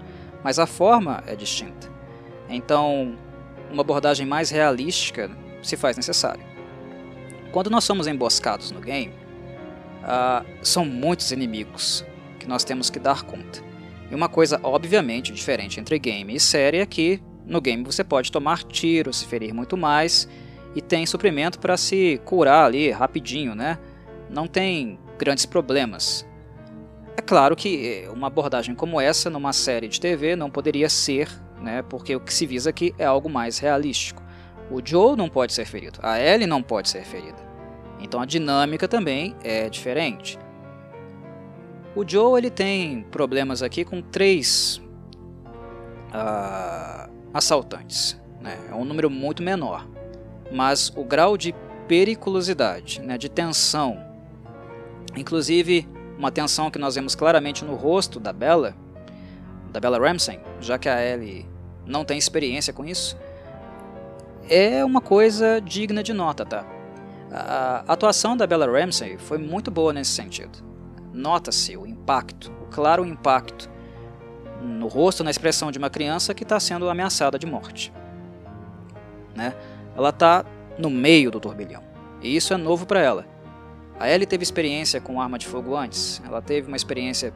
[0.43, 1.89] mas a forma é distinta.
[2.49, 3.15] Então,
[3.71, 5.29] uma abordagem mais realística
[5.61, 6.43] se faz necessário.
[7.51, 9.13] Quando nós somos emboscados no game,
[10.01, 12.03] uh, são muitos inimigos
[12.39, 13.61] que nós temos que dar conta.
[14.09, 17.21] E uma coisa obviamente diferente entre game e série é que
[17.51, 20.27] no game você pode tomar tiro, se ferir muito mais
[20.73, 23.77] e tem suprimento para se curar ali rapidinho, né?
[24.29, 26.25] Não tem grandes problemas.
[27.17, 31.29] É claro que uma abordagem como essa numa série de TV não poderia ser,
[31.61, 31.81] né?
[31.81, 34.23] Porque o que se visa aqui é algo mais realístico.
[34.71, 37.51] O Joe não pode ser ferido, a Ellie não pode ser ferida.
[37.99, 40.39] Então a dinâmica também é diferente.
[41.93, 44.81] O Joe ele tem problemas aqui com três
[46.15, 48.19] uh, assaltantes.
[48.39, 48.57] Né?
[48.69, 49.87] É um número muito menor.
[50.51, 51.53] Mas o grau de
[51.87, 53.97] periculosidade, né, de tensão,
[55.15, 55.87] inclusive
[56.17, 58.75] uma tensão que nós vemos claramente no rosto da Bella,
[59.71, 61.47] da Bella Ramsey, já que a Ellie
[61.85, 63.17] não tem experiência com isso,
[64.49, 66.65] é uma coisa digna de nota, tá?
[67.31, 70.59] A atuação da Bella Ramsey foi muito boa nesse sentido.
[71.13, 73.70] Nota-se o impacto, o claro impacto
[74.61, 77.91] no rosto, na expressão de uma criança que está sendo ameaçada de morte.
[79.35, 79.53] Né?
[79.95, 80.45] Ela está
[80.77, 81.83] no meio do turbilhão,
[82.21, 83.25] e isso é novo para ela.
[83.99, 87.33] A Ellie teve experiência com arma de fogo antes, ela teve uma experiência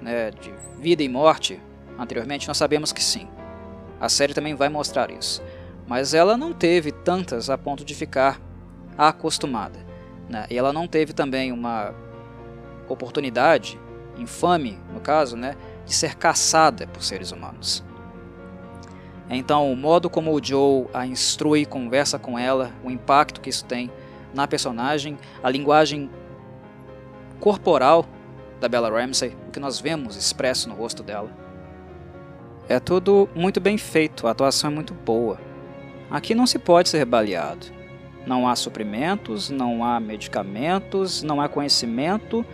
[0.00, 1.60] né, de vida e morte
[1.98, 3.28] anteriormente, nós sabemos que sim.
[4.00, 5.42] A série também vai mostrar isso
[5.86, 8.40] mas ela não teve tantas a ponto de ficar
[8.96, 9.78] acostumada.
[10.28, 10.46] Né?
[10.50, 11.94] E ela não teve também uma
[12.88, 13.78] oportunidade
[14.16, 15.56] infame, no caso, né,
[15.86, 17.84] de ser caçada por seres humanos.
[19.28, 23.64] Então, o modo como o Joe a instrui, conversa com ela, o impacto que isso
[23.64, 23.90] tem
[24.34, 26.10] na personagem, a linguagem
[27.40, 28.04] corporal
[28.60, 31.30] da Bella Ramsey, o que nós vemos expresso no rosto dela.
[32.68, 35.38] É tudo muito bem feito, a atuação é muito boa.
[36.10, 37.66] Aqui não se pode ser baleado.
[38.26, 42.44] Não há suprimentos, não há medicamentos, não há conhecimento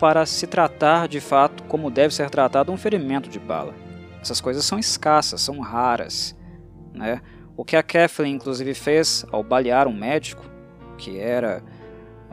[0.00, 3.74] para se tratar de fato como deve ser tratado um ferimento de bala.
[4.20, 6.34] Essas coisas são escassas, são raras.
[6.94, 7.20] Né?
[7.56, 10.42] O que a Kathleen inclusive fez ao balear um médico,
[10.96, 11.62] que era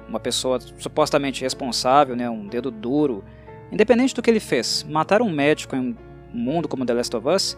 [0.08, 3.24] uma pessoa supostamente responsável, né, um dedo duro,
[3.70, 5.96] independente do que ele fez, matar um médico em um
[6.34, 7.58] mundo como The Last of Us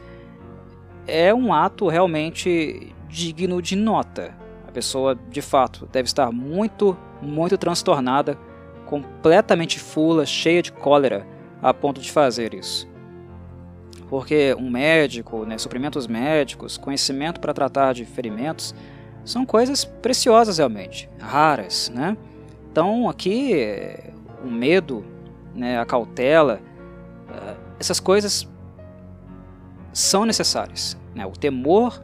[1.06, 4.36] é um ato realmente digno de nota.
[4.68, 8.38] A pessoa, de fato, deve estar muito, muito transtornada,
[8.89, 11.25] completamente fula, cheia de cólera,
[11.61, 12.89] a ponto de fazer isso.
[14.09, 18.73] Porque um médico, né, suprimentos médicos, conhecimento para tratar de ferimentos,
[19.23, 22.17] são coisas preciosas realmente, raras, né?
[22.71, 23.95] Então aqui
[24.43, 25.05] o medo,
[25.53, 26.59] né, a cautela,
[27.29, 28.49] eh, essas coisas
[29.93, 30.97] são necessárias.
[31.13, 31.27] Né?
[31.27, 32.01] O temor,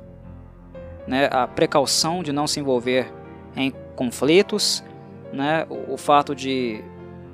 [1.08, 3.12] né, a precaução de não se envolver
[3.56, 4.84] em conflitos,
[5.36, 6.82] né, o, o fato de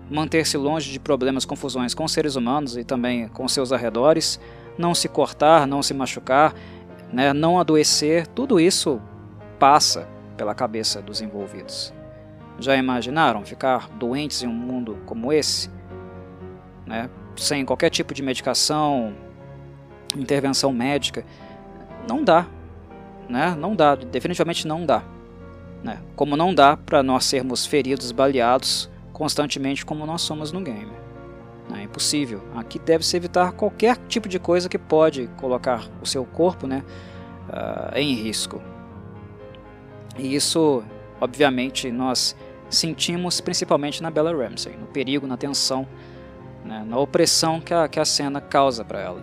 [0.09, 4.39] manter-se longe de problemas, confusões com seres humanos e também com seus arredores,
[4.77, 6.53] não se cortar, não se machucar,
[7.13, 8.99] né, não adoecer, tudo isso
[9.59, 11.93] passa pela cabeça dos envolvidos.
[12.59, 15.69] Já imaginaram ficar doentes em um mundo como esse?
[16.85, 17.09] Né?
[17.35, 19.13] Sem qualquer tipo de medicação,
[20.17, 21.23] intervenção médica.
[22.07, 22.47] Não dá.
[23.29, 23.55] Né?
[23.57, 25.03] Não dá, definitivamente não dá.
[25.83, 25.99] Né?
[26.15, 30.91] Como não dá para nós sermos feridos, baleados constantemente como nós somos no game.
[31.73, 32.41] É impossível.
[32.55, 36.83] Aqui deve-se evitar qualquer tipo de coisa que pode colocar o seu corpo né,
[37.47, 38.61] uh, em risco.
[40.17, 40.83] E isso,
[41.19, 42.35] obviamente, nós
[42.69, 45.87] sentimos principalmente na Bella Ramsey, no perigo, na tensão,
[46.65, 49.21] né, na opressão que a, que a cena causa para ela.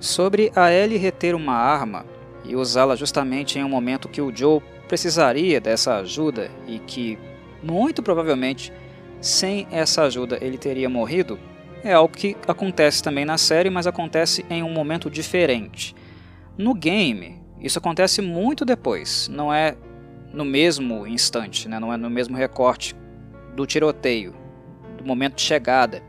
[0.00, 2.04] Sobre a Ellie reter uma arma
[2.44, 7.18] e usá-la justamente em um momento que o Joe precisaria dessa ajuda e que,
[7.62, 8.72] muito provavelmente,
[9.20, 11.38] sem essa ajuda ele teria morrido,
[11.82, 15.94] é algo que acontece também na série, mas acontece em um momento diferente.
[16.56, 19.76] No game, isso acontece muito depois, não é
[20.32, 21.78] no mesmo instante, né?
[21.78, 22.94] não é no mesmo recorte
[23.54, 24.34] do tiroteio,
[24.98, 26.02] do momento de chegada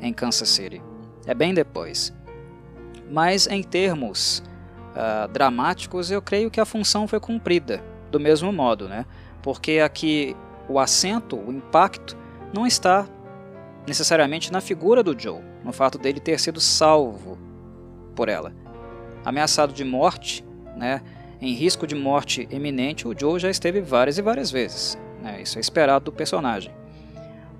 [0.00, 0.82] em Kansas City.
[1.26, 2.12] É bem depois.
[3.10, 4.42] Mas em termos
[4.92, 9.06] uh, dramáticos, eu creio que a função foi cumprida do mesmo modo, né?
[9.42, 10.36] porque aqui
[10.68, 12.16] o acento, o impacto,
[12.52, 13.06] não está
[13.86, 17.38] necessariamente na figura do Joe, no fato dele ter sido salvo
[18.14, 18.52] por ela.
[19.24, 20.44] Ameaçado de morte,
[20.76, 21.00] né?
[21.40, 24.98] em risco de morte eminente, o Joe já esteve várias e várias vezes.
[25.22, 25.40] Né?
[25.42, 26.72] Isso é esperado do personagem.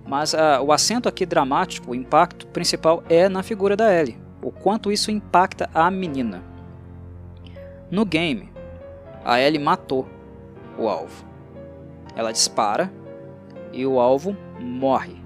[0.07, 4.19] Mas uh, o acento aqui dramático, o impacto principal é na figura da Ellie.
[4.43, 6.43] O quanto isso impacta a menina.
[7.91, 8.51] No game,
[9.25, 10.09] a Ellie matou
[10.79, 11.25] o alvo.
[12.15, 12.93] Ela dispara
[13.73, 15.17] e o alvo morre.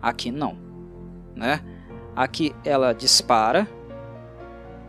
[0.00, 0.56] Aqui não.
[1.34, 1.60] Né?
[2.14, 3.66] Aqui ela dispara,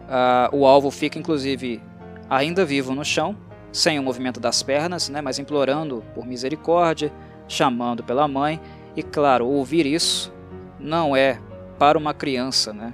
[0.04, 1.82] uh, o alvo fica inclusive
[2.30, 3.36] ainda vivo no chão,
[3.72, 7.12] sem o movimento das pernas, né, mas implorando por misericórdia,
[7.48, 8.60] chamando pela mãe.
[8.96, 10.32] E claro, ouvir isso
[10.80, 11.40] não é
[11.80, 12.94] para uma criança, né,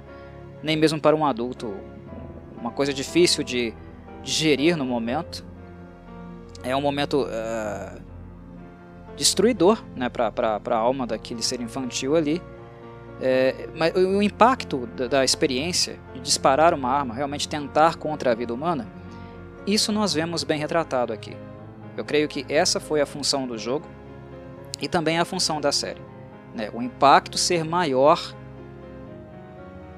[0.62, 1.74] nem mesmo para um adulto,
[2.58, 3.74] uma coisa difícil de
[4.22, 5.44] digerir no momento.
[6.62, 8.00] É um momento uh,
[9.16, 12.42] destruidor né, para a alma daquele ser infantil ali.
[13.22, 18.34] É, mas o impacto da, da experiência de disparar uma arma, realmente tentar contra a
[18.34, 18.88] vida humana,
[19.66, 21.36] isso nós vemos bem retratado aqui.
[21.96, 23.86] Eu creio que essa foi a função do jogo
[24.80, 26.00] e também a função da série.
[26.54, 26.70] Né?
[26.72, 28.34] O impacto ser maior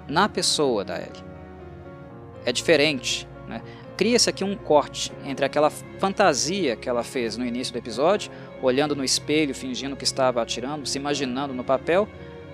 [0.09, 1.25] na pessoa da Ellie.
[2.45, 3.29] É diferente.
[3.47, 3.63] Né?
[4.03, 8.97] Cria-se aqui um corte entre aquela fantasia que ela fez no início do episódio, olhando
[8.97, 12.09] no espelho, fingindo que estava atirando, se imaginando no papel,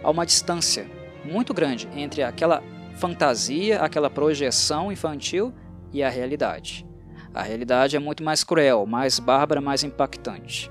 [0.04, 0.86] a uma distância
[1.24, 2.62] muito grande entre aquela
[2.96, 5.54] fantasia, aquela projeção infantil
[5.90, 6.86] e a realidade.
[7.32, 10.70] A realidade é muito mais cruel, mais bárbara, mais impactante.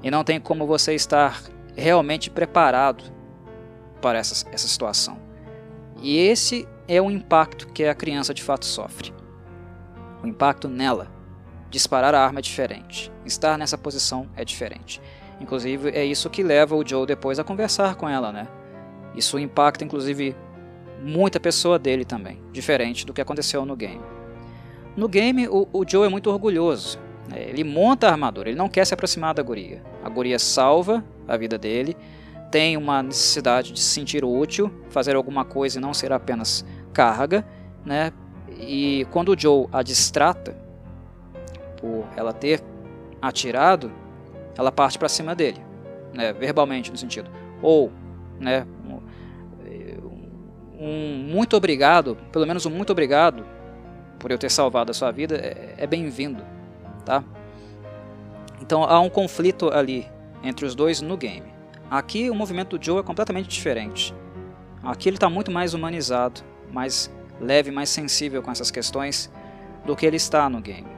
[0.00, 1.42] E não tem como você estar
[1.76, 3.02] realmente preparado
[4.00, 5.18] para essa, essa situação.
[6.00, 9.12] E esse é o impacto que a criança de fato sofre.
[10.22, 11.08] O impacto nela.
[11.70, 13.10] Disparar a arma é diferente.
[13.24, 15.00] Estar nessa posição é diferente.
[15.40, 18.46] Inclusive, é isso que leva o Joe depois a conversar com ela, né?
[19.14, 20.36] Isso impacta, inclusive,
[21.02, 24.00] muita pessoa dele também, diferente do que aconteceu no game.
[24.96, 26.98] No game, o, o Joe é muito orgulhoso.
[27.28, 27.48] Né?
[27.48, 29.82] Ele monta a armadura, ele não quer se aproximar da guria.
[30.04, 31.96] A guria salva a vida dele,
[32.50, 37.44] tem uma necessidade de se sentir útil, fazer alguma coisa e não ser apenas carga,
[37.84, 38.12] né?
[38.58, 40.56] E quando o Joe a distrata
[41.78, 42.62] por ela ter
[43.20, 43.90] atirado,
[44.56, 45.60] ela parte para cima dele,
[46.12, 46.32] né?
[46.32, 47.30] Verbalmente no sentido,
[47.60, 47.90] ou,
[48.38, 48.66] né?
[50.84, 53.46] Um, muito obrigado, pelo menos um muito obrigado
[54.18, 56.44] por eu ter salvado a sua vida é, é bem-vindo,
[57.04, 57.22] tá?
[58.60, 60.10] Então há um conflito ali
[60.42, 61.46] entre os dois no game.
[61.88, 64.12] Aqui o movimento do Joe é completamente diferente.
[64.82, 66.40] Aqui ele está muito mais humanizado,
[66.72, 67.08] mais
[67.40, 69.30] leve, mais sensível com essas questões
[69.84, 70.88] do que ele está no game.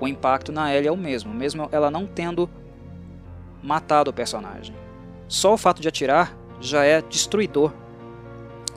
[0.00, 2.48] O impacto na Ellie é o mesmo, mesmo ela não tendo
[3.62, 4.74] matado o personagem.
[5.28, 7.72] Só o fato de atirar já é destruidor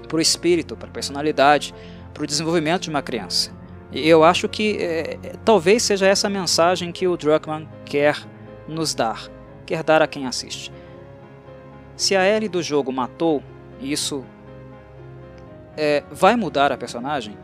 [0.08, 1.74] para o espírito, para a personalidade,
[2.14, 3.52] para o desenvolvimento de uma criança.
[3.92, 8.18] E eu acho que é, talvez seja essa mensagem que o Druckmann quer
[8.68, 9.30] nos dar,
[9.66, 10.72] quer dar a quem assiste.
[11.96, 13.42] Se a Ellie do jogo matou,
[13.80, 14.26] isso
[15.78, 17.38] é, vai mudar a personagem?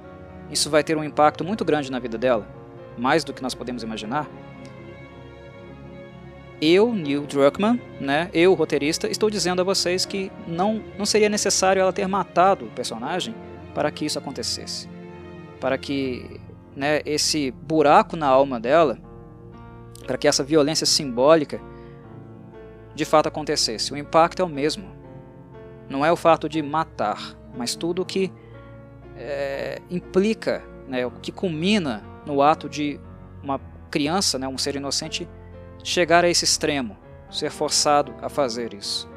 [0.49, 2.47] Isso vai ter um impacto muito grande na vida dela?
[2.97, 4.27] Mais do que nós podemos imaginar?
[6.61, 11.81] Eu, Neil Druckmann, né, eu, roteirista, estou dizendo a vocês que não, não seria necessário
[11.81, 13.33] ela ter matado o personagem
[13.73, 14.87] para que isso acontecesse.
[15.59, 16.39] Para que
[16.75, 18.99] né, esse buraco na alma dela,
[20.05, 21.59] para que essa violência simbólica
[22.93, 23.93] de fato acontecesse.
[23.93, 24.85] O impacto é o mesmo.
[25.89, 28.31] Não é o fato de matar, mas tudo o que
[29.15, 32.99] é, implica, né, o que culmina no ato de
[33.43, 33.59] uma
[33.89, 35.27] criança, né, um ser inocente,
[35.83, 36.97] chegar a esse extremo,
[37.29, 39.09] ser forçado a fazer isso.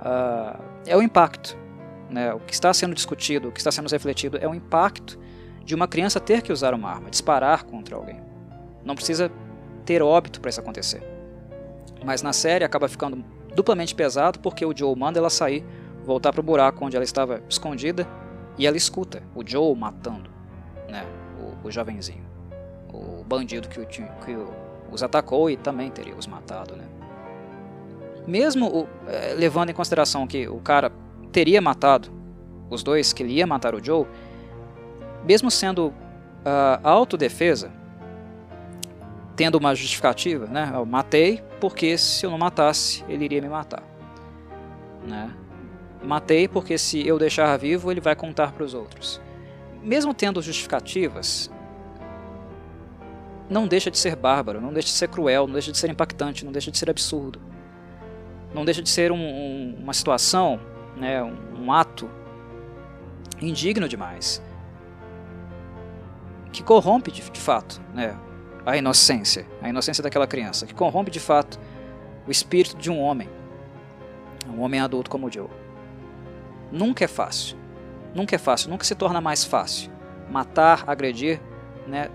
[0.00, 1.58] Uh, é o impacto.
[2.08, 5.18] Né, o que está sendo discutido, o que está sendo refletido é o impacto
[5.64, 8.20] de uma criança ter que usar uma arma, disparar contra alguém.
[8.84, 9.30] Não precisa
[9.84, 11.02] ter óbito para isso acontecer.
[12.04, 13.24] Mas na série acaba ficando
[13.54, 15.64] duplamente pesado porque o Joe manda ela sair,
[16.04, 18.06] voltar para o buraco onde ela estava escondida
[18.58, 20.30] e ela escuta o Joe matando
[20.88, 21.06] né,
[21.38, 22.24] o, o jovenzinho,
[22.92, 24.36] o bandido que, o, que
[24.90, 26.76] os atacou e também teria os matado.
[26.76, 26.84] Né.
[28.26, 30.92] Mesmo o, é, levando em consideração que o cara
[31.32, 32.10] teria matado
[32.68, 34.06] os dois, que ele ia matar o Joe,
[35.24, 37.70] mesmo sendo uh, autodefesa,
[39.34, 40.70] tendo uma justificativa, né?
[40.72, 43.82] Eu matei porque se eu não matasse, ele iria me matar.
[45.06, 45.34] Né?
[46.02, 49.20] Matei porque se eu deixar vivo, ele vai contar para os outros.
[49.82, 51.50] Mesmo tendo justificativas,
[53.48, 56.44] não deixa de ser bárbaro, não deixa de ser cruel, não deixa de ser impactante,
[56.44, 57.40] não deixa de ser absurdo.
[58.54, 60.60] Não deixa de ser um, um, uma situação,
[60.96, 62.08] né, um, um ato
[63.40, 64.42] indigno demais.
[66.52, 68.16] Que corrompe de, de fato né,
[68.64, 71.58] a inocência, a inocência daquela criança, que corrompe de fato
[72.26, 73.28] o espírito de um homem,
[74.48, 75.59] um homem adulto como o Joe.
[76.70, 77.56] Nunca é fácil,
[78.14, 79.90] nunca é fácil, nunca se torna mais fácil
[80.30, 81.40] matar, agredir,
[81.86, 82.08] né?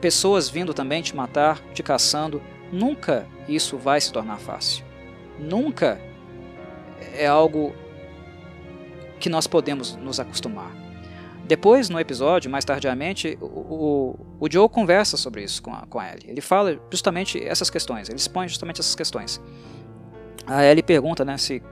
[0.00, 2.40] Pessoas vindo também te matar, te caçando,
[2.72, 4.84] nunca isso vai se tornar fácil.
[5.38, 6.00] Nunca
[7.14, 7.74] é algo
[9.18, 10.70] que nós podemos nos acostumar.
[11.44, 15.98] Depois, no episódio, mais tardiamente, o, o, o Joe conversa sobre isso com a, com
[15.98, 16.28] a Ellie.
[16.28, 19.40] Ele fala justamente essas questões, ele expõe justamente essas questões.
[20.46, 21.62] A Ellie pergunta né, se,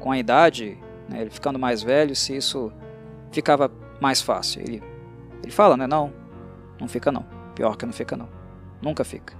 [0.00, 0.78] com a idade,
[1.08, 2.72] né, ele ficando mais velho, se isso
[3.30, 3.70] ficava
[4.00, 4.62] mais fácil.
[4.62, 4.82] Ele,
[5.42, 6.12] ele fala, né, não,
[6.80, 7.24] não fica não.
[7.54, 8.28] Pior que não fica não.
[8.82, 9.34] Nunca fica.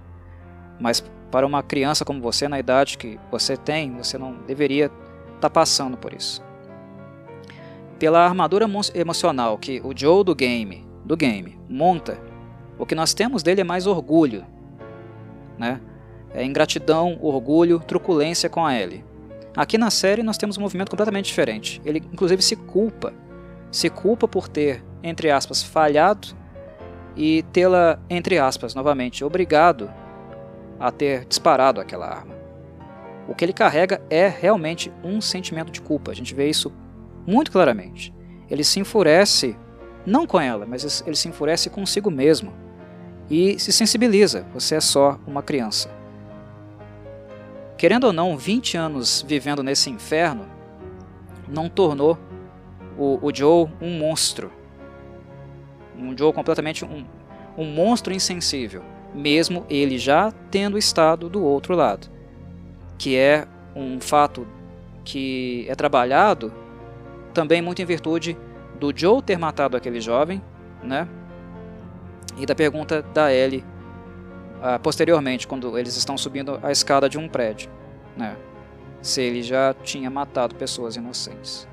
[0.81, 5.41] Mas para uma criança como você, na idade que você tem, você não deveria estar
[5.41, 6.43] tá passando por isso
[7.99, 12.19] pela armadura emocional que o Joe do game, do game monta,
[12.79, 14.45] o que nós temos dele é mais orgulho,
[15.59, 15.81] né?
[16.33, 19.05] É ingratidão, orgulho, truculência com a Ellie.
[19.57, 21.81] Aqui na série nós temos um movimento completamente diferente.
[21.85, 23.13] Ele inclusive se culpa,
[23.71, 26.29] se culpa por ter, entre aspas, falhado
[27.17, 29.91] e tê-la, entre aspas, novamente, obrigado
[30.79, 32.35] a ter disparado aquela arma.
[33.29, 36.11] O que ele carrega é realmente um sentimento de culpa.
[36.11, 36.73] A gente vê isso
[37.27, 38.13] muito claramente.
[38.51, 39.57] Ele se enfurece,
[40.05, 42.53] não com ela, mas ele se enfurece consigo mesmo
[43.31, 45.94] e se sensibiliza: você é só uma criança.
[47.85, 50.47] Querendo ou não, 20 anos vivendo nesse inferno
[51.47, 52.19] não tornou
[52.97, 54.51] o, o Joe um monstro.
[55.95, 57.05] Um Joe completamente um,
[57.59, 58.83] um monstro insensível,
[59.15, 62.09] mesmo ele já tendo estado do outro lado,
[62.97, 63.47] que é
[63.77, 64.49] um fato
[65.05, 66.55] que é trabalhado
[67.35, 68.35] também muito em virtude
[68.81, 70.43] do Joe ter matado aquele jovem,
[70.83, 71.07] né?
[72.39, 73.63] E da pergunta da Ellie
[74.65, 77.71] uh, posteriormente, quando eles estão subindo a escada de um prédio,
[78.17, 78.37] né?
[79.03, 81.69] Se ele já tinha matado pessoas inocentes.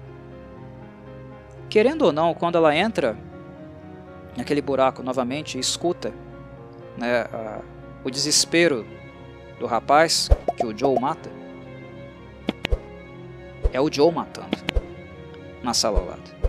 [1.70, 3.18] Querendo ou não, quando ela entra
[4.36, 6.14] naquele buraco novamente e escuta
[6.98, 7.64] né, uh,
[8.04, 8.86] o desespero
[9.58, 11.32] do rapaz que o Joe mata,
[13.72, 14.58] é o Joe matando
[15.64, 16.42] na sala ao lado.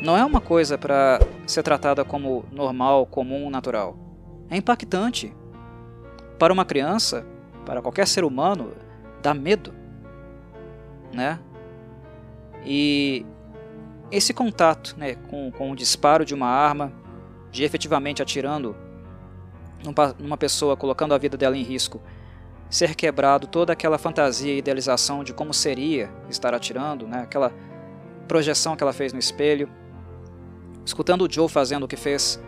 [0.00, 4.07] Não é uma coisa para ser tratada como normal, comum, natural.
[4.50, 5.34] É impactante.
[6.38, 7.26] Para uma criança,
[7.66, 8.72] para qualquer ser humano,
[9.22, 9.74] dá medo,
[11.12, 11.40] né?
[12.64, 13.26] E
[14.10, 16.92] esse contato, né, com, com o disparo de uma arma,
[17.50, 18.76] de efetivamente atirando
[20.18, 22.00] numa pessoa, colocando a vida dela em risco,
[22.68, 27.22] ser quebrado toda aquela fantasia e idealização de como seria estar atirando, né?
[27.22, 27.52] aquela
[28.26, 29.68] projeção que ela fez no espelho,
[30.84, 32.40] escutando o Joe fazendo o que fez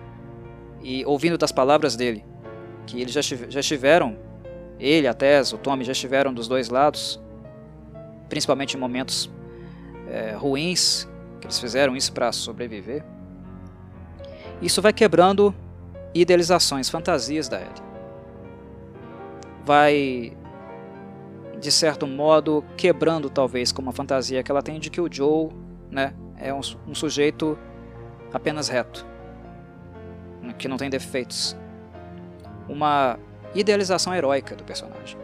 [0.82, 2.24] e ouvindo das palavras dele,
[2.86, 4.16] que eles já, já estiveram,
[4.78, 7.20] ele, a Tess, o Tommy já estiveram dos dois lados,
[8.28, 9.31] principalmente em momentos
[10.09, 11.09] é, ruins,
[11.40, 13.05] que eles fizeram isso para sobreviver.
[14.62, 15.55] Isso vai quebrando
[16.15, 17.90] idealizações, fantasias da Ellie
[19.65, 20.36] vai,
[21.61, 25.51] de certo modo, quebrando talvez com uma fantasia que ela tem de que o Joe
[25.90, 27.59] né, é um, um sujeito
[28.32, 29.07] apenas reto,
[30.59, 31.56] que não tem defeitos.
[32.68, 33.18] Uma
[33.55, 35.18] idealização heróica do personagem.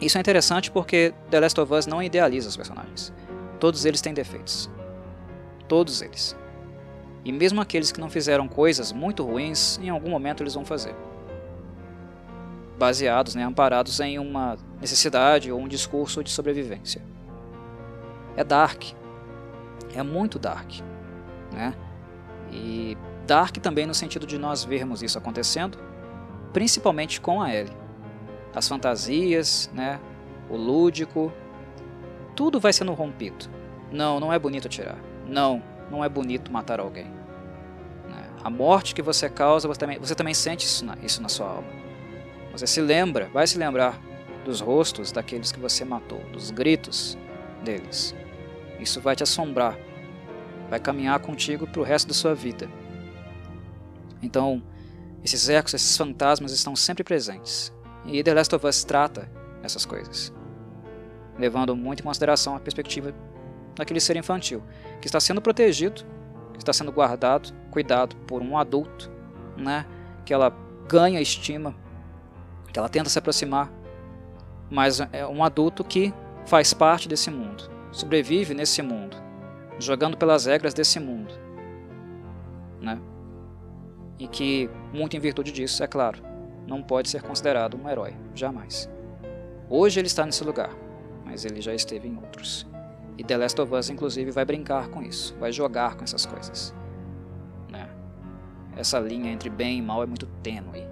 [0.00, 3.12] Isso é interessante porque The Last of Us não idealiza os personagens.
[3.58, 4.70] Todos eles têm defeitos.
[5.66, 6.36] Todos eles.
[7.24, 10.94] E mesmo aqueles que não fizeram coisas muito ruins, em algum momento eles vão fazer
[12.76, 17.00] baseados, né, amparados em uma necessidade ou um discurso de sobrevivência.
[18.36, 18.82] É dark,
[19.94, 20.80] é muito dark,
[21.52, 21.74] né?
[22.52, 25.78] E dark também no sentido de nós vermos isso acontecendo,
[26.52, 27.76] principalmente com a Ellie.
[28.54, 29.98] As fantasias, né,
[30.48, 31.32] o lúdico,
[32.36, 33.46] tudo vai sendo rompido.
[33.90, 34.98] Não, não é bonito atirar.
[35.26, 37.06] Não, não é bonito matar alguém.
[38.08, 38.30] Né?
[38.42, 41.48] A morte que você causa, você também, você também sente isso na, isso na sua
[41.48, 41.68] alma.
[42.52, 44.00] Você se lembra, vai se lembrar
[44.44, 47.18] dos rostos daqueles que você matou, dos gritos
[47.64, 48.14] deles.
[48.78, 49.76] Isso vai te assombrar,
[50.68, 52.68] vai caminhar contigo para o resto da sua vida.
[54.24, 54.62] Então,
[55.22, 57.72] esses ecos, esses fantasmas estão sempre presentes.
[58.04, 59.30] E The Last of Us trata
[59.62, 60.32] essas coisas,
[61.38, 63.14] levando muito em consideração a perspectiva
[63.74, 64.62] daquele ser infantil,
[65.00, 66.04] que está sendo protegido,
[66.52, 69.10] que está sendo guardado, cuidado por um adulto,
[69.56, 69.86] né,
[70.24, 70.54] que ela
[70.88, 71.74] ganha estima
[72.74, 73.72] que ela tenta se aproximar,
[74.68, 76.12] mas é um adulto que
[76.44, 79.16] faz parte desse mundo, sobrevive nesse mundo,
[79.78, 81.32] jogando pelas regras desse mundo,
[82.80, 83.00] né?
[84.18, 86.22] E que, muito em virtude disso, é claro,
[86.66, 88.88] não pode ser considerado um herói, jamais.
[89.68, 90.70] Hoje ele está nesse lugar,
[91.24, 92.66] mas ele já esteve em outros.
[93.16, 96.74] E The Last of Us, inclusive, vai brincar com isso, vai jogar com essas coisas.
[97.70, 97.88] Né?
[98.76, 100.86] Essa linha entre bem e mal é muito tênue.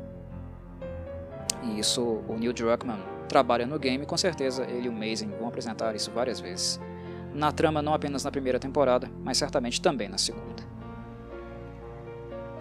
[1.62, 5.48] E isso o Neil Druckmann trabalha no game, com certeza ele e o Mason vão
[5.48, 6.80] apresentar isso várias vezes.
[7.32, 10.62] Na trama não apenas na primeira temporada, mas certamente também na segunda.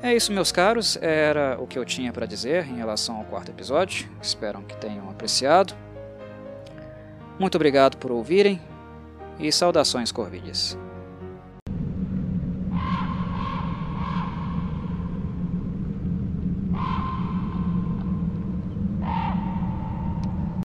[0.04, 3.52] É isso, meus caros, era o que eu tinha para dizer em relação ao quarto
[3.52, 4.10] episódio.
[4.20, 5.76] Espero que tenham apreciado.
[7.38, 8.60] Muito obrigado por ouvirem
[9.40, 10.76] e saudações Corvides.